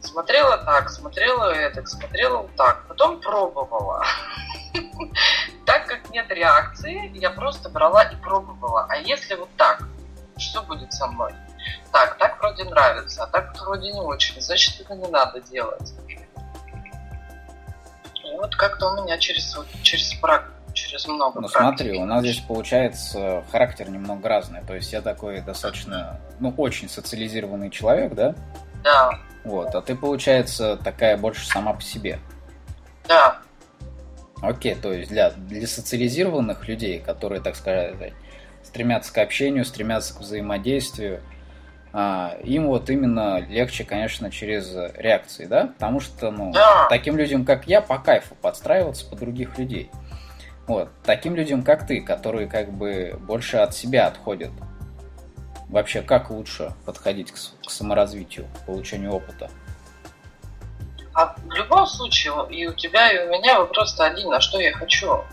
Смотрела 0.00 0.56
так, 0.56 0.88
смотрела 0.88 1.52
это, 1.52 1.84
смотрела 1.84 2.38
вот 2.38 2.56
так, 2.56 2.86
потом 2.88 3.20
пробовала. 3.20 4.04
Так 5.66 5.86
как 5.86 6.10
нет 6.10 6.28
реакции, 6.30 7.16
я 7.16 7.30
просто 7.30 7.68
брала 7.68 8.02
и 8.02 8.16
пробовала. 8.16 8.86
А 8.88 8.96
если 8.96 9.36
вот 9.36 9.48
так, 9.56 9.84
что 10.36 10.62
будет 10.62 10.92
со 10.92 11.06
мной? 11.06 11.32
Так, 11.92 12.18
так 12.18 12.40
вроде 12.40 12.64
нравится, 12.64 13.22
а 13.22 13.26
так 13.28 13.56
вроде 13.60 13.92
не 13.92 14.00
очень, 14.00 14.40
значит 14.40 14.80
это 14.80 14.96
не 14.96 15.06
надо 15.06 15.40
делать. 15.40 15.92
Вот 18.40 18.56
как-то 18.56 18.88
у 18.88 19.02
меня 19.02 19.18
через, 19.18 19.54
вот, 19.54 19.66
через 19.82 20.14
практику 20.14 20.54
через 20.72 21.06
много. 21.06 21.40
Ну 21.40 21.48
смотри, 21.48 21.98
у 21.98 22.04
нас 22.04 22.20
здесь 22.20 22.38
получается 22.38 23.44
характер 23.50 23.90
немного 23.90 24.28
разный. 24.28 24.62
То 24.66 24.74
есть 24.74 24.92
я 24.92 25.02
такой 25.02 25.40
достаточно, 25.40 26.20
ну, 26.38 26.54
очень 26.56 26.88
социализированный 26.88 27.70
человек, 27.70 28.14
да? 28.14 28.34
Да. 28.82 29.10
Вот, 29.44 29.74
а 29.74 29.82
ты, 29.82 29.94
получается, 29.94 30.76
такая 30.76 31.16
больше 31.16 31.46
сама 31.46 31.72
по 31.72 31.82
себе. 31.82 32.18
Да. 33.08 33.38
Окей, 34.42 34.74
то 34.74 34.92
есть 34.92 35.10
для, 35.10 35.30
для 35.30 35.66
социализированных 35.66 36.66
людей, 36.66 36.98
которые, 36.98 37.42
так 37.42 37.56
сказать, 37.56 38.14
стремятся 38.62 39.12
к 39.12 39.18
общению, 39.18 39.64
стремятся 39.64 40.14
к 40.14 40.20
взаимодействию, 40.20 41.20
им 41.92 42.68
вот 42.68 42.88
именно 42.88 43.40
легче, 43.40 43.84
конечно, 43.84 44.30
через 44.30 44.72
реакции, 44.96 45.46
да? 45.46 45.66
Потому 45.66 46.00
что, 46.00 46.30
ну, 46.30 46.52
да. 46.52 46.86
таким 46.88 47.16
людям, 47.16 47.44
как 47.44 47.66
я, 47.66 47.80
по 47.80 47.98
кайфу 47.98 48.36
подстраиваться 48.36 49.08
под 49.08 49.18
других 49.18 49.58
людей. 49.58 49.90
Вот. 50.68 50.88
Таким 51.04 51.34
людям, 51.34 51.64
как 51.64 51.86
ты, 51.86 52.00
которые 52.00 52.46
как 52.46 52.70
бы 52.72 53.18
больше 53.20 53.56
от 53.56 53.74
себя 53.74 54.06
отходят. 54.06 54.52
Вообще, 55.68 56.02
как 56.02 56.30
лучше 56.30 56.72
подходить 56.84 57.32
к, 57.32 57.34
к 57.34 57.70
саморазвитию, 57.70 58.46
к 58.46 58.66
получению 58.66 59.12
опыта? 59.12 59.50
А 61.12 61.34
в 61.44 61.52
любом 61.52 61.86
случае, 61.86 62.34
и 62.50 62.68
у 62.68 62.72
тебя, 62.72 63.10
и 63.10 63.26
у 63.26 63.30
меня 63.30 63.58
вопрос 63.58 63.98
один, 63.98 64.30
на 64.30 64.40
что 64.40 64.60
я 64.60 64.72
хочу. 64.72 65.24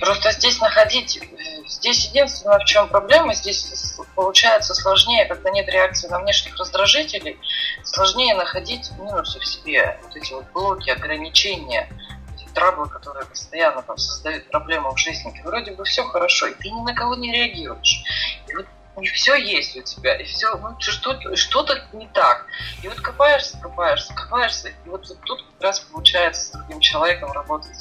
Просто 0.00 0.32
здесь 0.32 0.60
находить, 0.60 1.18
здесь 1.66 2.06
единственное, 2.08 2.58
в 2.58 2.64
чем 2.64 2.88
проблема, 2.88 3.34
здесь 3.34 3.96
получается 4.14 4.74
сложнее, 4.74 5.24
когда 5.26 5.50
нет 5.50 5.68
реакции 5.68 6.08
на 6.08 6.18
внешних 6.18 6.56
раздражителей, 6.58 7.38
сложнее 7.82 8.34
находить 8.34 8.90
минусы 8.98 9.38
в 9.40 9.46
себе, 9.46 9.98
вот 10.02 10.16
эти 10.16 10.32
вот 10.32 10.44
блоки, 10.52 10.90
ограничения, 10.90 11.88
эти 12.34 12.46
траблы, 12.52 12.88
которые 12.88 13.26
постоянно 13.26 13.82
там 13.82 13.96
создают 13.96 14.48
проблемы 14.50 14.92
в 14.92 14.98
жизни. 14.98 15.34
И 15.38 15.42
вроде 15.42 15.72
бы 15.72 15.84
все 15.84 16.04
хорошо, 16.04 16.46
и 16.46 16.54
ты 16.54 16.70
ни 16.70 16.80
на 16.80 16.94
кого 16.94 17.14
не 17.14 17.32
реагируешь. 17.32 18.02
И 18.48 18.54
вот 18.54 18.66
и 19.00 19.06
все 19.08 19.34
есть 19.36 19.76
у 19.76 19.82
тебя, 19.82 20.16
и 20.16 20.24
все, 20.24 20.56
ну, 20.56 20.74
что, 20.80 21.36
что-то 21.36 21.86
не 21.92 22.08
так. 22.08 22.46
И 22.82 22.88
вот 22.88 22.98
копаешься, 23.00 23.58
копаешься, 23.58 24.14
копаешься, 24.14 24.68
и 24.68 24.88
вот, 24.88 25.06
вот 25.08 25.20
тут 25.20 25.42
как 25.42 25.62
раз 25.62 25.80
получается 25.80 26.44
с 26.44 26.50
другим 26.52 26.80
человеком 26.80 27.30
работать 27.32 27.76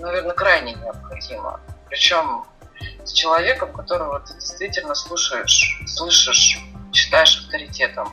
наверное, 0.00 0.34
крайне 0.34 0.74
необходимо. 0.74 1.60
Причем 1.88 2.44
с 3.04 3.12
человеком, 3.12 3.72
которого 3.72 4.20
ты 4.20 4.34
действительно 4.34 4.94
слушаешь, 4.94 5.82
слышишь, 5.86 6.60
считаешь 6.92 7.44
авторитетом. 7.44 8.12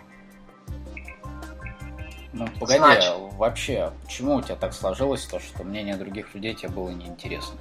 Ну, 2.33 2.47
погоди, 2.59 2.77
Значит, 2.77 3.11
а 3.11 3.17
вообще, 3.37 3.91
почему 4.03 4.35
у 4.35 4.41
тебя 4.41 4.55
так 4.55 4.73
сложилось 4.73 5.25
то, 5.25 5.39
что 5.39 5.63
мнение 5.63 5.95
других 5.95 6.35
людей 6.35 6.53
тебе 6.53 6.69
было 6.69 6.89
неинтересно? 6.89 7.57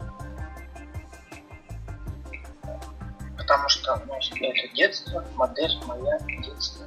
Потому 3.38 3.68
что 3.68 4.02
ну, 4.06 4.14
это 4.14 4.74
детство, 4.74 5.24
модель 5.34 5.78
моя 5.86 6.18
детство. 6.42 6.84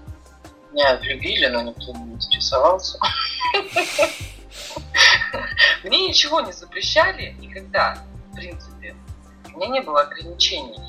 Меня 0.72 0.98
любили, 0.98 1.48
но 1.48 1.62
никто 1.62 1.92
не 1.94 2.14
интересовался. 2.14 3.00
Мне 5.84 6.08
ничего 6.08 6.42
не 6.42 6.52
запрещали 6.52 7.32
никогда, 7.40 7.98
в 8.32 8.36
принципе. 8.36 8.96
У 9.54 9.58
меня 9.58 9.68
не 9.68 9.82
было 9.82 10.02
ограничений. 10.02 10.80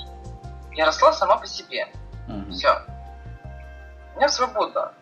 Я 0.73 0.87
росла 0.87 1.13
сама 1.13 1.37
по 1.37 1.47
себе. 1.47 1.89
Угу. 2.29 2.53
Все. 2.53 2.83
У 4.15 4.19
меня 4.19 4.29
свобода. 4.29 4.93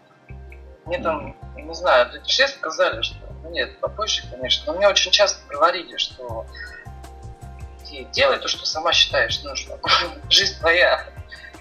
Мне 0.87 0.99
там, 0.99 1.37
не 1.57 1.75
знаю, 1.75 2.23
все 2.25 2.49
сказали, 2.49 3.03
что 3.03 3.17
ну, 3.43 3.51
нет, 3.51 3.79
попозже, 3.81 4.23
конечно, 4.31 4.73
но 4.73 4.79
мне 4.79 4.89
очень 4.89 5.13
часто 5.13 5.47
говорили, 5.49 5.97
что 5.97 6.47
ты 7.89 8.05
делай 8.13 8.39
то, 8.39 8.49
что 8.49 8.67
сама 8.67 8.93
считаешь 8.93 9.43
нужным. 9.43 9.79
Жизнь 10.31 10.59
твоя. 10.59 11.05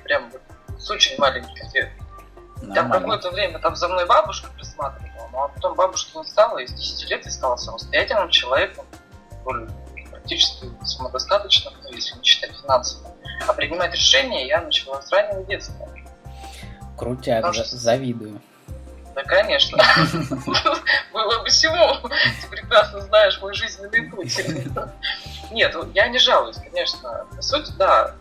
Прям 0.03 0.31
с 0.77 0.89
очень 0.89 1.17
маленьких 1.17 1.73
лет. 1.73 1.89
Там 2.73 2.91
какое-то 2.91 3.31
время 3.31 3.59
там 3.59 3.75
за 3.75 3.87
мной 3.87 4.05
бабушка 4.05 4.49
присматривала, 4.55 5.06
ну 5.31 5.43
а 5.43 5.47
потом 5.49 5.75
бабушка 5.75 6.19
не 6.19 6.25
стала, 6.25 6.57
и 6.59 6.67
с 6.67 6.73
10 6.73 7.09
лет 7.09 7.25
я 7.25 7.31
стала 7.31 7.55
самостоятельным 7.55 8.29
человеком, 8.29 8.85
более 9.43 9.67
практически 10.09 10.69
самодостаточным, 10.83 11.73
ну, 11.83 11.91
если 11.91 12.17
не 12.17 12.23
считать 12.23 12.51
финансово. 12.61 13.11
А 13.47 13.53
принимать 13.53 13.93
решения 13.93 14.47
я 14.47 14.61
начала 14.61 15.01
с 15.01 15.11
раннего 15.11 15.43
детства. 15.43 15.87
Крутяк, 16.97 17.53
что... 17.53 17.63
завидую. 17.63 18.41
Да, 19.15 19.23
конечно. 19.23 19.77
Было 21.13 21.41
бы 21.41 21.49
всего. 21.49 22.09
Ты 22.41 22.47
прекрасно 22.49 23.01
знаешь 23.01 23.39
мой 23.41 23.53
жизненный 23.53 24.03
путь. 24.03 24.39
Нет, 25.51 25.75
я 25.93 26.07
не 26.07 26.19
жалуюсь, 26.19 26.57
конечно. 26.57 27.25
По 27.35 27.41
сути, 27.41 27.71
да. 27.77 28.15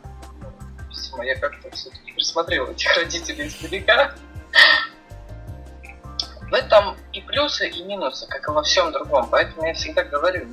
Видимо, 1.16 1.24
я 1.24 1.36
как-то 1.36 1.70
все-таки 1.70 2.12
присмотрела 2.12 2.70
этих 2.70 2.94
родителей 2.94 3.46
издалека. 3.48 4.12
В 6.50 6.54
этом 6.54 6.96
и 7.12 7.20
плюсы, 7.20 7.68
и 7.68 7.82
минусы, 7.82 8.26
как 8.28 8.48
и 8.48 8.52
во 8.52 8.62
всем 8.62 8.92
другом. 8.92 9.28
Поэтому 9.30 9.66
я 9.66 9.74
всегда 9.74 10.04
говорю, 10.04 10.46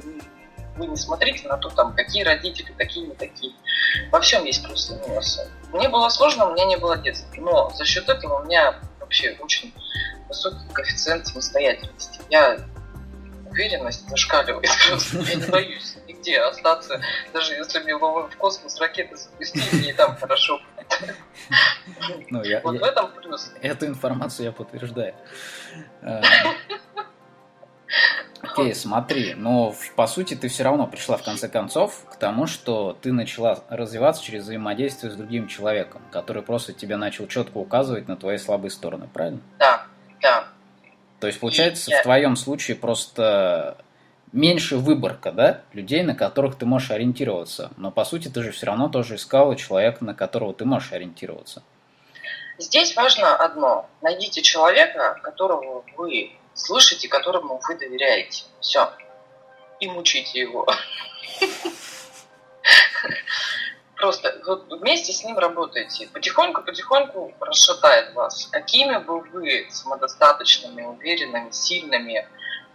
вы 0.75 0.87
не 0.87 0.97
смотрите 0.97 1.47
на 1.47 1.57
то, 1.57 1.69
там, 1.69 1.95
какие 1.95 2.23
родители, 2.23 2.73
какие 2.77 3.05
не 3.05 3.15
такие. 3.15 3.53
Во 4.11 4.19
всем 4.19 4.43
есть 4.43 4.63
плюсы 4.65 4.93
и 4.95 5.09
минусы. 5.09 5.47
Мне 5.71 5.89
было 5.89 6.09
сложно, 6.09 6.47
у 6.47 6.53
меня 6.53 6.65
не 6.65 6.77
было 6.77 6.97
детства. 6.97 7.29
Но 7.37 7.69
за 7.69 7.85
счет 7.85 8.09
этого 8.09 8.41
у 8.41 8.45
меня 8.45 8.79
вообще 8.99 9.37
очень 9.39 9.73
высокий 10.27 10.67
коэффициент 10.73 11.27
самостоятельности. 11.27 12.21
Я 12.29 12.57
уверенность 13.53 14.09
зашкаливает 14.09 14.69
просто. 14.89 15.17
Я 15.19 15.35
не 15.35 15.45
боюсь 15.45 15.95
нигде 16.07 16.39
остаться, 16.39 16.99
даже 17.33 17.53
если 17.53 17.79
мне 17.79 17.95
в 17.95 18.29
космос 18.37 18.79
ракеты 18.79 19.15
запустили, 19.15 19.89
и 19.89 19.93
там 19.93 20.17
хорошо 20.17 20.59
ну, 22.29 22.43
я, 22.43 22.61
вот 22.61 22.73
я, 22.73 22.79
в 22.79 22.83
этом 22.83 23.11
плюс. 23.11 23.51
Эту 23.61 23.87
информацию 23.87 24.45
я 24.45 24.51
подтверждаю. 24.51 25.15
Э, 26.01 26.21
окей, 28.41 28.75
смотри, 28.75 29.33
но 29.35 29.75
по 29.95 30.07
сути 30.07 30.35
ты 30.35 30.47
все 30.47 30.63
равно 30.63 30.87
пришла 30.87 31.17
в 31.17 31.23
конце 31.23 31.47
концов 31.47 32.05
к 32.09 32.15
тому, 32.15 32.47
что 32.47 32.97
ты 33.01 33.11
начала 33.11 33.63
развиваться 33.69 34.23
через 34.23 34.43
взаимодействие 34.43 35.11
с 35.11 35.15
другим 35.15 35.47
человеком, 35.47 36.01
который 36.11 36.43
просто 36.43 36.73
тебе 36.73 36.97
начал 36.97 37.27
четко 37.27 37.57
указывать 37.57 38.07
на 38.07 38.15
твои 38.15 38.37
слабые 38.37 38.71
стороны, 38.71 39.07
правильно? 39.11 39.41
Да, 39.59 39.85
да. 40.21 40.47
То 41.19 41.27
есть, 41.27 41.39
получается, 41.39 41.91
и 41.91 41.95
в 41.95 42.03
твоем 42.03 42.35
случае 42.35 42.75
просто 42.75 43.77
меньше 44.33 44.75
выборка, 44.77 45.31
да, 45.31 45.61
людей, 45.71 46.03
на 46.03 46.15
которых 46.15 46.57
ты 46.57 46.65
можешь 46.65 46.91
ориентироваться. 46.91 47.71
Но 47.77 47.91
по 47.91 48.03
сути 48.03 48.27
ты 48.27 48.43
же 48.43 48.51
все 48.51 48.65
равно 48.65 48.89
тоже 48.89 49.15
искала 49.15 49.55
человека, 49.55 50.03
на 50.03 50.13
которого 50.13 50.53
ты 50.53 50.65
можешь 50.65 50.91
ориентироваться. 50.91 51.63
Здесь 52.57 52.95
важно 52.95 53.35
одно. 53.35 53.89
Найдите 54.01 54.41
человека, 54.41 55.19
которого 55.23 55.85
вы 55.95 56.31
слышите, 56.53 57.07
которому 57.07 57.61
вы 57.67 57.77
доверяете. 57.77 58.43
Все. 58.59 58.91
И 59.79 59.87
мучите 59.87 60.39
его. 60.39 60.67
Просто 63.95 64.35
вместе 64.69 65.13
с 65.13 65.23
ним 65.23 65.37
работаете. 65.37 66.09
Потихоньку-потихоньку 66.11 67.33
расшатает 67.39 68.13
вас. 68.13 68.47
Какими 68.51 68.97
бы 68.97 69.21
вы 69.21 69.67
самодостаточными, 69.69 70.83
уверенными, 70.83 71.51
сильными, 71.51 72.27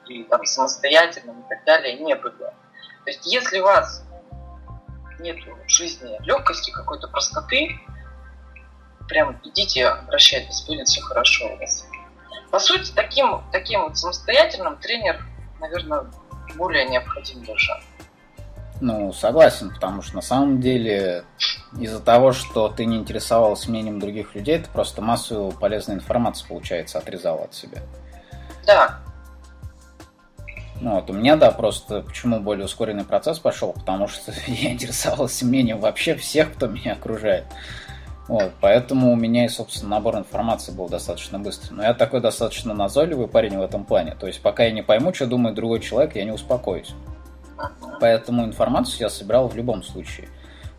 и 0.09 0.25
там, 0.25 0.45
самостоятельным 0.45 1.41
и 1.43 1.49
так 1.49 1.65
далее 1.65 1.99
не 1.99 2.15
были. 2.15 2.37
То 2.39 3.11
есть 3.11 3.27
если 3.27 3.61
у 3.61 3.65
вас 3.65 4.05
нет 5.21 5.37
в 5.45 5.69
жизни 5.69 6.17
легкости, 6.25 6.71
какой-то 6.71 7.09
простоты, 7.09 7.79
прям 9.09 9.41
идите, 9.45 9.87
обращайтесь, 9.87 10.63
будет 10.67 10.87
все 10.87 11.01
хорошо 11.01 11.47
у 11.47 11.57
вас. 11.57 11.87
По 12.51 12.59
сути, 12.59 12.93
таким, 12.95 13.43
таким 13.53 13.83
вот 13.83 13.99
самостоятельным 13.99 14.77
тренер, 14.77 15.25
наверное, 15.61 16.07
более 16.57 16.87
необходим 16.87 17.45
даже. 17.45 17.73
Ну, 18.81 19.13
согласен, 19.13 19.75
потому 19.75 20.03
что 20.03 20.17
на 20.17 20.23
самом 20.23 20.61
деле 20.61 21.25
из-за 21.79 22.01
того, 22.01 22.33
что 22.33 22.69
ты 22.69 22.85
не 22.85 22.97
интересовался 22.97 23.71
мнением 23.71 23.99
других 23.99 24.35
людей, 24.35 24.59
ты 24.61 24.71
просто 24.71 25.03
массу 25.03 25.53
полезной 25.61 25.97
информации, 25.97 26.47
получается, 26.47 26.99
отрезал 26.99 27.43
от 27.43 27.55
себя. 27.55 27.83
Да, 28.65 29.01
ну, 30.81 30.95
вот 30.97 31.11
у 31.11 31.12
меня, 31.12 31.37
да, 31.37 31.51
просто 31.51 32.03
почему 32.03 32.41
более 32.41 32.66
ускоренный 32.66 33.05
процесс 33.05 33.39
пошел, 33.39 33.72
потому 33.72 34.09
что 34.09 34.33
я 34.47 34.72
интересовался 34.72 35.45
мнением 35.45 35.79
вообще 35.79 36.14
всех, 36.14 36.55
кто 36.55 36.66
меня 36.66 36.93
окружает. 36.93 37.45
Вот, 38.29 38.53
поэтому 38.61 39.11
у 39.12 39.16
меня 39.16 39.47
и, 39.47 39.49
собственно, 39.49 39.97
набор 39.97 40.18
информации 40.18 40.70
был 40.70 40.89
достаточно 40.89 41.39
быстрый. 41.39 41.74
Но 41.74 41.83
я 41.83 41.95
такой 41.95 42.20
достаточно 42.20 42.74
назойливый 42.74 43.26
парень 43.26 43.57
в 43.57 43.62
этом 43.62 43.85
плане. 43.85 44.14
То 44.14 44.26
есть, 44.26 44.43
пока 44.43 44.64
я 44.64 44.70
не 44.70 44.83
пойму, 44.83 45.14
что 45.14 45.26
думает 45.26 45.57
другой 45.57 45.81
человек, 45.81 46.14
я 46.14 46.24
не 46.24 46.33
успокоюсь. 46.33 46.95
Поэтому 48.01 48.45
информацию 48.45 49.01
я 49.01 49.09
собирал 49.09 49.49
в 49.49 49.57
любом 49.57 49.83
случае. 49.83 50.29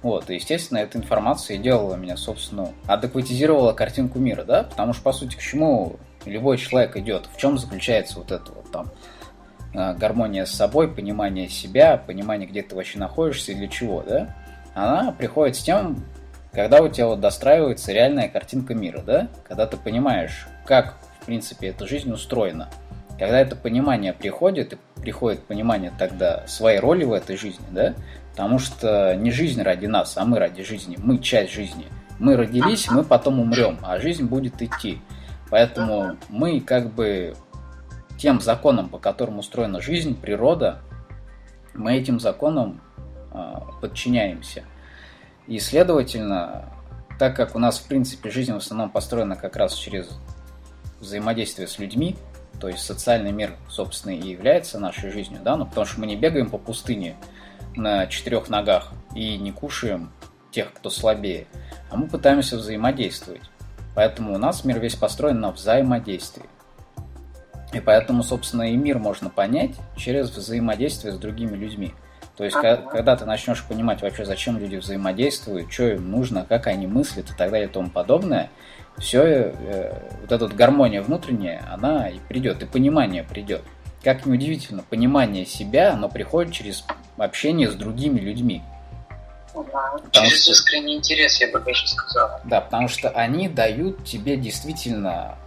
Вот, 0.04 0.30
и, 0.30 0.36
естественно, 0.36 0.78
эта 0.78 0.98
информация 0.98 1.58
и 1.58 1.60
делала 1.60 1.96
меня, 1.96 2.16
собственно, 2.16 2.70
адекватизировала 2.86 3.74
картинку 3.74 4.20
мира, 4.20 4.44
да? 4.44 4.64
Потому 4.64 4.94
что, 4.94 5.02
по 5.02 5.12
сути, 5.12 5.36
к 5.36 5.40
чему 5.40 5.98
любой 6.26 6.58
человек 6.58 6.96
идет? 6.98 7.28
В 7.34 7.38
чем 7.38 7.58
заключается 7.58 8.20
вот 8.20 8.32
это 8.32 8.52
вот 8.52 8.72
там 8.72 8.92
гармония 9.74 10.46
с 10.46 10.52
собой, 10.52 10.88
понимание 10.88 11.48
себя, 11.50 11.98
понимание, 11.98 12.48
где 12.48 12.64
ты 12.64 12.76
вообще 12.76 13.00
находишься 13.00 13.52
и 13.52 13.56
для 13.56 13.68
чего, 13.68 14.04
да, 14.08 14.36
она 14.74 15.12
приходит 15.12 15.56
с 15.56 15.64
тем, 15.64 16.04
когда 16.52 16.82
у 16.82 16.90
тебя 16.90 17.08
вот 17.08 17.20
достраивается 17.20 17.92
реальная 17.92 18.28
картинка 18.28 18.74
мира, 18.74 19.02
да, 19.02 19.28
когда 19.48 19.68
ты 19.68 19.78
понимаешь, 19.78 20.48
как, 20.66 20.98
в 21.22 21.26
принципе, 21.26 21.68
эта 21.68 21.86
жизнь 21.86 22.12
устроена. 22.12 22.70
Когда 23.20 23.40
это 23.40 23.56
понимание 23.56 24.14
приходит, 24.14 24.74
и 24.74 24.78
приходит 25.02 25.44
понимание 25.44 25.92
тогда 26.00 26.48
своей 26.48 26.80
роли 26.80 27.04
в 27.04 27.12
этой 27.12 27.36
жизни, 27.36 27.66
да, 27.72 27.94
потому 28.32 28.60
что 28.60 29.14
не 29.16 29.32
жизнь 29.32 29.62
ради 29.62 29.86
нас, 29.86 30.18
а 30.18 30.26
мы 30.26 30.40
ради 30.40 30.64
жизни, 30.64 30.98
мы 30.98 31.20
часть 31.20 31.52
жизни. 31.52 31.86
Мы 32.18 32.36
родились, 32.36 32.90
мы 32.90 33.04
потом 33.04 33.40
умрем, 33.40 33.78
а 33.82 33.98
жизнь 34.00 34.26
будет 34.26 34.62
идти. 34.62 35.02
Поэтому 35.50 36.18
мы 36.30 36.60
как 36.60 36.94
бы 36.94 37.36
тем 38.20 38.42
законам, 38.42 38.90
по 38.90 39.00
которым 39.00 39.40
устроена 39.40 39.82
жизнь, 39.82 40.20
природа, 40.20 40.80
мы 41.74 41.96
этим 41.96 42.20
законам 42.20 42.82
э, 43.32 43.54
подчиняемся. 43.82 44.64
И, 45.48 45.58
следовательно, 45.60 46.66
так 47.18 47.36
как 47.36 47.56
у 47.56 47.60
нас, 47.60 47.80
в 47.80 47.88
принципе, 47.88 48.30
жизнь 48.30 48.52
в 48.52 48.58
основном 48.58 48.90
построена 48.90 49.36
как 49.36 49.56
раз 49.56 49.74
через 49.74 50.10
взаимодействие 51.00 51.68
с 51.68 51.80
людьми, 51.80 52.18
то 52.60 52.68
есть 52.68 52.84
социальный 52.84 53.32
мир, 53.32 53.54
собственно, 53.70 54.12
и 54.12 54.30
является 54.30 54.80
нашей 54.80 55.12
жизнью, 55.12 55.40
да, 55.42 55.56
ну, 55.56 55.66
потому 55.66 55.86
что 55.86 56.02
мы 56.02 56.06
не 56.06 56.18
бегаем 56.18 56.50
по 56.50 56.58
пустыне 56.58 57.16
на 57.76 58.06
четырех 58.08 58.50
ногах 58.50 58.92
и 59.16 59.38
не 59.38 59.54
кушаем 59.54 60.12
тех, 60.52 60.74
кто 60.74 60.90
слабее, 60.90 61.48
а 61.90 61.96
мы 61.96 62.08
пытаемся 62.08 62.58
взаимодействовать. 62.58 63.44
Поэтому 63.96 64.34
у 64.34 64.38
нас 64.38 64.66
мир 64.66 64.80
весь 64.80 64.96
построен 64.96 65.40
на 65.40 65.52
взаимодействии. 65.52 66.50
И 67.72 67.80
поэтому, 67.80 68.24
собственно, 68.24 68.72
и 68.72 68.76
мир 68.76 68.98
можно 68.98 69.30
понять 69.30 69.72
через 69.96 70.30
взаимодействие 70.30 71.14
с 71.14 71.18
другими 71.18 71.56
людьми. 71.56 71.94
То 72.36 72.46
есть, 72.46 72.56
ага. 72.56 72.78
когда 72.78 73.16
ты 73.16 73.26
начнешь 73.26 73.64
понимать 73.66 74.02
вообще, 74.02 74.26
зачем 74.26 74.58
люди 74.58 74.78
взаимодействуют, 74.78 75.72
что 75.72 75.90
им 75.90 76.10
нужно, 76.10 76.46
как 76.48 76.68
они 76.68 76.88
мыслят 76.88 77.30
и 77.30 77.34
так 77.34 77.52
далее 77.52 77.68
и 77.68 77.72
тому 77.72 77.90
подобное, 77.90 78.50
все, 78.98 79.22
э, 79.22 80.02
вот 80.22 80.32
эта 80.32 80.46
вот 80.46 80.54
гармония 80.54 81.02
внутренняя, 81.02 81.66
она 81.72 82.10
и 82.10 82.20
придет, 82.20 82.64
и 82.64 82.66
понимание 82.66 83.24
придет. 83.24 83.62
Как 84.04 84.26
ни 84.26 84.32
удивительно, 84.32 84.84
понимание 84.90 85.46
себя, 85.46 85.94
оно 85.94 86.08
приходит 86.08 86.54
через 86.54 86.86
общение 87.18 87.70
с 87.70 87.76
другими 87.76 88.20
людьми. 88.20 88.64
Да, 89.54 90.00
через 90.12 90.44
что, 90.44 90.52
искренний 90.54 90.96
интерес, 90.96 91.42
я 91.42 91.52
бы 91.52 91.60
даже 91.60 91.88
сказал. 91.88 92.40
Да, 92.46 92.62
потому 92.62 92.88
что 92.88 93.10
они 93.10 93.50
дают 93.50 94.06
тебе 94.06 94.38
действительно 94.38 95.38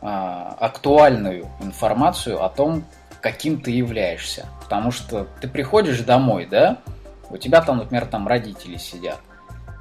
актуальную 0.00 1.48
информацию 1.60 2.42
о 2.42 2.48
том, 2.48 2.84
каким 3.20 3.60
ты 3.60 3.70
являешься. 3.70 4.46
Потому 4.62 4.90
что 4.90 5.26
ты 5.40 5.48
приходишь 5.48 6.00
домой, 6.00 6.46
да, 6.46 6.78
у 7.30 7.36
тебя 7.36 7.60
там, 7.60 7.78
например, 7.78 8.06
там 8.06 8.28
родители 8.28 8.76
сидят. 8.76 9.18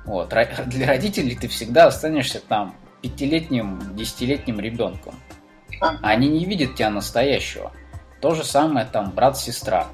Вот. 0.05 0.29
Для 0.65 0.87
родителей 0.87 1.35
ты 1.35 1.47
всегда 1.47 1.87
останешься 1.87 2.39
там 2.39 2.75
пятилетним, 3.01 3.95
десятилетним 3.95 4.59
ребенком. 4.59 5.15
Они 6.01 6.29
не 6.29 6.45
видят 6.45 6.75
тебя 6.75 6.89
настоящего. 6.89 7.71
То 8.21 8.33
же 8.33 8.43
самое 8.43 8.85
там 8.85 9.11
брат-сестра. 9.11 9.87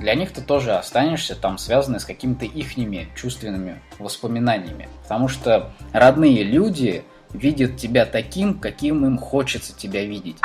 для 0.00 0.14
них 0.14 0.32
ты 0.32 0.40
тоже 0.40 0.76
останешься 0.76 1.36
там 1.36 1.58
связанный 1.58 2.00
с 2.00 2.04
какими-то 2.04 2.44
ихними 2.44 3.08
чувственными 3.14 3.80
воспоминаниями. 3.98 4.88
Потому 5.02 5.28
что 5.28 5.72
родные 5.92 6.42
люди 6.42 7.04
видят 7.32 7.76
тебя 7.76 8.06
таким, 8.06 8.58
каким 8.58 9.04
им 9.04 9.18
хочется 9.18 9.76
тебя 9.76 10.04
видеть. 10.04 10.38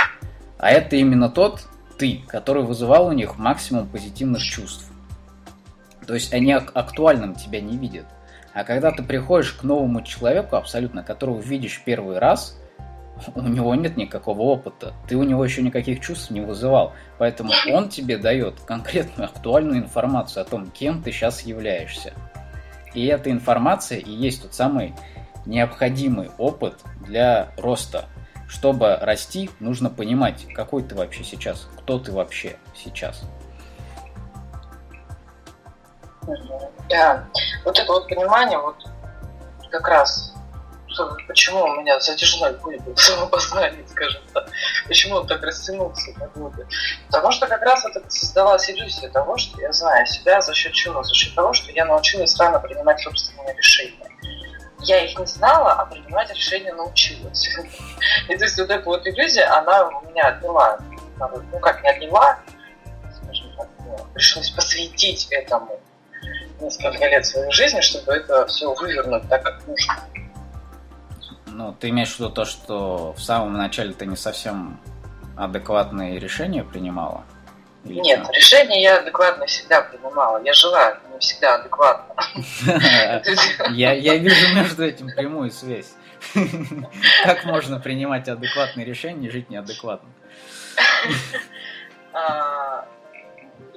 А 0.57 0.69
это 0.69 0.95
именно 0.95 1.29
тот 1.29 1.67
ты, 1.97 2.21
который 2.27 2.63
вызывал 2.63 3.07
у 3.07 3.11
них 3.11 3.38
максимум 3.38 3.88
позитивных 3.88 4.41
чувств. 4.41 4.91
То 6.05 6.13
есть 6.13 6.34
они 6.34 6.53
актуальным 6.53 7.36
тебя 7.36 7.61
не 7.61 7.77
видят. 7.77 8.05
А 8.53 8.63
когда 8.63 8.91
ты 8.91 9.03
приходишь 9.03 9.53
к 9.53 9.63
новому 9.63 10.01
человеку, 10.03 10.55
абсолютно, 10.55 11.03
которого 11.03 11.39
видишь 11.39 11.81
первый 11.86 12.19
раз, 12.19 12.59
у 13.36 13.41
него 13.41 13.73
нет 13.75 13.97
никакого 13.97 14.41
опыта. 14.41 14.93
Ты 15.07 15.15
у 15.15 15.23
него 15.23 15.43
еще 15.43 15.61
никаких 15.61 16.01
чувств 16.01 16.29
не 16.29 16.41
вызывал. 16.41 16.93
Поэтому 17.17 17.51
он 17.71 17.89
тебе 17.89 18.17
дает 18.17 18.59
конкретную 18.61 19.29
актуальную 19.29 19.79
информацию 19.79 20.41
о 20.41 20.45
том, 20.45 20.69
кем 20.69 21.01
ты 21.01 21.11
сейчас 21.11 21.41
являешься. 21.41 22.13
И 22.93 23.05
эта 23.07 23.31
информация 23.31 23.97
и 23.97 24.11
есть 24.11 24.43
тот 24.43 24.53
самый 24.53 24.93
необходимый 25.45 26.31
опыт 26.37 26.75
для 27.01 27.51
роста. 27.57 28.05
Чтобы 28.47 28.95
расти, 28.97 29.49
нужно 29.59 29.89
понимать, 29.89 30.45
какой 30.53 30.83
ты 30.83 30.95
вообще 30.95 31.23
сейчас, 31.23 31.67
кто 31.79 31.97
ты 31.97 32.11
вообще 32.11 32.57
сейчас. 32.75 33.23
Да, 36.89 37.27
вот 37.65 37.77
это 37.77 37.91
вот 37.91 38.07
понимание, 38.07 38.59
вот 38.59 38.75
как 39.71 39.87
раз, 39.87 40.33
почему 41.27 41.63
у 41.63 41.81
меня 41.81 41.99
затяжной 41.99 42.53
путь 42.53 42.79
был 42.81 42.95
самопознание, 42.97 43.85
скажем 43.87 44.21
так, 44.33 44.47
почему 44.87 45.15
он 45.15 45.27
так 45.27 45.41
растянулся 45.41 46.11
на 46.19 46.27
годы. 46.27 46.67
Потому 47.07 47.31
что 47.31 47.47
как 47.47 47.61
раз 47.61 47.83
это 47.85 48.03
создавалась 48.09 48.69
иллюзия 48.69 49.09
того, 49.09 49.37
что 49.37 49.59
я 49.61 49.71
знаю 49.73 50.05
себя 50.05 50.41
за 50.41 50.53
счет 50.53 50.73
чего? 50.73 51.03
За 51.03 51.13
счет 51.13 51.33
того, 51.35 51.53
что 51.53 51.71
я 51.71 51.85
научилась 51.85 52.37
рано 52.37 52.59
принимать 52.59 53.01
собственные 53.01 53.55
решения. 53.55 54.09
Я 54.84 55.05
их 55.05 55.17
не 55.17 55.25
знала, 55.25 55.73
а 55.73 55.86
принимать 55.86 56.29
решения 56.34 56.73
научилась. 56.73 57.47
И 58.29 58.38
то 58.38 58.43
есть 58.43 58.59
вот 58.59 58.69
эта 58.69 58.86
вот 58.86 59.07
иллюзия, 59.07 59.45
она 59.45 59.88
у 59.88 60.09
меня 60.09 60.27
отняла, 60.27 60.77
ну 61.51 61.59
как 61.59 61.81
не 61.84 61.89
отняла, 61.89 62.39
скажем 63.23 63.55
так, 63.57 63.67
ну, 63.79 63.97
пришлось 64.13 64.49
посвятить 64.49 65.27
этому 65.31 65.79
несколько 66.59 67.07
лет 67.07 67.25
своей 67.25 67.51
жизни, 67.51 67.81
чтобы 67.81 68.13
это 68.13 68.45
все 68.47 68.73
вывернуть 68.73 69.27
так, 69.29 69.43
как 69.43 69.67
нужно. 69.67 69.95
Ну, 71.47 71.73
ты 71.73 71.89
имеешь 71.89 72.15
в 72.15 72.19
виду 72.19 72.29
то, 72.29 72.45
что 72.45 73.13
в 73.13 73.21
самом 73.21 73.53
начале 73.53 73.93
ты 73.93 74.05
не 74.05 74.15
совсем 74.15 74.79
адекватные 75.38 76.19
решения 76.19 76.63
принимала? 76.63 77.23
Или 77.86 77.99
Нет, 77.99 78.23
что? 78.23 78.31
решения 78.34 78.81
я 78.81 78.99
адекватно 78.99 79.45
всегда 79.45 79.81
принимала. 79.81 80.41
Я 80.43 80.53
жила 80.53 80.99
не 81.11 81.19
всегда 81.19 81.55
адекватно. 81.55 82.15
Я 83.71 84.15
вижу 84.17 84.55
между 84.55 84.84
этим 84.84 85.07
прямую 85.07 85.51
связь. 85.51 85.93
Как 87.23 87.43
можно 87.43 87.79
принимать 87.79 88.29
адекватные 88.29 88.86
решения 88.86 89.27
и 89.27 89.31
жить 89.31 89.49
неадекватно? 89.49 90.09
А, 92.13 92.88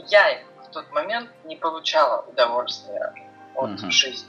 я 0.09 0.39
тот 0.77 0.93
момент 0.93 1.31
не 1.45 1.57
получала 1.57 2.21
удовольствия 2.29 3.15
от 3.55 3.81
жизни. 3.91 4.29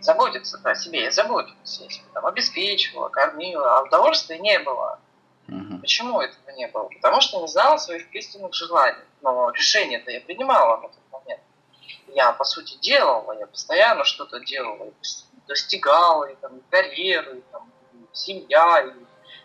Заботиться 0.00 0.60
о 0.62 0.74
себе, 0.76 1.02
я 1.02 1.10
заботилась, 1.10 1.80
я 1.80 1.90
себя 1.90 2.06
там 2.14 2.26
обеспечивала, 2.26 3.08
кормила, 3.08 3.78
а 3.78 3.82
удовольствия 3.82 4.38
не 4.38 4.56
было. 4.60 5.00
Угу. 5.50 5.80
Почему 5.80 6.20
этого 6.20 6.50
не 6.56 6.68
было? 6.68 6.88
Потому 6.88 7.20
что 7.20 7.40
не 7.40 7.48
знала 7.48 7.76
своих 7.76 8.12
истинных 8.14 8.54
желаний. 8.54 9.02
Но 9.22 9.50
решение-то 9.50 10.10
я 10.10 10.20
принимала 10.20 10.76
на 10.76 10.88
тот 10.88 11.00
момент. 11.12 11.40
Я, 12.08 12.32
по 12.32 12.44
сути, 12.44 12.78
делала, 12.80 13.38
я 13.38 13.46
постоянно 13.46 14.04
что-то 14.04 14.40
делала, 14.40 14.84
и 14.84 14.92
достигала, 15.46 16.24
и 16.24 16.36
там, 16.36 16.60
карьеры, 16.70 17.38
и, 17.38 17.42
там, 17.52 17.70
и 17.94 18.16
семья, 18.16 18.80
и 18.80 18.92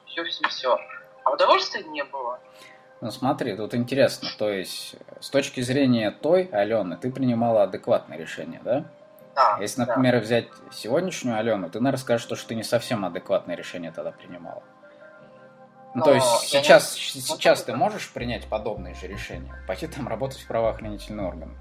все-все-все. 0.08 0.78
А 1.24 1.32
удовольствия 1.32 1.84
не 1.84 2.04
было. 2.04 2.40
Ну 3.02 3.12
смотри, 3.12 3.56
тут 3.56 3.74
интересно, 3.76 4.30
то 4.38 4.50
есть 4.50 4.96
с 5.20 5.30
точки 5.30 5.62
зрения 5.62 6.12
той 6.12 6.50
Алены 6.52 6.98
ты 6.98 7.12
принимала 7.12 7.64
адекватное 7.64 8.18
решение, 8.18 8.62
да? 8.64 8.86
Да. 9.36 9.58
Если, 9.60 9.82
например, 9.82 10.14
да. 10.14 10.20
взять 10.22 10.48
сегодняшнюю 10.72 11.38
Алену, 11.38 11.70
ты, 11.70 11.80
наверное, 11.80 12.02
скажешь, 12.02 12.26
что 12.26 12.48
ты 12.48 12.56
не 12.56 12.64
совсем 12.64 13.04
адекватное 13.04 13.56
решение 13.56 13.92
тогда 13.92 14.12
принимала. 14.12 14.64
Ну, 15.96 16.04
то 16.04 16.14
есть 16.14 16.28
сейчас, 16.42 17.16
не... 17.16 17.22
сейчас 17.22 17.64
ты 17.64 17.74
можешь 17.74 18.10
принять 18.12 18.46
подобные 18.48 18.94
же 18.96 19.08
решения? 19.08 19.56
Пойти 19.66 19.88
там 19.88 20.10
работать 20.10 20.42
в 20.42 20.48
правоохранительный 20.48 21.24
орган? 21.24 21.58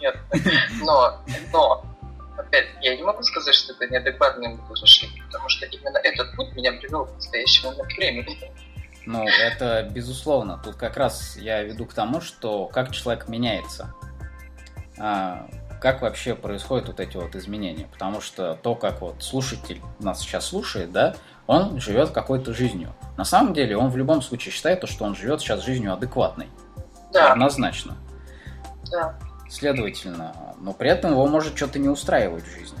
Нет, 0.00 0.16
но, 0.80 1.20
но, 1.52 1.84
опять, 2.38 2.66
я 2.80 2.96
не 2.96 3.02
могу 3.02 3.22
сказать, 3.22 3.54
что 3.54 3.74
это 3.74 3.86
неадекватное 3.92 4.58
решение, 4.80 5.22
потому 5.24 5.46
что 5.50 5.66
именно 5.66 5.98
этот 5.98 6.34
путь 6.36 6.54
меня 6.54 6.72
привел 6.72 7.04
к 7.04 7.14
настоящему 7.14 7.72
времени. 7.96 8.50
Ну, 9.04 9.28
это 9.28 9.86
безусловно. 9.90 10.58
Тут 10.64 10.76
как 10.76 10.96
раз 10.96 11.36
я 11.36 11.62
веду 11.62 11.84
к 11.84 11.92
тому, 11.92 12.22
что 12.22 12.64
как 12.66 12.92
человек 12.92 13.28
меняется. 13.28 13.94
Как 15.84 16.00
вообще 16.00 16.34
происходят 16.34 16.86
вот 16.86 16.98
эти 16.98 17.18
вот 17.18 17.36
изменения. 17.36 17.86
Потому 17.92 18.22
что 18.22 18.58
то, 18.62 18.74
как 18.74 19.02
вот 19.02 19.22
слушатель 19.22 19.82
нас 19.98 20.20
сейчас 20.20 20.46
слушает, 20.46 20.92
да, 20.92 21.14
он 21.46 21.78
живет 21.78 22.08
какой-то 22.08 22.54
жизнью. 22.54 22.94
На 23.18 23.26
самом 23.26 23.52
деле 23.52 23.76
он 23.76 23.90
в 23.90 23.96
любом 23.98 24.22
случае 24.22 24.50
считает, 24.50 24.80
то, 24.80 24.86
что 24.86 25.04
он 25.04 25.14
живет 25.14 25.42
сейчас 25.42 25.62
жизнью 25.62 25.92
адекватной. 25.92 26.48
Да. 27.12 27.32
Однозначно. 27.32 27.98
Да. 28.90 29.18
Следовательно, 29.50 30.54
но 30.58 30.72
при 30.72 30.88
этом 30.88 31.10
его 31.10 31.26
может 31.26 31.54
что-то 31.54 31.78
не 31.78 31.90
устраивать 31.90 32.44
в 32.44 32.50
жизни. 32.50 32.78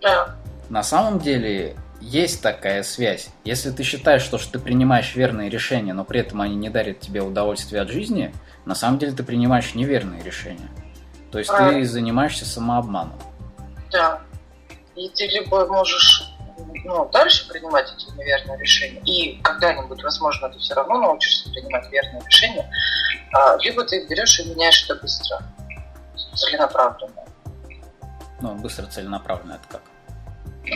Да. 0.00 0.34
На 0.70 0.82
самом 0.82 1.18
деле 1.18 1.76
есть 2.00 2.40
такая 2.40 2.84
связь. 2.84 3.28
Если 3.44 3.70
ты 3.70 3.82
считаешь, 3.82 4.22
что, 4.22 4.38
что 4.38 4.52
ты 4.52 4.58
принимаешь 4.60 5.14
верные 5.14 5.50
решения, 5.50 5.92
но 5.92 6.04
при 6.04 6.20
этом 6.20 6.40
они 6.40 6.56
не 6.56 6.70
дарят 6.70 7.00
тебе 7.00 7.20
удовольствие 7.20 7.82
от 7.82 7.90
жизни, 7.90 8.34
на 8.64 8.74
самом 8.74 8.98
деле 8.98 9.12
ты 9.12 9.24
принимаешь 9.24 9.74
неверные 9.74 10.22
решения. 10.22 10.70
То 11.30 11.38
есть 11.38 11.50
а... 11.50 11.70
ты 11.70 11.84
занимаешься 11.84 12.44
самообманом. 12.44 13.18
Да. 13.90 14.20
И 14.96 15.08
ты 15.10 15.26
либо 15.26 15.66
можешь 15.66 16.30
ну, 16.84 17.08
дальше 17.10 17.48
принимать 17.48 17.92
эти 17.92 18.10
неверные 18.16 18.58
решения, 18.58 19.00
и 19.04 19.40
когда-нибудь, 19.42 20.02
возможно, 20.02 20.48
ты 20.50 20.58
все 20.58 20.74
равно 20.74 21.00
научишься 21.00 21.50
принимать 21.50 21.90
верные 21.90 22.22
решения, 22.24 22.70
а, 23.32 23.56
либо 23.58 23.84
ты 23.84 24.06
берешь 24.06 24.40
и 24.40 24.48
меняешь 24.48 24.84
это 24.84 25.00
быстро, 25.00 25.42
целенаправленно. 26.34 27.24
Ну, 28.40 28.54
быстро 28.56 28.86
целенаправленно 28.86 29.54
это 29.54 29.78
как? 29.78 29.82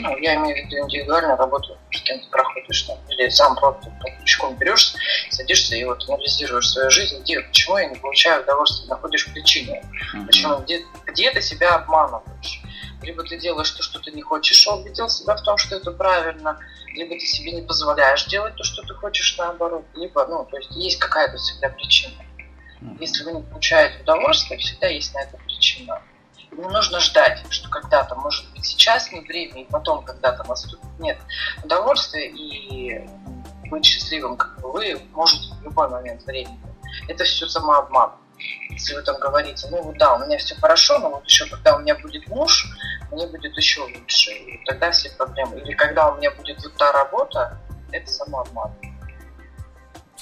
Ну, 0.01 0.17
я 0.19 0.35
имею 0.37 0.55
в 0.55 0.59
виду 0.59 0.85
индивидуальную 0.85 1.37
работу, 1.37 1.79
кем 1.91 2.21
ты 2.21 2.27
проходишь 2.29 2.83
там, 2.83 2.99
или 3.09 3.29
сам 3.29 3.57
просто 3.57 3.93
пучком 4.19 4.57
берешь, 4.57 4.95
садишься 5.31 5.77
и 5.77 5.85
вот 5.85 6.09
анализируешь 6.09 6.71
свою 6.71 6.91
жизнь, 6.91 7.21
где, 7.21 7.41
почему 7.41 7.79
я 7.79 7.87
не 7.87 7.97
получаю 7.97 8.43
удовольствия, 8.43 8.89
находишь 8.89 9.27
причину, 9.33 9.75
mm-hmm. 9.75 10.27
почему, 10.27 10.59
где, 10.59 10.85
где 11.07 11.31
ты 11.31 11.41
себя 11.41 11.77
обманываешь. 11.77 12.63
Либо 13.03 13.23
ты 13.23 13.39
делаешь 13.39 13.71
то, 13.71 13.83
что 13.83 14.01
ты 14.01 14.13
не 14.13 14.23
хочешь, 14.23 14.67
а 14.67 14.77
убедил 14.77 15.09
себя 15.09 15.37
в 15.37 15.43
том, 15.43 15.59
что 15.59 15.77
это 15.77 15.91
правильно, 15.91 16.59
либо 16.95 17.15
ты 17.15 17.27
себе 17.27 17.53
не 17.53 17.63
позволяешь 17.63 18.25
делать 18.27 18.55
то, 18.57 18.65
что 18.65 18.83
ты 18.83 18.95
хочешь 18.95 19.37
наоборот, 19.37 19.85
либо, 19.95 20.27
ну, 20.27 20.47
то 20.51 20.57
есть 20.57 20.71
есть 20.73 20.99
какая-то 20.99 21.37
всегда 21.37 21.69
причина. 21.69 22.23
Mm-hmm. 22.81 22.97
Если 23.01 23.25
вы 23.25 23.33
не 23.33 23.43
получаете 23.43 24.01
удовольствие, 24.03 24.59
всегда 24.59 24.89
есть 24.89 25.13
на 25.15 25.23
это 25.23 25.37
причина 25.39 26.03
не 26.57 26.69
нужно 26.69 27.01
ждать, 27.01 27.45
что 27.51 27.69
когда-то, 27.69 28.15
может 28.17 28.51
быть, 28.53 28.65
сейчас 28.65 29.11
не 29.13 29.21
время, 29.21 29.63
и 29.63 29.65
потом 29.65 30.05
когда-то 30.05 30.45
наступит. 30.45 30.85
Нет, 30.99 31.19
удовольствие 31.63 32.31
и 32.31 33.09
быть 33.69 33.85
счастливым, 33.85 34.37
как 34.37 34.59
вы, 34.63 35.01
можете 35.13 35.55
в 35.55 35.63
любой 35.63 35.89
момент 35.89 36.25
времени. 36.25 36.61
Это 37.09 37.25
все 37.25 37.47
самообман. 37.47 38.13
Если 38.71 38.95
вы 38.95 39.03
там 39.03 39.19
говорите, 39.19 39.69
ну 39.71 39.83
вот 39.83 39.97
да, 39.99 40.15
у 40.15 40.25
меня 40.25 40.39
все 40.39 40.55
хорошо, 40.57 40.99
но 40.99 41.11
вот 41.11 41.25
еще 41.25 41.47
когда 41.47 41.77
у 41.77 41.81
меня 41.81 41.95
будет 41.95 42.27
муж, 42.29 42.67
мне 43.11 43.27
будет 43.27 43.57
еще 43.57 43.83
лучше. 43.83 44.33
И 44.33 44.65
тогда 44.67 44.91
все 44.91 45.11
проблемы. 45.11 45.61
Или 45.61 45.73
когда 45.75 46.11
у 46.11 46.17
меня 46.17 46.31
будет 46.33 46.63
вот 46.63 46.75
та 46.77 46.93
работа, 46.93 47.59
это 47.93 48.11
самообман. 48.11 48.73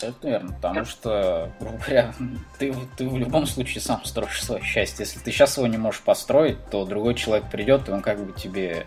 Абсолютно 0.02 0.28
верно, 0.28 0.52
потому 0.54 0.84
что, 0.84 1.52
грубо 1.60 1.78
говоря, 1.78 2.14
ты, 2.58 2.74
ты 2.96 3.08
в 3.08 3.16
любом 3.16 3.46
случае 3.46 3.80
сам 3.80 4.04
строишь 4.04 4.42
свое 4.42 4.60
счастье. 4.62 5.04
Если 5.04 5.20
ты 5.20 5.30
сейчас 5.30 5.56
его 5.56 5.68
не 5.68 5.78
можешь 5.78 6.00
построить, 6.00 6.64
то 6.70 6.84
другой 6.84 7.14
человек 7.14 7.48
придет, 7.50 7.88
и 7.88 7.92
он 7.92 8.02
как 8.02 8.18
бы 8.18 8.32
тебе 8.32 8.86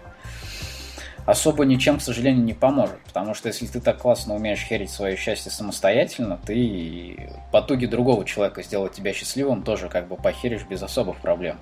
особо 1.25 1.63
ничем, 1.63 1.99
к 1.99 2.01
сожалению, 2.01 2.43
не 2.43 2.53
поможет. 2.53 2.99
Потому 3.05 3.33
что 3.33 3.47
если 3.47 3.65
ты 3.65 3.79
так 3.79 3.97
классно 3.97 4.35
умеешь 4.35 4.59
херить 4.59 4.91
свое 4.91 5.15
счастье 5.15 5.51
самостоятельно, 5.51 6.37
ты 6.45 7.31
по 7.51 7.61
итоге 7.61 7.87
другого 7.87 8.25
человека 8.25 8.61
сделать 8.61 8.91
тебя 8.91 9.13
счастливым 9.13 9.63
тоже 9.63 9.87
как 9.87 10.09
бы 10.09 10.17
похеришь 10.17 10.65
без 10.65 10.83
особых 10.83 11.17
проблем. 11.17 11.57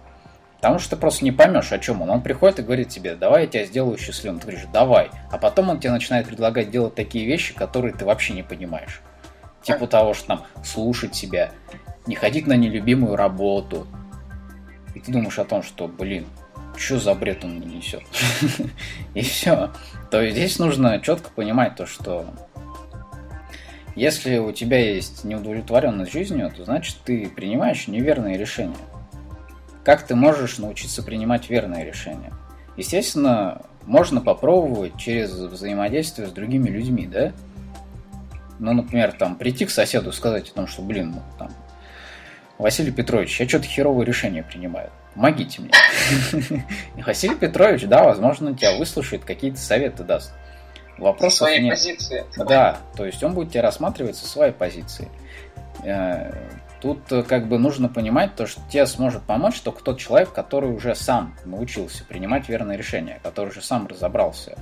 Потому 0.55 0.79
что 0.79 0.95
ты 0.95 0.95
просто 0.95 1.25
не 1.25 1.31
поймешь, 1.31 1.71
о 1.73 1.77
чем 1.77 2.01
он. 2.01 2.09
Он 2.09 2.21
приходит 2.21 2.59
и 2.59 2.63
говорит 2.63 2.89
тебе, 2.89 3.15
давай 3.15 3.41
я 3.41 3.47
тебя 3.47 3.65
сделаю 3.65 3.97
счастливым. 3.97 4.39
Ты 4.39 4.47
говоришь, 4.47 4.65
давай. 4.71 5.11
А 5.29 5.37
потом 5.37 5.69
он 5.69 5.79
тебе 5.79 5.91
начинает 5.91 6.25
предлагать 6.25 6.71
делать 6.71 6.95
такие 6.95 7.25
вещи, 7.25 7.53
которые 7.53 7.93
ты 7.93 8.05
вообще 8.05 8.33
не 8.33 8.43
понимаешь. 8.43 9.01
Типа 9.63 9.87
того, 9.87 10.13
что 10.13 10.27
там 10.27 10.45
слушать 10.63 11.15
себя, 11.15 11.51
не 12.05 12.15
ходить 12.15 12.47
на 12.47 12.53
нелюбимую 12.53 13.15
работу. 13.15 13.87
И 14.93 14.99
ты 14.99 15.11
думаешь 15.11 15.39
о 15.39 15.45
том, 15.45 15.63
что, 15.63 15.87
блин, 15.87 16.25
что 16.77 16.99
за 16.99 17.15
бред 17.15 17.43
он 17.43 17.55
мне 17.55 17.77
несет? 17.77 18.03
И 19.13 19.21
все. 19.21 19.71
То 20.11 20.21
есть 20.21 20.35
здесь 20.35 20.59
нужно 20.59 20.99
четко 20.99 21.29
понимать 21.31 21.75
то, 21.75 21.85
что 21.85 22.25
если 23.95 24.37
у 24.37 24.51
тебя 24.51 24.79
есть 24.79 25.23
неудовлетворенность 25.23 26.11
жизнью, 26.11 26.51
то 26.55 26.65
значит 26.65 26.97
ты 27.05 27.29
принимаешь 27.29 27.87
неверные 27.87 28.37
решения. 28.37 28.75
Как 29.83 30.03
ты 30.03 30.15
можешь 30.15 30.57
научиться 30.57 31.03
принимать 31.03 31.49
верные 31.49 31.85
решения? 31.85 32.33
Естественно, 32.75 33.61
можно 33.85 34.19
попробовать 34.21 34.97
через 34.97 35.31
взаимодействие 35.31 36.27
с 36.27 36.31
другими 36.31 36.69
людьми, 36.69 37.05
да? 37.05 37.33
Ну, 38.59 38.73
например, 38.73 39.13
там 39.13 39.35
прийти 39.35 39.65
к 39.65 39.71
соседу 39.71 40.11
и 40.11 40.13
сказать 40.13 40.49
о 40.49 40.53
том, 40.53 40.67
что, 40.67 40.81
блин, 40.81 41.11
ну, 41.15 41.21
там, 41.37 41.51
Василий 42.57 42.91
Петрович, 42.91 43.39
я 43.39 43.47
что-то 43.47 43.65
херовое 43.65 44.05
решение 44.05 44.43
принимаю. 44.43 44.89
Помогите 45.15 45.61
мне. 45.61 45.71
Василий 47.05 47.35
Петрович, 47.35 47.83
да, 47.83 48.03
возможно, 48.03 48.55
тебя 48.55 48.77
выслушает, 48.77 49.25
какие-то 49.25 49.57
советы 49.57 50.03
даст. 50.03 50.33
Вопросов 50.97 51.39
своей 51.39 51.61
нет. 51.61 51.71
позиции. 51.71 52.25
Да, 52.37 52.77
то 52.95 53.05
есть 53.05 53.23
он 53.23 53.33
будет 53.33 53.51
тебя 53.51 53.63
рассматривать 53.63 54.15
со 54.15 54.27
своей 54.27 54.53
позиции. 54.53 55.09
Э, 55.83 56.31
тут 56.81 57.11
э, 57.11 57.23
как 57.23 57.47
бы 57.47 57.57
нужно 57.57 57.89
понимать 57.89 58.35
то, 58.35 58.45
что 58.45 58.61
тебе 58.69 58.85
сможет 58.85 59.23
помочь 59.23 59.59
только 59.61 59.83
тот 59.83 59.99
человек, 59.99 60.31
который 60.31 60.69
уже 60.69 60.95
сам 60.95 61.35
научился 61.45 62.03
принимать 62.05 62.47
верные 62.47 62.77
решения, 62.77 63.19
который 63.23 63.49
уже 63.49 63.61
сам 63.61 63.87
разобрался 63.87 64.57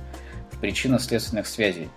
в 0.50 0.58
причинно-следственных 0.58 1.46
связей 1.46 1.90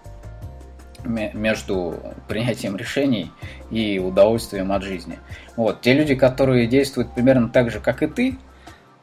между 1.05 1.99
принятием 2.27 2.75
решений 2.75 3.31
и 3.71 3.99
удовольствием 3.99 4.71
от 4.71 4.83
жизни. 4.83 5.19
Вот, 5.55 5.81
те 5.81 5.93
люди, 5.93 6.15
которые 6.15 6.67
действуют 6.67 7.13
примерно 7.13 7.49
так 7.49 7.71
же, 7.71 7.79
как 7.79 8.03
и 8.03 8.07
ты, 8.07 8.37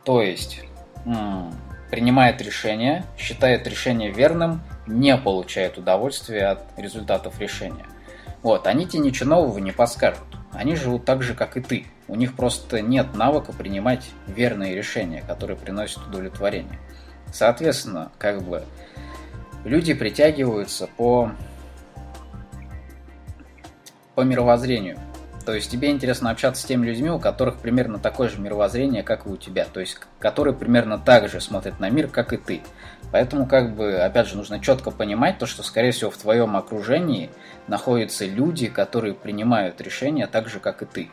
то 0.05 0.21
есть 0.23 0.61
принимает 1.91 2.41
решение, 2.41 3.05
считает 3.19 3.67
решение 3.67 4.11
верным, 4.11 4.63
не 4.87 5.17
получает 5.17 5.79
удовольствия 5.79 6.47
от 6.47 6.79
результатов 6.79 7.39
решения. 7.39 7.87
Вот, 8.43 8.67
они 8.67 8.87
тебе 8.87 9.03
ничего 9.03 9.31
нового 9.31 9.59
не 9.59 9.73
подскажут. 9.73 10.25
Они 10.53 10.75
живут 10.75 11.05
так 11.05 11.23
же, 11.23 11.35
как 11.35 11.57
и 11.57 11.61
ты. 11.61 11.87
У 12.09 12.15
них 12.15 12.35
просто 12.35 12.81
нет 12.81 13.15
навыка 13.15 13.53
принимать 13.53 14.11
верные 14.27 14.75
решения, 14.75 15.23
которые 15.27 15.57
приносят 15.57 16.07
удовлетворение. 16.07 16.79
Соответственно, 17.33 18.11
как 18.19 18.43
бы 18.43 18.65
люди 19.65 19.95
притягиваются 19.95 20.89
по, 20.97 21.33
по 24.15 24.23
мировоззрению. 24.23 24.99
То 25.45 25.55
есть 25.55 25.71
тебе 25.71 25.91
интересно 25.91 26.31
общаться 26.31 26.63
с 26.63 26.65
теми 26.65 26.87
людьми, 26.87 27.11
у 27.11 27.19
которых 27.19 27.57
примерно 27.57 27.99
такое 27.99 28.29
же 28.29 28.39
мировоззрение, 28.39 29.03
как 29.03 29.27
и 29.27 29.29
у 29.29 29.37
тебя. 29.37 29.67
То 29.73 29.81
есть 29.81 29.99
которые 30.21 30.55
примерно 30.55 30.99
так 30.99 31.29
же 31.29 31.41
смотрят 31.41 31.81
на 31.81 31.91
мир, 31.91 32.07
как 32.09 32.33
и 32.33 32.37
ты. 32.37 32.63
Поэтому, 33.11 33.47
как 33.47 33.75
бы, 33.75 33.97
опять 33.97 34.29
же, 34.29 34.37
нужно 34.37 34.61
четко 34.61 34.91
понимать 34.91 35.39
то, 35.39 35.47
что, 35.47 35.63
скорее 35.63 35.91
всего, 35.91 36.11
в 36.11 36.17
твоем 36.17 36.57
окружении 36.57 37.31
находятся 37.67 38.25
люди, 38.25 38.69
которые 38.69 39.15
принимают 39.15 39.81
решения 39.81 40.27
так 40.27 40.49
же, 40.49 40.61
как 40.61 40.83
и 40.83 40.87
ты. 40.87 41.11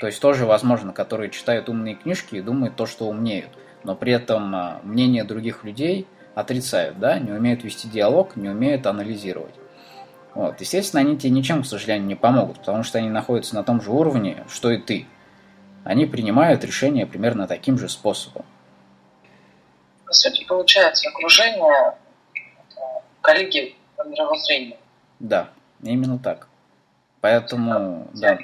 То 0.00 0.06
есть 0.06 0.20
тоже, 0.20 0.44
возможно, 0.44 0.92
которые 0.92 1.30
читают 1.30 1.68
умные 1.68 1.94
книжки 1.94 2.34
и 2.34 2.42
думают 2.42 2.74
то, 2.74 2.86
что 2.86 3.08
умеют. 3.08 3.50
Но 3.84 3.94
при 3.94 4.12
этом 4.12 4.54
а, 4.54 4.80
мнение 4.82 5.22
других 5.22 5.62
людей 5.64 6.06
отрицают, 6.34 6.98
да, 6.98 7.18
не 7.20 7.30
умеют 7.30 7.62
вести 7.62 7.88
диалог, 7.88 8.34
не 8.36 8.48
умеют 8.48 8.86
анализировать. 8.86 9.54
Вот. 10.34 10.60
Естественно, 10.60 11.00
они 11.00 11.18
тебе 11.18 11.30
ничем, 11.30 11.62
к 11.62 11.66
сожалению, 11.66 12.06
не 12.06 12.14
помогут, 12.14 12.58
потому 12.58 12.82
что 12.82 12.98
они 12.98 13.10
находятся 13.10 13.54
на 13.54 13.64
том 13.64 13.80
же 13.80 13.90
уровне, 13.90 14.44
что 14.48 14.70
и 14.70 14.78
ты. 14.78 15.06
Они 15.84 16.06
принимают 16.06 16.64
решения 16.64 17.06
примерно 17.06 17.46
таким 17.46 17.78
же 17.78 17.88
способом. 17.88 18.44
По 20.06 20.12
сути, 20.12 20.44
получается, 20.44 21.08
окружение 21.10 21.96
коллеги 23.20 23.74
по 23.96 24.04
мировоззрению. 24.04 24.76
Да, 25.20 25.48
именно 25.82 26.18
так. 26.18 26.48
Поэтому, 27.20 28.08
да, 28.14 28.38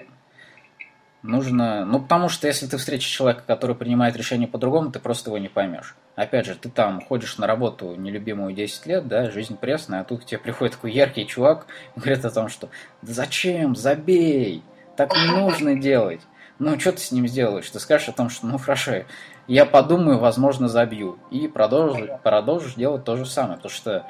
нужно... 1.23 1.85
Ну, 1.85 2.01
потому 2.01 2.29
что 2.29 2.47
если 2.47 2.67
ты 2.67 2.77
встретишь 2.77 3.09
человека, 3.09 3.43
который 3.47 3.75
принимает 3.75 4.17
решение 4.17 4.47
по-другому, 4.49 4.93
ты 4.93 4.99
просто 4.99 5.31
его 5.31 5.39
не 5.39 5.49
поймешь 5.49 5.97
опять 6.19 6.47
же, 6.47 6.57
ты 6.57 6.69
там 6.69 7.01
ходишь 7.01 7.39
на 7.39 7.47
работу 7.47 7.95
нелюбимую 7.95 8.53
10 8.53 8.87
лет, 8.87 9.07
да, 9.07 9.31
жизнь 9.31 9.57
пресная, 9.57 10.01
а 10.01 10.05
тут 10.05 10.23
к 10.23 10.25
тебе 10.25 10.39
приходит 10.39 10.75
такой 10.75 10.93
яркий 10.93 11.27
чувак 11.27 11.67
говорит 11.97 12.25
о 12.25 12.31
том, 12.31 12.49
что 12.49 12.69
да 13.03 13.13
зачем, 13.13 13.77
забей, 13.77 14.63
так 14.97 15.15
не 15.15 15.31
нужно 15.31 15.77
делать. 15.77 16.21
Ну, 16.59 16.79
что 16.81 16.91
ты 16.91 16.99
с 16.99 17.13
ним 17.13 17.29
сделаешь? 17.29 17.71
Ты 17.71 17.79
скажешь 17.79 18.09
о 18.09 18.13
том, 18.13 18.31
что 18.31 18.47
ну 18.49 18.59
хорошо, 18.59 19.05
я 19.47 19.65
подумаю, 19.65 20.19
возможно, 20.19 20.67
забью. 20.67 21.21
И 21.31 21.47
продолжишь, 21.47 22.11
продолжишь 22.25 22.75
делать 22.75 23.05
то 23.05 23.17
же 23.17 23.25
самое, 23.25 23.59
потому 23.59 23.71
что 23.71 24.05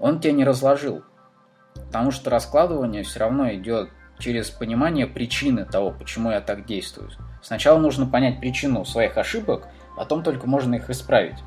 он 0.00 0.18
тебя 0.18 0.32
не 0.32 0.44
разложил. 0.44 1.04
Потому 1.74 2.10
что 2.10 2.28
раскладывание 2.28 3.04
все 3.04 3.20
равно 3.20 3.54
идет 3.54 3.88
через 4.18 4.50
понимание 4.50 5.06
причины 5.06 5.64
того, 5.64 5.92
почему 5.92 6.32
я 6.32 6.40
так 6.40 6.66
действую. 6.66 7.10
Сначала 7.40 7.78
нужно 7.78 8.04
понять 8.04 8.40
причину 8.40 8.84
своих 8.84 9.16
ошибок, 9.16 9.68
потом 9.96 10.24
только 10.24 10.48
можно 10.48 10.74
их 10.74 10.90
исправить. 10.90 11.38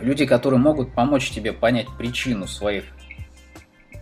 Люди, 0.00 0.26
которые 0.26 0.60
могут 0.60 0.94
помочь 0.94 1.30
тебе 1.30 1.52
понять 1.52 1.86
причину 1.96 2.46
своих 2.46 2.84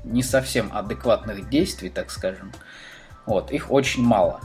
не 0.05 0.23
совсем 0.23 0.71
адекватных 0.73 1.49
действий, 1.49 1.91
так 1.91 2.11
скажем, 2.11 2.53
вот, 3.27 3.51
их 3.51 3.71
очень 3.71 4.03
мало. 4.03 4.41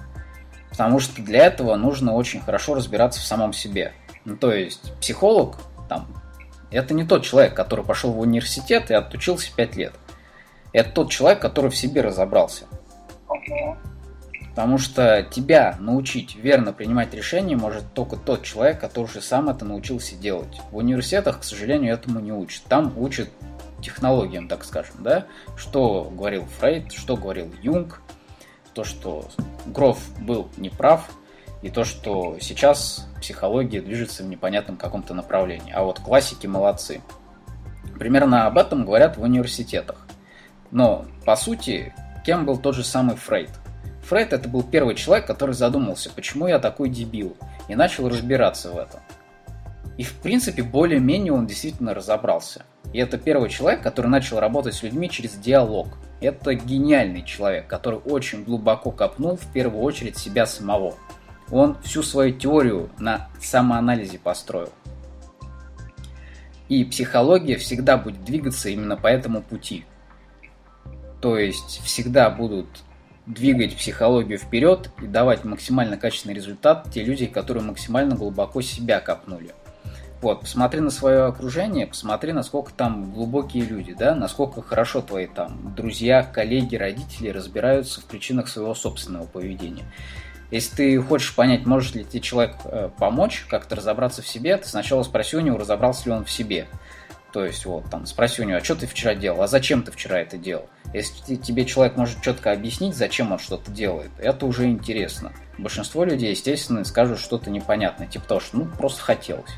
Потому 0.70 1.00
что 1.00 1.22
для 1.22 1.46
этого 1.46 1.76
нужно 1.76 2.14
очень 2.14 2.42
хорошо 2.42 2.74
разбираться 2.74 3.20
в 3.20 3.26
самом 3.26 3.54
себе. 3.54 3.94
Ну, 4.26 4.38
то 4.38 4.52
есть 4.52 4.94
психолог, 5.00 5.58
там, 5.88 6.08
это 6.72 6.94
не 6.94 7.04
тот 7.04 7.24
человек, 7.24 7.54
который 7.54 7.86
пошел 7.86 8.12
в 8.12 8.20
университет 8.20 8.90
и 8.90 8.94
отучился 8.94 9.54
5 9.56 9.76
лет. 9.76 9.94
Это 10.74 10.90
тот 10.92 11.12
человек, 11.12 11.42
который 11.42 11.70
в 11.70 11.76
себе 11.76 12.02
разобрался. 12.02 12.66
Потому 14.52 14.78
что 14.78 15.24
тебя 15.24 15.78
научить 15.80 16.36
верно 16.36 16.74
принимать 16.74 17.14
решения 17.14 17.56
может 17.56 17.94
только 17.94 18.18
тот 18.18 18.44
человек, 18.44 18.82
который 18.82 19.06
уже 19.06 19.22
сам 19.22 19.50
это 19.50 19.64
научился 19.64 20.16
делать. 20.16 20.60
В 20.72 20.78
университетах, 20.78 21.40
к 21.40 21.44
сожалению, 21.44 21.94
этому 21.94 22.20
не 22.20 22.34
учат. 22.34 22.64
Там 22.68 22.94
учат 22.98 23.30
технологиям, 23.82 24.50
так 24.50 24.66
скажем, 24.66 24.96
да, 25.00 25.26
что 25.56 26.12
говорил 26.12 26.46
Фрейд, 26.60 26.92
что 26.92 27.16
говорил 27.16 27.54
Юнг, 27.62 28.02
то, 28.74 28.84
что 28.84 29.26
Гроф 29.66 30.00
был 30.20 30.50
неправ, 30.58 31.10
и 31.62 31.70
то, 31.70 31.86
что 31.86 32.38
сейчас 32.42 33.08
психология 33.22 33.82
движется 33.82 34.24
в 34.24 34.28
непонятном 34.28 34.78
каком-то 34.78 35.14
направлении. 35.14 35.72
А 35.74 35.84
вот 35.84 36.00
классики 36.00 36.48
молодцы. 36.48 37.02
Примерно 37.98 38.48
об 38.48 38.58
этом 38.58 38.84
говорят 38.84 39.16
в 39.18 39.22
университетах. 39.22 40.08
Но, 40.72 41.06
по 41.26 41.36
сути, 41.36 41.94
кем 42.26 42.46
был 42.46 42.58
тот 42.58 42.76
же 42.76 42.84
самый 42.84 43.16
Фрейд? 43.16 43.52
Фрейд 44.12 44.34
это 44.34 44.50
был 44.50 44.62
первый 44.62 44.96
человек, 44.96 45.26
который 45.26 45.56
задумался, 45.56 46.12
почему 46.14 46.46
я 46.46 46.60
такой 46.60 46.90
дебил, 46.90 47.38
и 47.70 47.76
начал 47.76 48.10
разбираться 48.10 48.70
в 48.70 48.78
этом. 48.78 49.00
И 49.98 50.04
в 50.04 50.16
принципе 50.16 50.64
более-менее 50.64 51.32
он 51.32 51.48
действительно 51.48 51.94
разобрался. 51.94 52.66
И 52.92 53.00
это 53.00 53.18
первый 53.18 53.50
человек, 53.50 53.82
который 53.82 54.08
начал 54.08 54.42
работать 54.42 54.74
с 54.74 54.84
людьми 54.84 55.10
через 55.10 55.36
диалог. 55.36 55.88
Это 56.20 56.54
гениальный 56.56 57.24
человек, 57.24 57.68
который 57.68 58.00
очень 58.00 58.44
глубоко 58.44 58.92
копнул 58.92 59.38
в 59.38 59.54
первую 59.54 59.82
очередь 59.82 60.18
себя 60.18 60.46
самого. 60.46 60.96
Он 61.50 61.78
всю 61.82 62.04
свою 62.04 62.34
теорию 62.34 62.90
на 63.00 63.30
самоанализе 63.40 64.20
построил. 64.20 64.74
И 66.68 66.84
психология 66.84 67.56
всегда 67.56 67.96
будет 67.96 68.26
двигаться 68.26 68.68
именно 68.68 68.98
по 68.98 69.08
этому 69.08 69.42
пути. 69.42 69.86
То 71.22 71.38
есть 71.38 71.80
всегда 71.86 72.30
будут 72.30 72.68
двигать 73.26 73.76
психологию 73.76 74.38
вперед 74.38 74.90
и 75.02 75.08
давать 75.08 75.44
максимально 75.44 75.98
качественный 75.98 76.36
результат 76.36 76.88
те 76.94 77.04
люди, 77.04 77.26
которые 77.26 77.64
максимально 77.64 78.16
глубоко 78.16 78.62
себя 78.62 79.00
копнули. 79.00 79.52
Вот, 80.22 80.42
посмотри 80.42 80.82
на 80.82 80.92
свое 80.92 81.24
окружение, 81.24 81.88
посмотри, 81.88 82.32
насколько 82.32 82.72
там 82.72 83.12
глубокие 83.12 83.64
люди, 83.64 83.94
да, 83.94 84.14
насколько 84.14 84.62
хорошо 84.62 85.02
твои 85.02 85.26
там 85.26 85.74
друзья, 85.76 86.22
коллеги, 86.22 86.76
родители 86.76 87.30
разбираются 87.30 88.02
в 88.02 88.06
причинах 88.06 88.48
своего 88.48 88.76
собственного 88.76 89.26
поведения. 89.26 89.84
Если 90.52 90.76
ты 90.76 91.02
хочешь 91.02 91.34
понять, 91.34 91.66
может 91.66 91.96
ли 91.96 92.04
тебе 92.04 92.20
человек 92.20 92.58
э, 92.66 92.90
помочь 93.00 93.46
как-то 93.50 93.78
разобраться 93.78 94.22
в 94.22 94.28
себе, 94.28 94.58
ты 94.58 94.68
сначала 94.68 95.02
спроси 95.02 95.38
у 95.38 95.40
него, 95.40 95.58
разобрался 95.58 96.10
ли 96.10 96.12
он 96.12 96.26
в 96.26 96.30
себе. 96.30 96.68
То 97.32 97.46
есть, 97.46 97.66
вот, 97.66 97.90
там, 97.90 98.06
спроси 98.06 98.42
у 98.42 98.46
него, 98.46 98.58
а 98.58 98.64
что 98.64 98.76
ты 98.76 98.88
вчера 98.88 99.16
делал, 99.16 99.42
а 99.42 99.48
зачем 99.48 99.84
ты 99.84 99.92
вчера 99.92 100.20
это 100.20 100.38
делал? 100.38 100.68
Если 100.94 101.36
тебе 101.36 101.64
человек 101.64 101.96
может 101.96 102.22
четко 102.22 102.52
объяснить, 102.52 102.96
зачем 102.96 103.32
он 103.32 103.40
что-то 103.40 103.72
делает, 103.72 104.12
это 104.18 104.46
уже 104.46 104.66
интересно. 104.66 105.32
Большинство 105.58 106.04
людей, 106.04 106.32
естественно, 106.32 106.84
скажут 106.84 107.20
что-то 107.20 107.50
непонятное, 107.50 108.08
типа 108.08 108.26
того, 108.28 108.40
что 108.42 108.58
ну 108.58 108.66
просто 108.66 109.02
хотелось. 109.02 109.52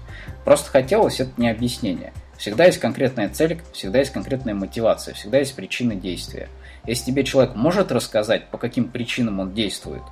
Просто 0.45 0.69
хотелось 0.69 1.19
это 1.19 1.31
не 1.37 1.49
объяснение. 1.49 2.13
Всегда 2.37 2.65
есть 2.65 2.79
конкретная 2.79 3.29
цель, 3.29 3.61
всегда 3.73 3.99
есть 3.99 4.11
конкретная 4.11 4.53
мотивация, 4.53 5.15
всегда 5.15 5.39
есть 5.39 5.55
причина 5.55 5.95
действия. 5.95 6.49
Если 6.85 7.05
тебе 7.05 7.23
человек 7.23 7.55
может 7.55 7.91
рассказать, 7.91 8.49
по 8.49 8.57
каким 8.59 8.89
причинам 8.89 9.39
он 9.39 9.53
действует, 9.53 10.03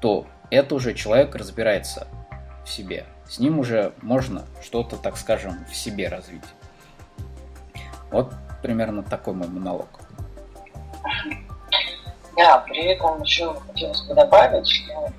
то 0.00 0.26
это 0.50 0.74
уже 0.76 0.94
человек 0.94 1.34
разбирается 1.34 2.06
в 2.64 2.70
себе. 2.70 3.04
С 3.28 3.38
ним 3.38 3.58
уже 3.58 3.92
можно 4.02 4.44
что-то, 4.62 4.96
так 4.96 5.16
скажем, 5.16 5.64
в 5.70 5.74
себе 5.74 6.08
развить. 6.08 6.42
Вот 8.10 8.32
примерно 8.62 9.02
такой 9.02 9.34
мой 9.34 9.48
монолог. 9.48 9.88
Да, 12.36 12.58
при 12.58 12.84
этом 12.94 13.22
еще 13.22 13.54
хотелось 13.66 14.02
бы 14.02 14.14
добавить, 14.14 14.68
что 14.68 15.12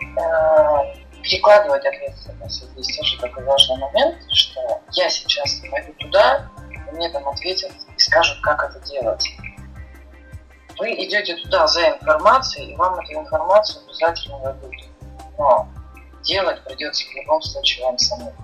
э, 0.00 0.94
перекладывать 1.22 1.84
ответственность. 1.84 2.64
Здесь 2.72 2.96
тоже 2.96 3.20
такой 3.20 3.44
важный 3.44 3.76
момент, 3.78 4.16
что 4.32 4.80
я 4.92 5.08
сейчас 5.08 5.62
пойду 5.70 5.92
туда, 5.98 6.50
и 6.70 6.94
мне 6.94 7.08
там 7.10 7.28
ответят 7.28 7.72
и 7.96 8.00
скажут, 8.00 8.40
как 8.42 8.64
это 8.64 8.80
делать. 8.88 9.28
Вы 10.78 10.94
идете 10.94 11.36
туда 11.36 11.66
за 11.66 11.88
информацией, 11.90 12.72
и 12.72 12.76
вам 12.76 12.98
эту 13.00 13.12
информацию 13.12 13.84
обязательно 13.84 14.38
дадут. 14.40 14.74
Но 15.36 15.68
делать 16.22 16.62
придется 16.64 17.06
в 17.08 17.14
любом 17.14 17.42
случае 17.42 17.86
вам 17.86 17.98
самому. 17.98 18.34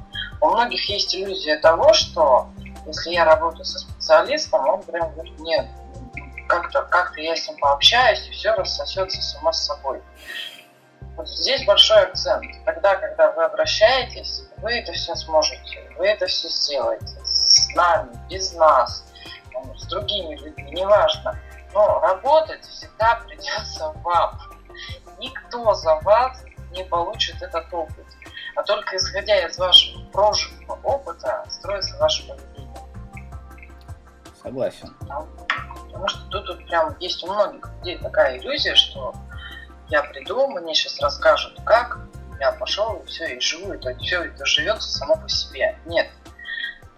У 0.41 0.47
многих 0.49 0.89
есть 0.89 1.15
иллюзия 1.15 1.59
того, 1.59 1.93
что 1.93 2.49
если 2.87 3.11
я 3.11 3.25
работаю 3.25 3.65
со 3.65 3.79
специалистом, 3.79 4.69
он 4.69 4.83
прям 4.83 5.13
говорит, 5.13 5.39
нет, 5.41 5.67
как-то 6.49 6.83
как 6.83 7.17
я 7.17 7.37
с 7.37 7.49
ним 7.49 7.59
пообщаюсь, 7.59 8.27
и 8.29 8.31
все 8.31 8.53
рассосется 8.53 9.21
само 9.23 9.53
с 9.53 9.67
собой. 9.67 10.03
Вот 11.17 11.29
здесь 11.29 11.65
большой 11.65 12.03
акцент. 12.03 12.45
Тогда, 12.65 12.97
когда 12.97 13.33
вы 13.33 13.45
обращаетесь, 13.45 14.43
вы 14.59 14.73
это 14.75 14.93
все 14.93 15.15
сможете, 15.15 15.91
вы 15.97 16.07
это 16.07 16.27
все 16.27 16.49
сделаете. 16.49 17.17
С 17.25 17.75
нами, 17.75 18.11
без 18.29 18.53
нас, 18.53 19.05
с 19.77 19.87
другими 19.87 20.37
людьми, 20.37 20.73
неважно. 20.73 21.39
Но 21.73 22.01
работать 22.01 22.65
всегда 22.67 23.21
придется 23.27 23.93
вам. 24.05 24.39
Никто 25.19 25.75
за 25.75 25.97
вас 26.01 26.39
не 26.73 26.85
получит 26.85 27.41
этот 27.43 27.73
опыт. 27.73 28.07
А 28.55 28.63
только 28.63 28.97
исходя 28.97 29.47
из 29.47 29.59
вашего 29.59 30.05
прожитого 30.11 30.79
опыта 30.83 31.45
строится 31.49 31.97
ваше 31.99 32.27
поведение. 32.27 32.83
Согласен. 34.43 34.95
Потому 35.87 36.09
что 36.09 36.29
тут, 36.29 36.47
тут 36.47 36.67
прям 36.67 36.97
есть 37.01 37.23
у 37.25 37.33
многих 37.33 37.69
людей 37.79 37.99
такая 37.99 38.39
иллюзия, 38.39 38.75
что 38.75 39.15
я 39.89 40.03
приду, 40.03 40.47
мне 40.49 40.75
сейчас 40.75 41.01
расскажут, 41.01 41.59
как, 41.65 41.99
я 42.41 42.53
пошел, 42.53 42.97
и 42.97 43.07
все, 43.07 43.27
и 43.27 43.41
живу, 43.41 43.73
и 43.73 43.79
то 43.79 43.95
все 43.97 44.25
это 44.25 44.45
живется 44.45 44.89
само 44.91 45.17
по 45.17 45.29
себе. 45.29 45.79
Нет. 45.87 46.09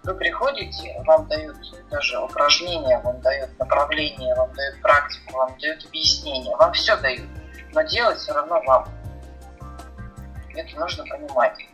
Вы 0.03 0.15
приходите, 0.15 0.95
вам 1.05 1.27
дают 1.27 1.57
даже 1.89 2.19
упражнения, 2.19 2.99
вам 2.99 3.19
дают 3.21 3.57
направление, 3.59 4.33
вам 4.35 4.51
дают 4.53 4.81
практику, 4.81 5.37
вам 5.37 5.57
дают 5.59 5.85
объяснение, 5.85 6.55
вам 6.55 6.73
все 6.73 6.95
дают. 6.97 7.27
Но 7.73 7.81
делать 7.83 8.17
все 8.17 8.33
равно 8.33 8.61
вам. 8.65 8.87
Это 10.59 10.79
нужно 10.79 11.05
понимать. 11.05 11.65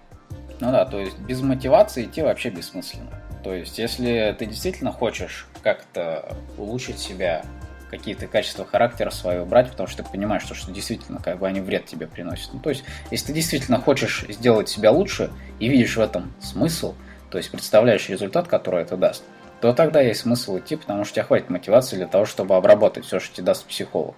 Ну 0.60 0.72
да, 0.72 0.86
то 0.86 1.00
есть 1.00 1.18
без 1.20 1.42
мотивации 1.42 2.06
идти 2.06 2.22
вообще 2.22 2.50
бессмысленно. 2.50 3.22
То 3.44 3.54
есть, 3.54 3.78
если 3.78 4.36
ты 4.38 4.46
действительно 4.46 4.92
хочешь 4.92 5.48
как-то 5.62 6.36
улучшить 6.58 7.00
себя, 7.00 7.44
какие-то 7.90 8.28
качества 8.28 8.66
характера 8.66 9.10
своего 9.10 9.46
брать, 9.46 9.70
потому 9.70 9.88
что 9.88 10.04
ты 10.04 10.10
понимаешь, 10.10 10.44
что, 10.44 10.56
что 10.56 10.72
действительно 10.72 11.20
как 11.22 11.40
бы 11.40 11.48
они 11.48 11.62
вред 11.62 11.86
тебе 11.86 12.08
приносят. 12.08 12.54
Ну, 12.54 12.60
то 12.60 12.70
есть, 12.70 12.84
если 13.12 13.28
ты 13.28 13.34
действительно 13.34 13.80
хочешь 13.80 14.26
сделать 14.28 14.70
себя 14.70 14.92
лучше 14.92 15.32
и 15.60 15.68
видишь 15.68 15.96
в 15.96 16.02
этом 16.02 16.34
смысл, 16.42 16.96
то 17.30 17.38
есть 17.38 17.52
представляешь 17.52 18.10
результат, 18.10 18.48
который 18.48 18.82
это 18.82 18.98
даст, 18.98 19.24
то 19.62 19.74
тогда 19.74 20.02
есть 20.02 20.22
смысл 20.22 20.60
идти, 20.60 20.76
потому 20.76 21.04
что 21.04 21.14
у 21.14 21.16
тебя 21.16 21.26
хватит 21.26 21.50
мотивации 21.50 21.96
для 21.98 22.08
того, 22.08 22.26
чтобы 22.26 22.56
обработать 22.56 23.06
все, 23.06 23.20
что 23.20 23.36
тебе 23.36 23.46
даст 23.46 23.66
психолог. 23.66 24.16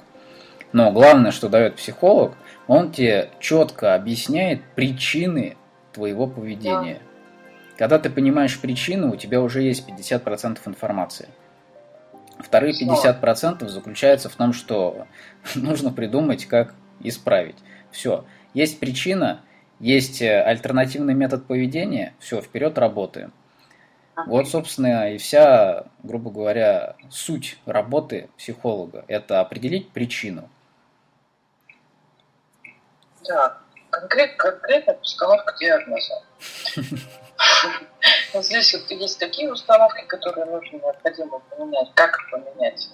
Но 0.73 0.91
главное, 0.91 1.31
что 1.31 1.49
дает 1.49 1.75
психолог, 1.75 2.33
он 2.67 2.91
тебе 2.91 3.29
четко 3.39 3.95
объясняет 3.95 4.61
причины 4.75 5.55
твоего 5.93 6.27
поведения. 6.27 6.99
Когда 7.77 7.99
ты 7.99 8.09
понимаешь 8.09 8.59
причину, 8.59 9.13
у 9.13 9.15
тебя 9.15 9.41
уже 9.41 9.61
есть 9.61 9.87
50% 9.87 10.59
информации. 10.65 11.29
Вторые 12.39 12.73
50% 12.73 13.67
заключаются 13.67 14.29
в 14.29 14.35
том, 14.35 14.53
что 14.53 15.07
нужно 15.55 15.91
придумать, 15.91 16.45
как 16.45 16.73
исправить. 16.99 17.57
Все. 17.91 18.25
Есть 18.53 18.79
причина, 18.79 19.41
есть 19.79 20.21
э, 20.21 20.41
альтернативный 20.41 21.13
метод 21.13 21.45
поведения, 21.45 22.13
все, 22.19 22.41
вперед 22.41 22.77
работаем. 22.77 23.31
Вот, 24.25 24.47
собственно, 24.47 25.13
и 25.13 25.19
вся, 25.19 25.85
грубо 26.01 26.31
говоря, 26.31 26.95
суть 27.11 27.59
работы 27.67 28.29
психолога– 28.35 29.05
это 29.07 29.41
определить 29.41 29.89
причину. 29.89 30.49
Да, 33.27 33.57
конкрет, 33.89 34.35
конкретно 34.37 34.93
постановка 34.93 35.55
диагноза. 35.59 36.23
Здесь 38.41 38.73
вот 38.73 38.89
есть 38.91 39.19
такие 39.19 39.51
установки, 39.51 40.05
которые 40.07 40.45
нужно 40.45 40.77
необходимо 40.77 41.39
поменять. 41.39 41.91
Как 41.95 42.15
их 42.15 42.31
поменять? 42.31 42.89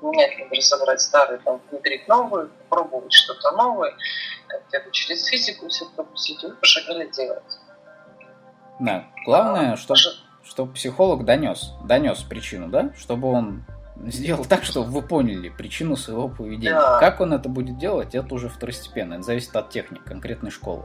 Менять 0.00 0.38
надо 0.38 0.54
разобрать 0.54 1.00
старые, 1.00 1.38
там, 1.40 1.60
внедрить 1.70 2.06
новые, 2.06 2.48
попробовать 2.68 3.12
что-то 3.12 3.50
новое, 3.52 3.94
как-то 4.46 4.90
через 4.92 5.26
физику 5.26 5.68
все 5.68 5.86
пропустить, 5.96 6.42
и 6.44 6.50
пошагали 6.52 7.06
делать. 7.08 7.58
Да, 8.78 9.06
главное, 9.24 9.76
чтобы, 9.76 9.98
чтобы 10.44 10.72
психолог 10.72 11.24
донес, 11.24 11.72
донес 11.84 12.22
причину, 12.22 12.68
да, 12.68 12.92
чтобы 12.96 13.32
он 13.32 13.64
сделал 14.06 14.44
так, 14.44 14.64
чтобы 14.64 14.90
вы 14.90 15.02
поняли 15.02 15.48
причину 15.48 15.96
своего 15.96 16.28
поведения. 16.28 16.74
Да. 16.74 16.98
Как 16.98 17.20
он 17.20 17.32
это 17.32 17.48
будет 17.48 17.78
делать, 17.78 18.14
это 18.14 18.34
уже 18.34 18.48
второстепенно. 18.48 19.14
Это 19.14 19.22
зависит 19.22 19.54
от 19.56 19.70
техник 19.70 20.04
конкретной 20.04 20.50
школы. 20.50 20.84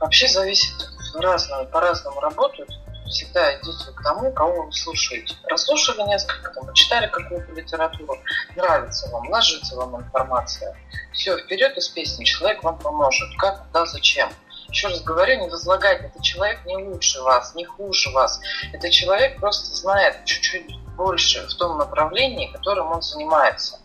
Вообще 0.00 0.28
зависит, 0.28 0.74
разно, 1.14 1.64
по-разному 1.64 2.20
работают. 2.20 2.70
Всегда 3.06 3.56
идите 3.56 3.90
к 3.94 4.02
тому, 4.02 4.30
кого 4.32 4.66
вы 4.66 4.72
слушаете. 4.72 5.34
Расслушали 5.48 6.06
несколько, 6.08 6.52
там, 6.52 6.66
почитали 6.66 7.06
какую-то 7.06 7.52
литературу, 7.52 8.18
нравится 8.54 9.08
вам, 9.10 9.28
ложится 9.30 9.76
вам 9.76 9.96
информация. 9.96 10.76
Все, 11.12 11.38
вперед 11.38 11.76
из 11.78 11.88
песни, 11.88 12.24
человек 12.24 12.62
вам 12.62 12.78
поможет. 12.78 13.28
Как, 13.38 13.64
да, 13.72 13.86
зачем? 13.86 14.28
Еще 14.70 14.88
раз 14.88 15.02
говорю, 15.02 15.40
не 15.40 15.48
возлагать, 15.48 16.02
этот 16.02 16.22
человек 16.22 16.64
не 16.66 16.76
лучше 16.76 17.20
вас, 17.22 17.54
не 17.54 17.64
хуже 17.64 18.10
вас. 18.10 18.40
Этот 18.72 18.90
человек 18.90 19.38
просто 19.40 19.74
знает 19.74 20.24
чуть-чуть 20.24 20.76
больше 20.96 21.46
в 21.46 21.54
том 21.54 21.78
направлении, 21.78 22.52
которым 22.52 22.92
он 22.92 23.02
занимается. 23.02 23.78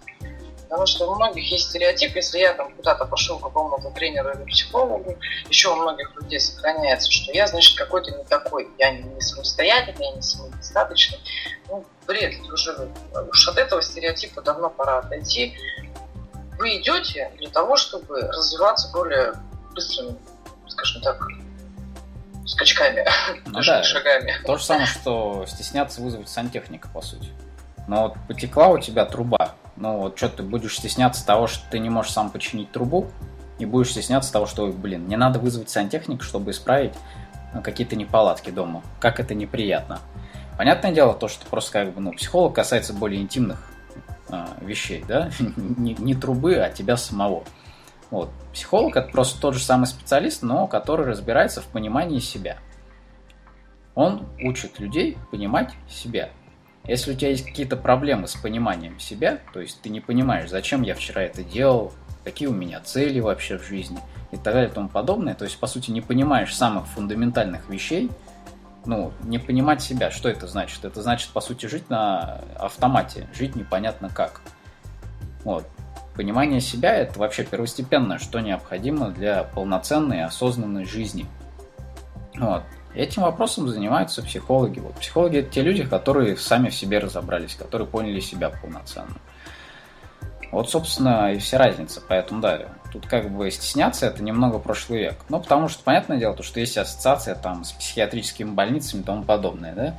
Потому 0.74 0.88
что 0.88 1.12
у 1.12 1.16
многих 1.16 1.52
есть 1.52 1.70
стереотип, 1.70 2.16
если 2.16 2.40
я 2.40 2.54
там 2.54 2.74
куда-то 2.74 3.06
пошел 3.06 3.38
к 3.38 3.44
какому-то 3.44 3.92
тренеру 3.92 4.32
или 4.32 4.44
психологу, 4.46 5.18
еще 5.48 5.70
у 5.70 5.76
многих 5.76 6.16
людей 6.16 6.40
сохраняется, 6.40 7.12
что 7.12 7.32
я, 7.32 7.46
значит, 7.46 7.78
какой-то 7.78 8.10
не 8.10 8.24
такой, 8.24 8.68
я 8.80 8.92
не 8.92 9.22
самостоятельный, 9.22 10.08
я 10.08 10.16
не 10.16 10.22
самодостаточный. 10.24 11.20
Ну, 11.70 11.86
бред, 12.08 12.42
уже 12.52 12.90
уж 13.30 13.48
от 13.48 13.58
этого 13.60 13.84
стереотипа 13.84 14.42
давно 14.42 14.72
пора 14.72 14.98
отойти. 14.98 15.56
Вы 16.58 16.78
идете 16.78 17.32
для 17.38 17.50
того, 17.50 17.78
чтобы 17.78 18.22
развиваться 18.22 18.90
более 18.92 19.34
быстрыми, 19.76 20.18
скажем 20.68 21.02
так, 21.02 21.28
скачками, 22.46 23.06
ну, 23.46 23.62
да, 23.66 23.84
шагами. 23.84 24.34
То 24.46 24.58
же 24.58 24.64
самое, 24.64 24.88
что 24.88 25.46
стесняться 25.48 26.02
вызвать 26.02 26.30
сантехника, 26.30 26.90
по 26.90 27.02
сути. 27.02 27.30
Но 27.88 28.04
вот 28.04 28.18
потекла 28.28 28.70
у 28.70 28.78
тебя 28.78 29.06
труба, 29.06 29.56
ну 29.76 29.98
вот 29.98 30.18
что 30.18 30.30
ты 30.30 30.44
будешь 30.44 30.78
стесняться 30.78 31.26
того, 31.26 31.48
что 31.48 31.64
ты 31.70 31.80
не 31.80 31.90
можешь 31.90 32.12
сам 32.12 32.30
починить 32.30 32.72
трубу, 32.72 33.10
и 33.60 33.66
будешь 33.66 33.92
стесняться 33.92 34.32
того, 34.32 34.46
что, 34.46 34.68
блин, 34.68 35.08
не 35.08 35.16
надо 35.16 35.40
вызвать 35.40 35.70
сантехника, 35.70 36.24
чтобы 36.24 36.52
исправить 36.52 36.94
ну, 37.54 37.62
какие-то 37.62 37.96
неполадки 37.96 38.50
дома. 38.50 38.82
Как 39.00 39.20
это 39.20 39.36
неприятно. 39.36 40.00
Понятное 40.58 40.92
дело, 40.92 41.14
то, 41.14 41.28
что 41.28 41.46
просто 41.46 41.72
как 41.72 41.94
бы, 41.94 42.02
ну, 42.02 42.12
психолог 42.14 42.54
касается 42.54 42.94
более 42.94 43.22
интимных 43.22 43.64
э, 44.30 44.46
вещей, 44.62 45.04
да, 45.08 45.32
не, 45.40 45.94
не 45.96 46.16
трубы, 46.16 46.56
а 46.56 46.70
тебя 46.70 46.98
самого. 46.98 47.44
Вот. 48.14 48.30
Психолог 48.54 48.96
это 48.96 49.10
просто 49.10 49.42
тот 49.42 49.56
же 49.56 49.60
самый 49.60 49.88
специалист, 49.88 50.44
но 50.44 50.68
который 50.68 51.08
разбирается 51.08 51.62
в 51.62 51.66
понимании 51.66 52.20
себя. 52.20 52.60
Он 53.96 54.28
учит 54.40 54.80
людей 54.80 55.18
понимать 55.32 55.74
себя. 55.90 56.30
Если 56.84 57.14
у 57.14 57.16
тебя 57.16 57.30
есть 57.30 57.44
какие-то 57.44 57.76
проблемы 57.76 58.28
с 58.28 58.36
пониманием 58.36 59.00
себя, 59.00 59.40
то 59.52 59.60
есть 59.60 59.82
ты 59.82 59.90
не 59.90 60.00
понимаешь, 60.00 60.52
зачем 60.52 60.84
я 60.84 60.94
вчера 60.94 61.24
это 61.24 61.44
делал, 61.44 61.92
какие 62.24 62.48
у 62.48 62.54
меня 62.54 62.82
цели 62.82 63.20
вообще 63.20 63.58
в 63.58 63.64
жизни 63.64 63.98
и 64.32 64.38
так 64.38 64.54
далее 64.54 64.70
и 64.70 64.72
тому 64.72 64.90
подобное, 64.90 65.34
то 65.34 65.46
есть, 65.46 65.58
по 65.58 65.66
сути, 65.66 65.90
не 65.90 66.02
понимаешь 66.02 66.56
самых 66.56 66.86
фундаментальных 66.90 67.68
вещей, 67.68 68.12
ну, 68.86 69.12
не 69.24 69.40
понимать 69.40 69.82
себя, 69.82 70.12
что 70.12 70.30
это 70.30 70.46
значит? 70.46 70.86
Это 70.86 71.02
значит, 71.02 71.32
по 71.32 71.42
сути, 71.42 71.66
жить 71.66 71.90
на 71.90 72.42
автомате, 72.60 73.28
жить 73.34 73.56
непонятно 73.56 74.10
как. 74.10 74.42
Вот. 75.44 75.66
Понимание 76.16 76.62
себя– 76.62 76.94
это 76.96 77.20
вообще 77.20 77.44
первостепенное, 77.44 78.20
что 78.20 78.40
необходимо 78.40 79.10
для 79.10 79.44
полноценной 79.44 80.24
осознанной 80.24 80.86
жизни. 80.86 81.26
Вот. 82.36 82.64
Этим 82.94 83.24
вопросом 83.24 83.68
занимаются 83.68 84.22
психологи. 84.22 84.80
Вот 84.80 84.94
психологи 84.96 85.40
это 85.40 85.50
те 85.50 85.62
люди, 85.62 85.84
которые 85.84 86.38
сами 86.38 86.70
в 86.70 86.76
себе 86.76 87.00
разобрались, 87.00 87.56
которые 87.56 87.88
поняли 87.88 88.20
себя 88.20 88.50
полноценно. 88.50 89.16
Вот, 90.52 90.70
собственно, 90.70 91.34
и 91.34 91.40
вся 91.40 91.58
разница. 91.58 92.00
Поэтому, 92.08 92.40
да, 92.40 92.68
тут 92.92 93.08
как 93.08 93.32
бы 93.32 93.50
стесняться 93.50 94.06
это 94.06 94.22
немного 94.22 94.60
прошлый 94.60 95.00
век. 95.00 95.16
Ну, 95.30 95.40
потому 95.40 95.68
что, 95.68 95.84
понятное 95.84 96.18
дело, 96.18 96.36
то, 96.36 96.44
что 96.44 96.60
есть 96.60 96.78
ассоциация 96.78 97.34
там 97.34 97.64
с 97.64 97.72
психиатрическими 97.72 98.52
больницами 98.52 99.02
и 99.02 99.04
тому 99.04 99.24
подобное, 99.24 99.74
да? 99.74 99.98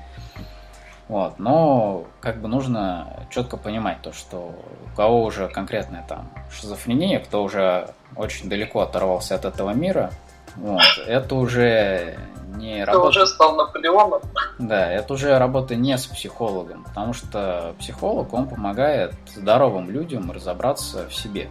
Вот, 1.08 1.38
но 1.38 2.06
как 2.20 2.40
бы 2.40 2.48
нужно 2.48 3.26
четко 3.30 3.56
понимать 3.56 4.00
то, 4.00 4.12
что 4.12 4.54
у 4.92 4.96
кого 4.96 5.24
уже 5.24 5.48
конкретная 5.48 6.04
там 6.08 6.30
шизофрения, 6.50 7.20
кто 7.20 7.42
уже 7.42 7.90
очень 8.16 8.48
далеко 8.48 8.80
оторвался 8.80 9.34
от 9.34 9.44
этого 9.44 9.70
мира, 9.70 10.10
вот, 10.56 10.80
это 11.06 11.34
уже 11.34 12.16
не 12.56 12.78
Ты 12.78 12.84
работа... 12.84 13.08
уже 13.08 13.26
стал 13.26 13.56
Наполеоном. 13.56 14.22
Да, 14.58 14.90
это 14.90 15.14
уже 15.14 15.36
работа 15.36 15.74
не 15.74 15.98
с 15.98 16.06
психологом, 16.06 16.84
потому 16.84 17.12
что 17.12 17.74
психолог, 17.78 18.32
он 18.32 18.48
помогает 18.48 19.14
здоровым 19.26 19.90
людям 19.90 20.30
разобраться 20.30 21.08
в 21.08 21.14
себе, 21.14 21.50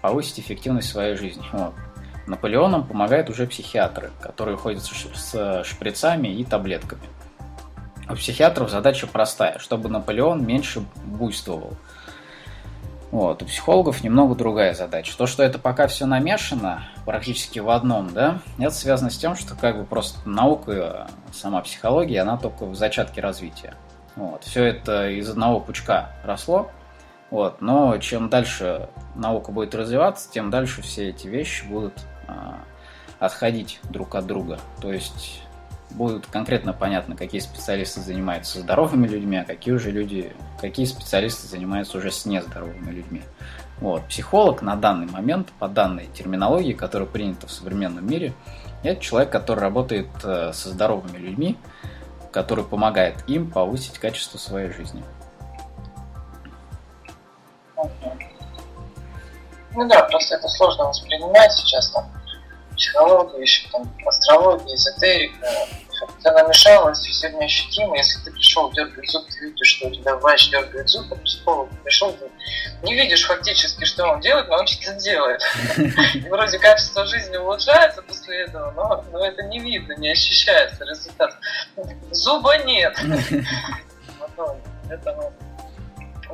повысить 0.00 0.40
эффективность 0.40 0.88
своей 0.88 1.16
жизни. 1.16 1.44
Вот. 1.52 1.74
Наполеоном 2.26 2.86
помогают 2.86 3.28
уже 3.28 3.46
психиатры, 3.46 4.10
которые 4.20 4.56
ходят 4.56 4.82
с 4.82 5.64
шприцами 5.64 6.28
и 6.28 6.44
таблетками. 6.44 7.02
У 8.08 8.14
психиатров 8.14 8.70
задача 8.70 9.06
простая, 9.06 9.58
чтобы 9.58 9.88
Наполеон 9.88 10.44
меньше 10.44 10.84
буйствовал. 11.04 11.74
Вот. 13.10 13.42
У 13.42 13.46
психологов 13.46 14.02
немного 14.02 14.34
другая 14.34 14.74
задача. 14.74 15.16
То, 15.16 15.26
что 15.26 15.44
это 15.44 15.58
пока 15.58 15.86
все 15.86 16.04
намешано 16.04 16.88
практически 17.06 17.60
в 17.60 17.70
одном, 17.70 18.12
да, 18.12 18.40
это 18.58 18.72
связано 18.72 19.08
с 19.08 19.16
тем, 19.16 19.36
что 19.36 19.54
как 19.54 19.78
бы 19.78 19.84
просто 19.84 20.28
наука, 20.28 21.06
сама 21.32 21.60
психология, 21.60 22.22
она 22.22 22.36
только 22.36 22.66
в 22.66 22.74
зачатке 22.74 23.20
развития. 23.20 23.74
Вот. 24.16 24.42
Все 24.42 24.64
это 24.64 25.10
из 25.10 25.30
одного 25.30 25.60
пучка 25.60 26.10
росло, 26.24 26.70
вот. 27.30 27.60
но 27.60 27.96
чем 27.98 28.28
дальше 28.28 28.88
наука 29.14 29.52
будет 29.52 29.74
развиваться, 29.76 30.28
тем 30.30 30.50
дальше 30.50 30.82
все 30.82 31.10
эти 31.10 31.28
вещи 31.28 31.64
будут 31.66 31.94
а, 32.26 32.58
отходить 33.20 33.78
друг 33.84 34.16
от 34.16 34.26
друга. 34.26 34.58
То 34.80 34.92
есть 34.92 35.43
будет 35.94 36.26
конкретно 36.26 36.72
понятно, 36.72 37.16
какие 37.16 37.40
специалисты 37.40 38.00
занимаются 38.00 38.60
здоровыми 38.60 39.06
людьми, 39.06 39.38
а 39.38 39.44
какие 39.44 39.74
уже 39.74 39.90
люди, 39.90 40.32
какие 40.60 40.86
специалисты 40.86 41.46
занимаются 41.46 41.98
уже 41.98 42.10
с 42.10 42.26
нездоровыми 42.26 42.90
людьми. 42.90 43.22
Вот. 43.80 44.04
Психолог 44.08 44.62
на 44.62 44.76
данный 44.76 45.06
момент, 45.06 45.48
по 45.58 45.68
данной 45.68 46.06
терминологии, 46.06 46.72
которая 46.72 47.08
принята 47.08 47.46
в 47.46 47.50
современном 47.50 48.06
мире, 48.08 48.32
это 48.82 49.00
человек, 49.00 49.30
который 49.30 49.60
работает 49.60 50.08
э, 50.22 50.52
со 50.52 50.68
здоровыми 50.68 51.16
людьми, 51.16 51.56
который 52.30 52.64
помогает 52.64 53.16
им 53.28 53.50
повысить 53.50 53.98
качество 53.98 54.38
своей 54.38 54.70
жизни. 54.70 55.02
Ну 59.76 59.88
да, 59.88 60.02
просто 60.04 60.36
это 60.36 60.48
сложно 60.48 60.84
воспринимать 60.84 61.52
сейчас 61.52 61.90
там 61.90 62.04
психология, 62.76 63.40
еще 63.40 63.68
там 63.70 63.90
астрология, 64.06 64.74
эзотерика, 64.74 65.46
это 66.02 66.32
намешалось, 66.32 66.98
все 66.98 67.30
неощутимо. 67.30 67.96
Если 67.96 68.20
ты 68.20 68.30
пришел 68.30 68.70
дергать 68.72 69.08
зуб, 69.10 69.26
ты 69.28 69.46
видишь, 69.46 69.68
что 69.68 69.88
у 69.88 69.90
тебя 69.90 70.16
врач 70.16 70.50
дергает 70.50 70.88
зуб, 70.88 71.06
а 71.10 71.16
психолог 71.16 71.68
пришел, 71.82 72.12
ты 72.12 72.30
не 72.82 72.94
видишь 72.94 73.26
фактически, 73.26 73.84
что 73.84 74.04
он 74.06 74.20
делает, 74.20 74.48
но 74.48 74.56
он 74.56 74.66
что-то 74.66 74.94
делает. 75.00 75.42
И 76.14 76.20
вроде 76.30 76.58
качество 76.58 77.04
жизни 77.06 77.36
улучшается 77.36 78.02
после 78.02 78.42
этого, 78.42 78.70
но, 78.72 79.04
но 79.12 79.26
это 79.26 79.42
не 79.44 79.58
видно, 79.58 79.94
не 79.94 80.10
ощущается 80.10 80.84
результат. 80.84 81.36
Зуба 82.10 82.58
нет. 82.58 82.96
Это, 84.90 85.14
ну, 85.16 85.32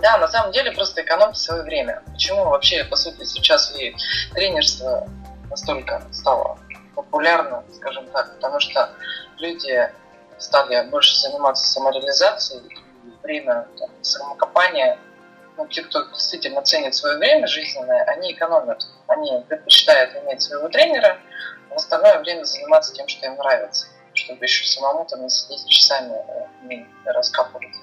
да, 0.01 0.19
на 0.19 0.29
самом 0.29 0.53
деле 0.53 0.73
просто 0.73 1.03
экономьте 1.03 1.39
свое 1.39 1.63
время. 1.63 2.03
Почему 2.13 2.45
вообще, 2.47 2.85
по 2.85 2.97
сути, 2.97 3.25
сейчас 3.25 3.75
и 3.79 3.95
тренерство 4.35 5.07
настолько 5.51 6.03
стало 6.13 6.59
популярно, 7.03 7.65
скажем 7.75 8.07
так, 8.11 8.35
потому 8.35 8.61
что 8.61 8.91
люди 9.39 9.91
стали 10.39 10.89
больше 10.91 11.19
заниматься 11.19 11.67
самореализацией, 11.67 12.63
и 13.05 13.11
время 13.23 13.67
там, 13.79 13.91
самокопания, 14.03 14.99
ну, 15.57 15.67
те, 15.67 15.83
кто 15.83 16.05
действительно 16.09 16.63
ценит 16.63 16.95
свое 16.95 17.19
время 17.19 17.47
жизненное, 17.47 18.05
они 18.05 18.33
экономят. 18.33 18.87
Они 19.07 19.43
предпочитают 19.49 20.15
иметь 20.23 20.43
своего 20.43 20.69
тренера, 20.69 21.19
а 21.71 21.75
в 21.75 21.77
остальное 21.77 22.19
время 22.21 22.45
заниматься 22.45 22.95
тем, 22.95 23.09
что 23.09 23.27
им 23.27 23.37
нравится, 23.37 23.87
чтобы 24.15 24.45
еще 24.45 24.67
самому 24.67 25.05
там 25.07 25.23
не 25.23 25.31
сидеть 25.31 25.67
часами 25.69 26.15
и 26.69 26.77
э, 26.77 27.11
раскапывать 27.13 27.75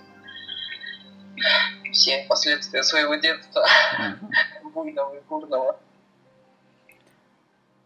все 1.91 2.26
последствия 2.28 2.84
своего 2.84 3.15
детства, 3.15 3.65
буйного 4.74 5.15
и 5.15 5.20
бурного. 5.22 5.80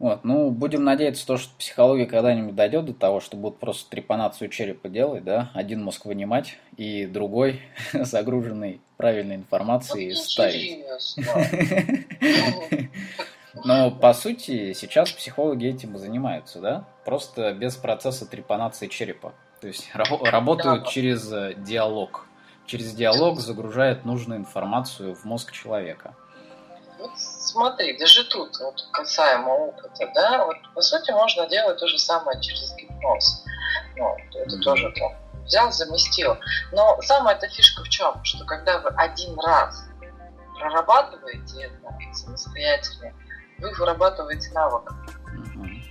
Вот, 0.02 0.24
ну, 0.24 0.50
будем 0.50 0.84
надеяться, 0.84 1.28
то, 1.28 1.38
что 1.38 1.54
психология 1.60 2.08
когда-нибудь 2.08 2.56
дойдет 2.56 2.86
до 2.86 2.94
того, 2.96 3.20
что 3.20 3.38
будут 3.38 3.60
просто 3.60 3.88
трепанацию 3.92 4.50
черепа 4.50 4.90
делать, 4.90 5.24
да, 5.24 5.52
один 5.54 5.84
мозг 5.84 6.06
вынимать 6.06 6.58
и 6.76 7.06
другой 7.06 7.62
загруженный 7.94 8.82
правильной 8.98 9.36
информацией 9.36 10.16
ну, 10.16 10.16
ставить. 10.16 10.80
Но 13.64 13.92
по 13.92 14.14
сути 14.14 14.74
сейчас 14.74 15.12
психологи 15.12 15.68
этим 15.68 15.96
и 15.96 16.00
занимаются, 16.00 16.60
да? 16.62 16.86
Просто 17.06 17.54
без 17.54 17.76
процесса 17.76 18.26
трепанации 18.26 18.88
черепа. 18.88 19.36
То 19.60 19.68
есть 19.68 19.88
работают 19.94 20.88
через 20.88 21.32
э, 21.32 21.54
диалог. 21.56 22.26
Через 22.66 22.96
диалог 22.96 23.40
загружает 23.40 24.04
нужную 24.04 24.40
информацию 24.40 25.14
в 25.14 25.26
мозг 25.26 25.52
человека. 25.52 26.16
Вот 26.98 27.12
смотри, 27.52 27.98
даже 27.98 28.24
тут, 28.26 28.58
вот 28.60 28.82
касаемо 28.92 29.50
опыта, 29.50 30.10
да, 30.16 30.46
вот 30.46 30.56
по 30.74 30.82
сути 30.82 31.12
можно 31.12 31.48
делать 31.48 31.80
то 31.80 31.88
же 31.88 31.98
самое 31.98 32.40
через 32.42 32.74
гипноз. 32.76 33.44
Ну, 33.96 34.18
это 34.34 34.56
mm-hmm. 34.56 34.62
тоже 34.62 34.92
там 34.98 35.12
взял, 35.46 35.72
заместил. 35.72 36.38
Но 36.72 37.02
самая 37.02 37.36
эта 37.36 37.48
фишка 37.48 37.84
в 37.84 37.90
чем? 37.90 38.24
Что 38.24 38.46
когда 38.46 38.80
вы 38.80 38.90
один 38.98 39.38
раз 39.40 39.84
прорабатываете 40.58 41.64
это 41.64 42.14
самостоятельно, 42.14 43.14
вы 43.60 43.72
вырабатываете 43.74 44.52
навык. 44.52 44.90
Mm-hmm. 44.90 45.82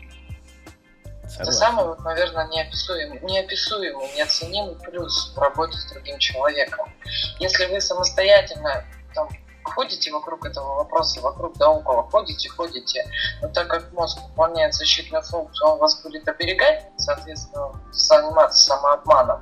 Это 1.38 1.52
самый, 1.52 1.84
вот, 1.86 2.00
наверное, 2.00 2.48
неописуемый, 2.48 3.20
неописуемый, 3.20 4.12
неоценимый 4.16 4.76
плюс 4.76 5.32
в 5.34 5.38
работе 5.38 5.76
с 5.78 5.92
другим 5.92 6.18
человеком. 6.18 6.92
Если 7.38 7.66
вы 7.66 7.80
самостоятельно 7.80 8.84
там, 9.14 9.28
ходите 9.64 10.10
вокруг 10.10 10.44
этого 10.46 10.76
вопроса, 10.76 11.20
вокруг 11.20 11.56
да 11.56 11.70
около, 11.70 12.08
ходите, 12.10 12.48
ходите, 12.48 13.04
но 13.42 13.48
так 13.48 13.68
как 13.68 13.92
мозг 13.92 14.18
выполняет 14.28 14.74
защитную 14.74 15.22
функцию, 15.22 15.70
он 15.70 15.78
вас 15.78 16.02
будет 16.02 16.26
оберегать, 16.28 16.84
соответственно, 16.96 17.72
заниматься 17.92 18.66
самообманом. 18.66 19.40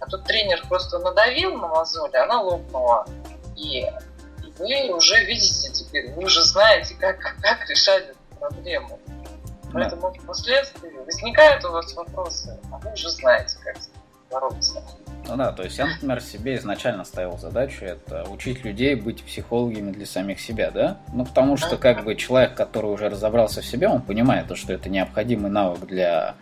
А 0.00 0.06
тут 0.06 0.24
тренер 0.24 0.66
просто 0.68 0.98
надавил 0.98 1.56
на 1.56 1.68
мозоль, 1.68 2.14
она 2.16 2.40
лопнула. 2.40 3.06
И, 3.56 3.80
и 3.80 4.54
вы 4.58 4.94
уже 4.94 5.24
видите 5.24 5.72
теперь, 5.72 6.12
вы 6.12 6.24
уже 6.24 6.42
знаете, 6.42 6.94
как, 6.94 7.18
как 7.40 7.68
решать 7.68 8.04
эту 8.08 8.38
проблему. 8.38 8.98
Поэтому 9.72 10.12
впоследствии 10.12 10.90
возникают 10.90 11.64
у 11.64 11.72
вас 11.72 11.92
вопросы, 11.94 12.58
а 12.72 12.78
вы 12.78 12.92
уже 12.92 13.10
знаете, 13.10 13.56
как 13.62 13.76
бороться. 14.30 14.82
Ну 15.26 15.36
да, 15.36 15.52
то 15.52 15.62
есть 15.62 15.76
я, 15.78 15.86
например, 15.86 16.20
себе 16.20 16.56
изначально 16.56 17.04
ставил 17.04 17.36
задачу 17.38 17.84
это 17.84 18.24
учить 18.30 18.64
людей 18.64 18.94
быть 18.94 19.22
психологами 19.22 19.92
для 19.92 20.06
самих 20.06 20.40
себя, 20.40 20.70
да? 20.70 20.98
Ну, 21.12 21.24
потому 21.26 21.56
что 21.56 21.76
как 21.76 22.04
бы 22.04 22.14
человек, 22.14 22.54
который 22.54 22.90
уже 22.90 23.08
разобрался 23.08 23.60
в 23.60 23.66
себе, 23.66 23.88
он 23.88 24.00
понимает, 24.00 24.46
что 24.56 24.72
это 24.72 24.88
необходимый 24.88 25.50
навык 25.50 25.86
для 25.86 26.34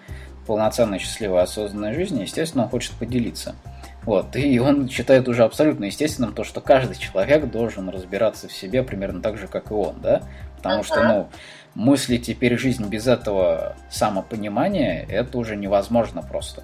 полноценной, 0.46 0.98
счастливой, 0.98 1.42
осознанной 1.42 1.94
жизни, 1.94 2.22
естественно, 2.22 2.64
он 2.64 2.70
хочет 2.70 2.92
поделиться. 2.92 3.56
Вот, 4.04 4.36
и 4.36 4.60
он 4.60 4.88
считает 4.88 5.28
уже 5.28 5.42
абсолютно 5.42 5.86
естественным 5.86 6.32
то, 6.32 6.44
что 6.44 6.60
каждый 6.60 6.96
человек 6.96 7.50
должен 7.50 7.88
разбираться 7.88 8.46
в 8.46 8.52
себе 8.52 8.84
примерно 8.84 9.20
так 9.20 9.36
же, 9.36 9.48
как 9.48 9.72
и 9.72 9.74
он, 9.74 9.96
да? 10.00 10.22
Потому 10.58 10.84
что, 10.84 11.02
ну, 11.02 11.28
мыслить 11.74 12.26
теперь 12.26 12.56
жизнь 12.56 12.86
без 12.88 13.08
этого 13.08 13.76
самопонимания, 13.90 15.04
это 15.08 15.36
уже 15.38 15.56
невозможно 15.56 16.22
просто. 16.22 16.62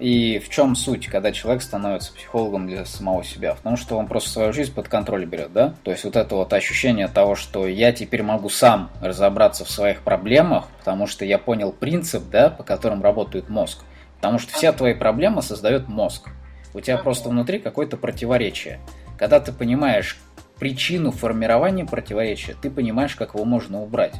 И 0.00 0.38
в 0.38 0.48
чем 0.48 0.76
суть, 0.76 1.08
когда 1.08 1.30
человек 1.30 1.62
становится 1.62 2.14
психологом 2.14 2.66
для 2.66 2.86
самого 2.86 3.22
себя? 3.22 3.54
Потому 3.54 3.76
что 3.76 3.98
он 3.98 4.06
просто 4.06 4.30
свою 4.30 4.52
жизнь 4.54 4.72
под 4.72 4.88
контроль 4.88 5.26
берет, 5.26 5.52
да? 5.52 5.74
То 5.84 5.90
есть 5.90 6.04
вот 6.04 6.16
это 6.16 6.36
вот 6.36 6.50
ощущение 6.54 7.06
того, 7.06 7.34
что 7.34 7.66
я 7.66 7.92
теперь 7.92 8.22
могу 8.22 8.48
сам 8.48 8.90
разобраться 9.02 9.66
в 9.66 9.70
своих 9.70 10.00
проблемах, 10.00 10.68
потому 10.78 11.06
что 11.06 11.26
я 11.26 11.38
понял 11.38 11.70
принцип, 11.70 12.22
да, 12.30 12.48
по 12.48 12.62
которым 12.62 13.02
работает 13.02 13.50
мозг. 13.50 13.84
Потому 14.16 14.38
что 14.38 14.54
все 14.54 14.72
твои 14.72 14.94
проблемы 14.94 15.42
создает 15.42 15.86
мозг. 15.86 16.30
У 16.72 16.80
тебя 16.80 16.96
просто 16.96 17.28
внутри 17.28 17.58
какое-то 17.58 17.98
противоречие. 17.98 18.80
Когда 19.18 19.38
ты 19.38 19.52
понимаешь 19.52 20.18
причину 20.58 21.10
формирования 21.10 21.84
противоречия, 21.84 22.56
ты 22.60 22.70
понимаешь, 22.70 23.16
как 23.16 23.34
его 23.34 23.44
можно 23.44 23.82
убрать. 23.82 24.14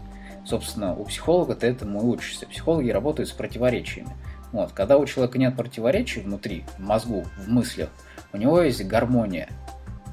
Собственно, 0.44 0.94
у 0.94 1.04
психолога 1.04 1.54
ты 1.54 1.68
этому 1.68 2.00
и 2.00 2.04
учишься. 2.04 2.46
Психологи 2.46 2.90
работают 2.90 3.30
с 3.30 3.32
противоречиями. 3.32 4.10
Вот, 4.52 4.72
когда 4.72 4.96
у 4.98 5.06
человека 5.06 5.38
нет 5.38 5.56
противоречий 5.56 6.20
внутри, 6.20 6.64
в 6.76 6.80
мозгу, 6.80 7.24
в 7.38 7.48
мыслях, 7.48 7.90
у 8.32 8.36
него 8.36 8.60
есть 8.60 8.84
гармония 8.84 9.48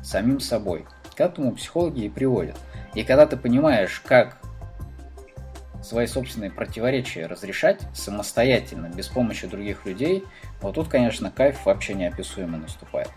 с 0.03 0.09
самим 0.09 0.39
собой. 0.39 0.85
К 1.15 1.21
этому 1.21 1.53
психологи 1.53 2.05
и 2.05 2.09
приводят. 2.09 2.55
И 2.93 3.03
когда 3.03 3.25
ты 3.25 3.37
понимаешь, 3.37 4.01
как 4.05 4.37
свои 5.81 6.05
собственные 6.05 6.51
противоречия 6.51 7.25
разрешать 7.25 7.81
самостоятельно, 7.93 8.87
без 8.87 9.07
помощи 9.07 9.47
других 9.47 9.85
людей, 9.85 10.23
вот 10.61 10.75
тут, 10.75 10.89
конечно, 10.89 11.31
кайф 11.31 11.65
вообще 11.65 11.93
неописуемо 11.93 12.57
наступает. 12.57 13.09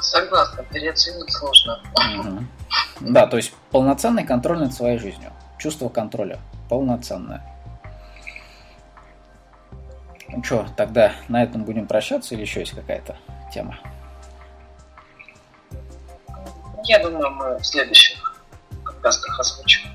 Согласна, 0.00 0.64
переоценить 0.64 1.30
сложно. 1.32 1.80
Угу. 2.20 2.44
Да, 3.12 3.26
то 3.26 3.36
есть 3.36 3.54
полноценный 3.70 4.24
контроль 4.24 4.58
над 4.58 4.72
своей 4.72 4.98
жизнью. 4.98 5.32
Чувство 5.58 5.88
контроля. 5.88 6.38
Полноценное. 6.68 7.42
Ну 10.38 10.44
что, 10.44 10.68
тогда 10.76 11.14
на 11.26 11.42
этом 11.42 11.64
будем 11.64 11.88
прощаться 11.88 12.36
или 12.36 12.42
еще 12.42 12.60
есть 12.60 12.70
какая-то 12.70 13.16
тема? 13.52 13.76
Я 16.84 17.00
думаю, 17.00 17.28
мы 17.32 17.58
в 17.58 17.64
следующих 17.66 18.40
подкастах 18.84 19.40
озвучим. 19.40 19.88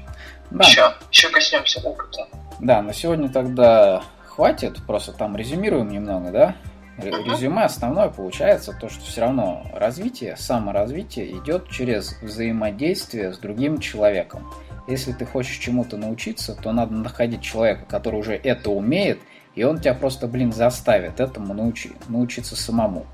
Да. 0.52 0.66
Еще, 0.66 0.94
еще 1.10 1.30
коснемся 1.30 1.80
опыта. 1.88 2.28
Да, 2.60 2.82
на 2.82 2.92
сегодня 2.94 3.30
тогда 3.30 4.04
хватит, 4.26 4.86
просто 4.86 5.14
там 5.14 5.38
резюмируем 5.38 5.88
немного, 5.88 6.32
да? 6.32 6.56
Резюме 6.98 7.64
основное 7.64 8.10
получается 8.10 8.74
то, 8.78 8.90
что 8.90 9.00
все 9.06 9.22
равно 9.22 9.66
развитие, 9.74 10.36
саморазвитие 10.36 11.38
идет 11.38 11.70
через 11.70 12.22
взаимодействие 12.22 13.32
с 13.32 13.38
другим 13.38 13.80
человеком. 13.80 14.54
Если 14.90 15.14
ты 15.14 15.26
хочешь 15.26 15.56
чему-то 15.60 15.96
научиться, 15.96 16.54
то 16.54 16.74
надо 16.74 16.96
находить 16.96 17.42
человека, 17.42 17.86
который 17.86 18.20
уже 18.20 18.36
это 18.36 18.72
умеет, 18.72 19.22
и 19.56 19.64
он 19.64 19.80
тебя 19.80 19.94
просто, 19.94 20.28
блин, 20.28 20.52
заставит 20.52 21.20
этому 21.20 21.54
научи, 21.54 21.92
научиться 22.08 22.56
самому. 22.56 23.06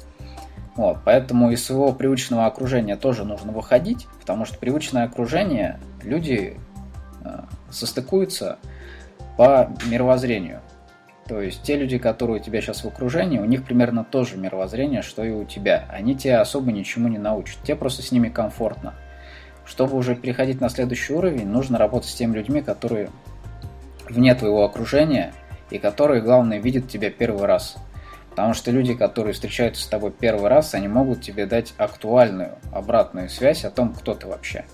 Вот, 0.76 1.00
поэтому 1.04 1.52
из 1.52 1.66
своего 1.66 1.92
привычного 1.92 2.46
окружения 2.46 2.96
тоже 2.96 3.26
нужно 3.26 3.52
выходить, 3.52 4.08
потому 4.22 4.46
что 4.46 4.58
привычное 4.58 5.04
окружение 5.04 5.80
люди 6.04 6.58
э, 7.24 7.40
состыкуются 7.70 8.58
по 9.36 9.70
мировоззрению. 9.90 10.62
То 11.28 11.42
есть 11.42 11.62
те 11.64 11.76
люди, 11.76 11.98
которые 11.98 12.40
у 12.40 12.44
тебя 12.44 12.60
сейчас 12.62 12.84
в 12.84 12.88
окружении, 12.88 13.38
у 13.38 13.46
них 13.46 13.64
примерно 13.64 14.04
то 14.04 14.24
же 14.24 14.38
мировоззрение, 14.38 15.02
что 15.02 15.24
и 15.24 15.32
у 15.32 15.44
тебя. 15.44 15.86
Они 15.90 16.16
тебя 16.16 16.42
особо 16.42 16.72
ничему 16.72 17.08
не 17.08 17.18
научат. 17.20 17.62
Тебе 17.64 17.76
просто 17.76 18.02
с 18.02 18.12
ними 18.12 18.30
комфортно. 18.30 18.96
Чтобы 19.64 19.96
уже 19.96 20.16
переходить 20.16 20.60
на 20.60 20.70
следующий 20.70 21.14
уровень, 21.14 21.48
нужно 21.48 21.78
работать 21.78 22.10
с 22.10 22.16
теми 22.16 22.36
людьми, 22.36 22.62
которые 22.62 23.10
вне 24.10 24.34
твоего 24.34 24.64
окружения 24.66 25.34
и 25.70 25.80
которые, 25.80 26.22
главное, 26.22 26.60
видят 26.60 26.88
тебя 26.88 27.10
первый 27.10 27.46
раз. 27.46 27.76
Потому 28.32 28.54
что 28.54 28.72
люди, 28.72 28.94
которые 28.94 29.34
встречаются 29.34 29.84
с 29.84 29.88
тобой 29.88 30.12
первый 30.12 30.50
раз, 30.50 30.74
они 30.74 30.88
могут 30.88 31.22
тебе 31.22 31.46
дать 31.46 31.74
актуальную 31.78 32.56
обратную 32.72 33.30
связь 33.30 33.66
о 33.66 33.72
том, 33.72 33.94
кто 33.94 34.14
ты 34.14 34.28
вообще. 34.28 34.66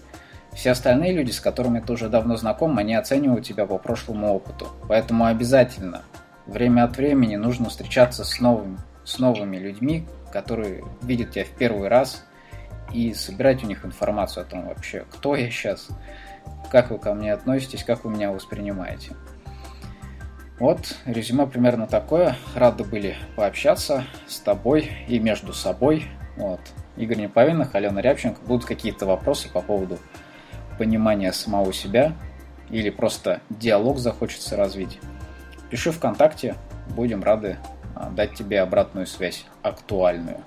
Все 0.54 0.72
остальные 0.72 1.14
люди, 1.14 1.32
с 1.32 1.40
которыми 1.40 1.80
ты 1.80 1.94
уже 1.94 2.08
давно 2.08 2.38
знаком, 2.38 2.78
они 2.78 2.96
оценивают 2.96 3.46
тебя 3.46 3.66
по 3.66 3.78
прошлому 3.78 4.34
опыту. 4.34 4.68
Поэтому 4.88 5.26
обязательно 5.26 6.04
время 6.46 6.84
от 6.84 6.96
времени 6.98 7.36
нужно 7.36 7.70
встречаться 7.70 8.24
с 8.24 8.40
новыми, 8.40 8.78
с 9.04 9.20
новыми 9.20 9.58
людьми, 9.58 10.08
которые 10.32 10.84
видят 11.02 11.32
тебя 11.32 11.46
в 11.46 11.50
первый 11.50 11.90
раз, 11.90 12.26
и 12.94 13.14
собирать 13.14 13.64
у 13.64 13.68
них 13.68 13.84
информацию 13.84 14.44
о 14.44 14.46
том 14.46 14.68
вообще, 14.68 15.06
кто 15.12 15.36
я 15.36 15.50
сейчас, 15.50 15.90
как 16.72 16.92
вы 16.92 17.00
ко 17.00 17.14
мне 17.14 17.34
относитесь, 17.34 17.84
как 17.84 18.06
вы 18.06 18.12
меня 18.12 18.32
воспринимаете. 18.32 19.14
Вот, 20.60 20.96
резюме 21.06 21.48
примерно 21.48 21.86
такое. 21.86 22.38
Рады 22.56 22.86
были 22.86 23.16
пообщаться 23.36 24.06
с 24.28 24.40
тобой 24.40 24.90
и 25.08 25.20
между 25.20 25.52
собой. 25.54 26.06
Вот. 26.38 26.62
Игорь 26.96 27.18
Неповинных, 27.18 27.76
Алена 27.76 28.02
Рябченко. 28.02 28.40
Будут 28.46 28.66
какие-то 28.66 29.06
вопросы 29.06 29.50
по 29.52 29.62
поводу 29.62 30.00
понимания 30.78 31.34
самого 31.34 31.74
себя 31.74 32.14
или 32.70 32.90
просто 32.90 33.42
диалог 33.50 34.00
захочется 34.00 34.56
развить. 34.56 35.00
Пиши 35.70 35.92
ВКонтакте, 35.92 36.56
будем 36.96 37.24
рады 37.24 37.58
а, 37.96 38.10
дать 38.10 38.34
тебе 38.34 38.62
обратную 38.62 39.08
связь, 39.08 39.46
актуальную. 39.62 40.40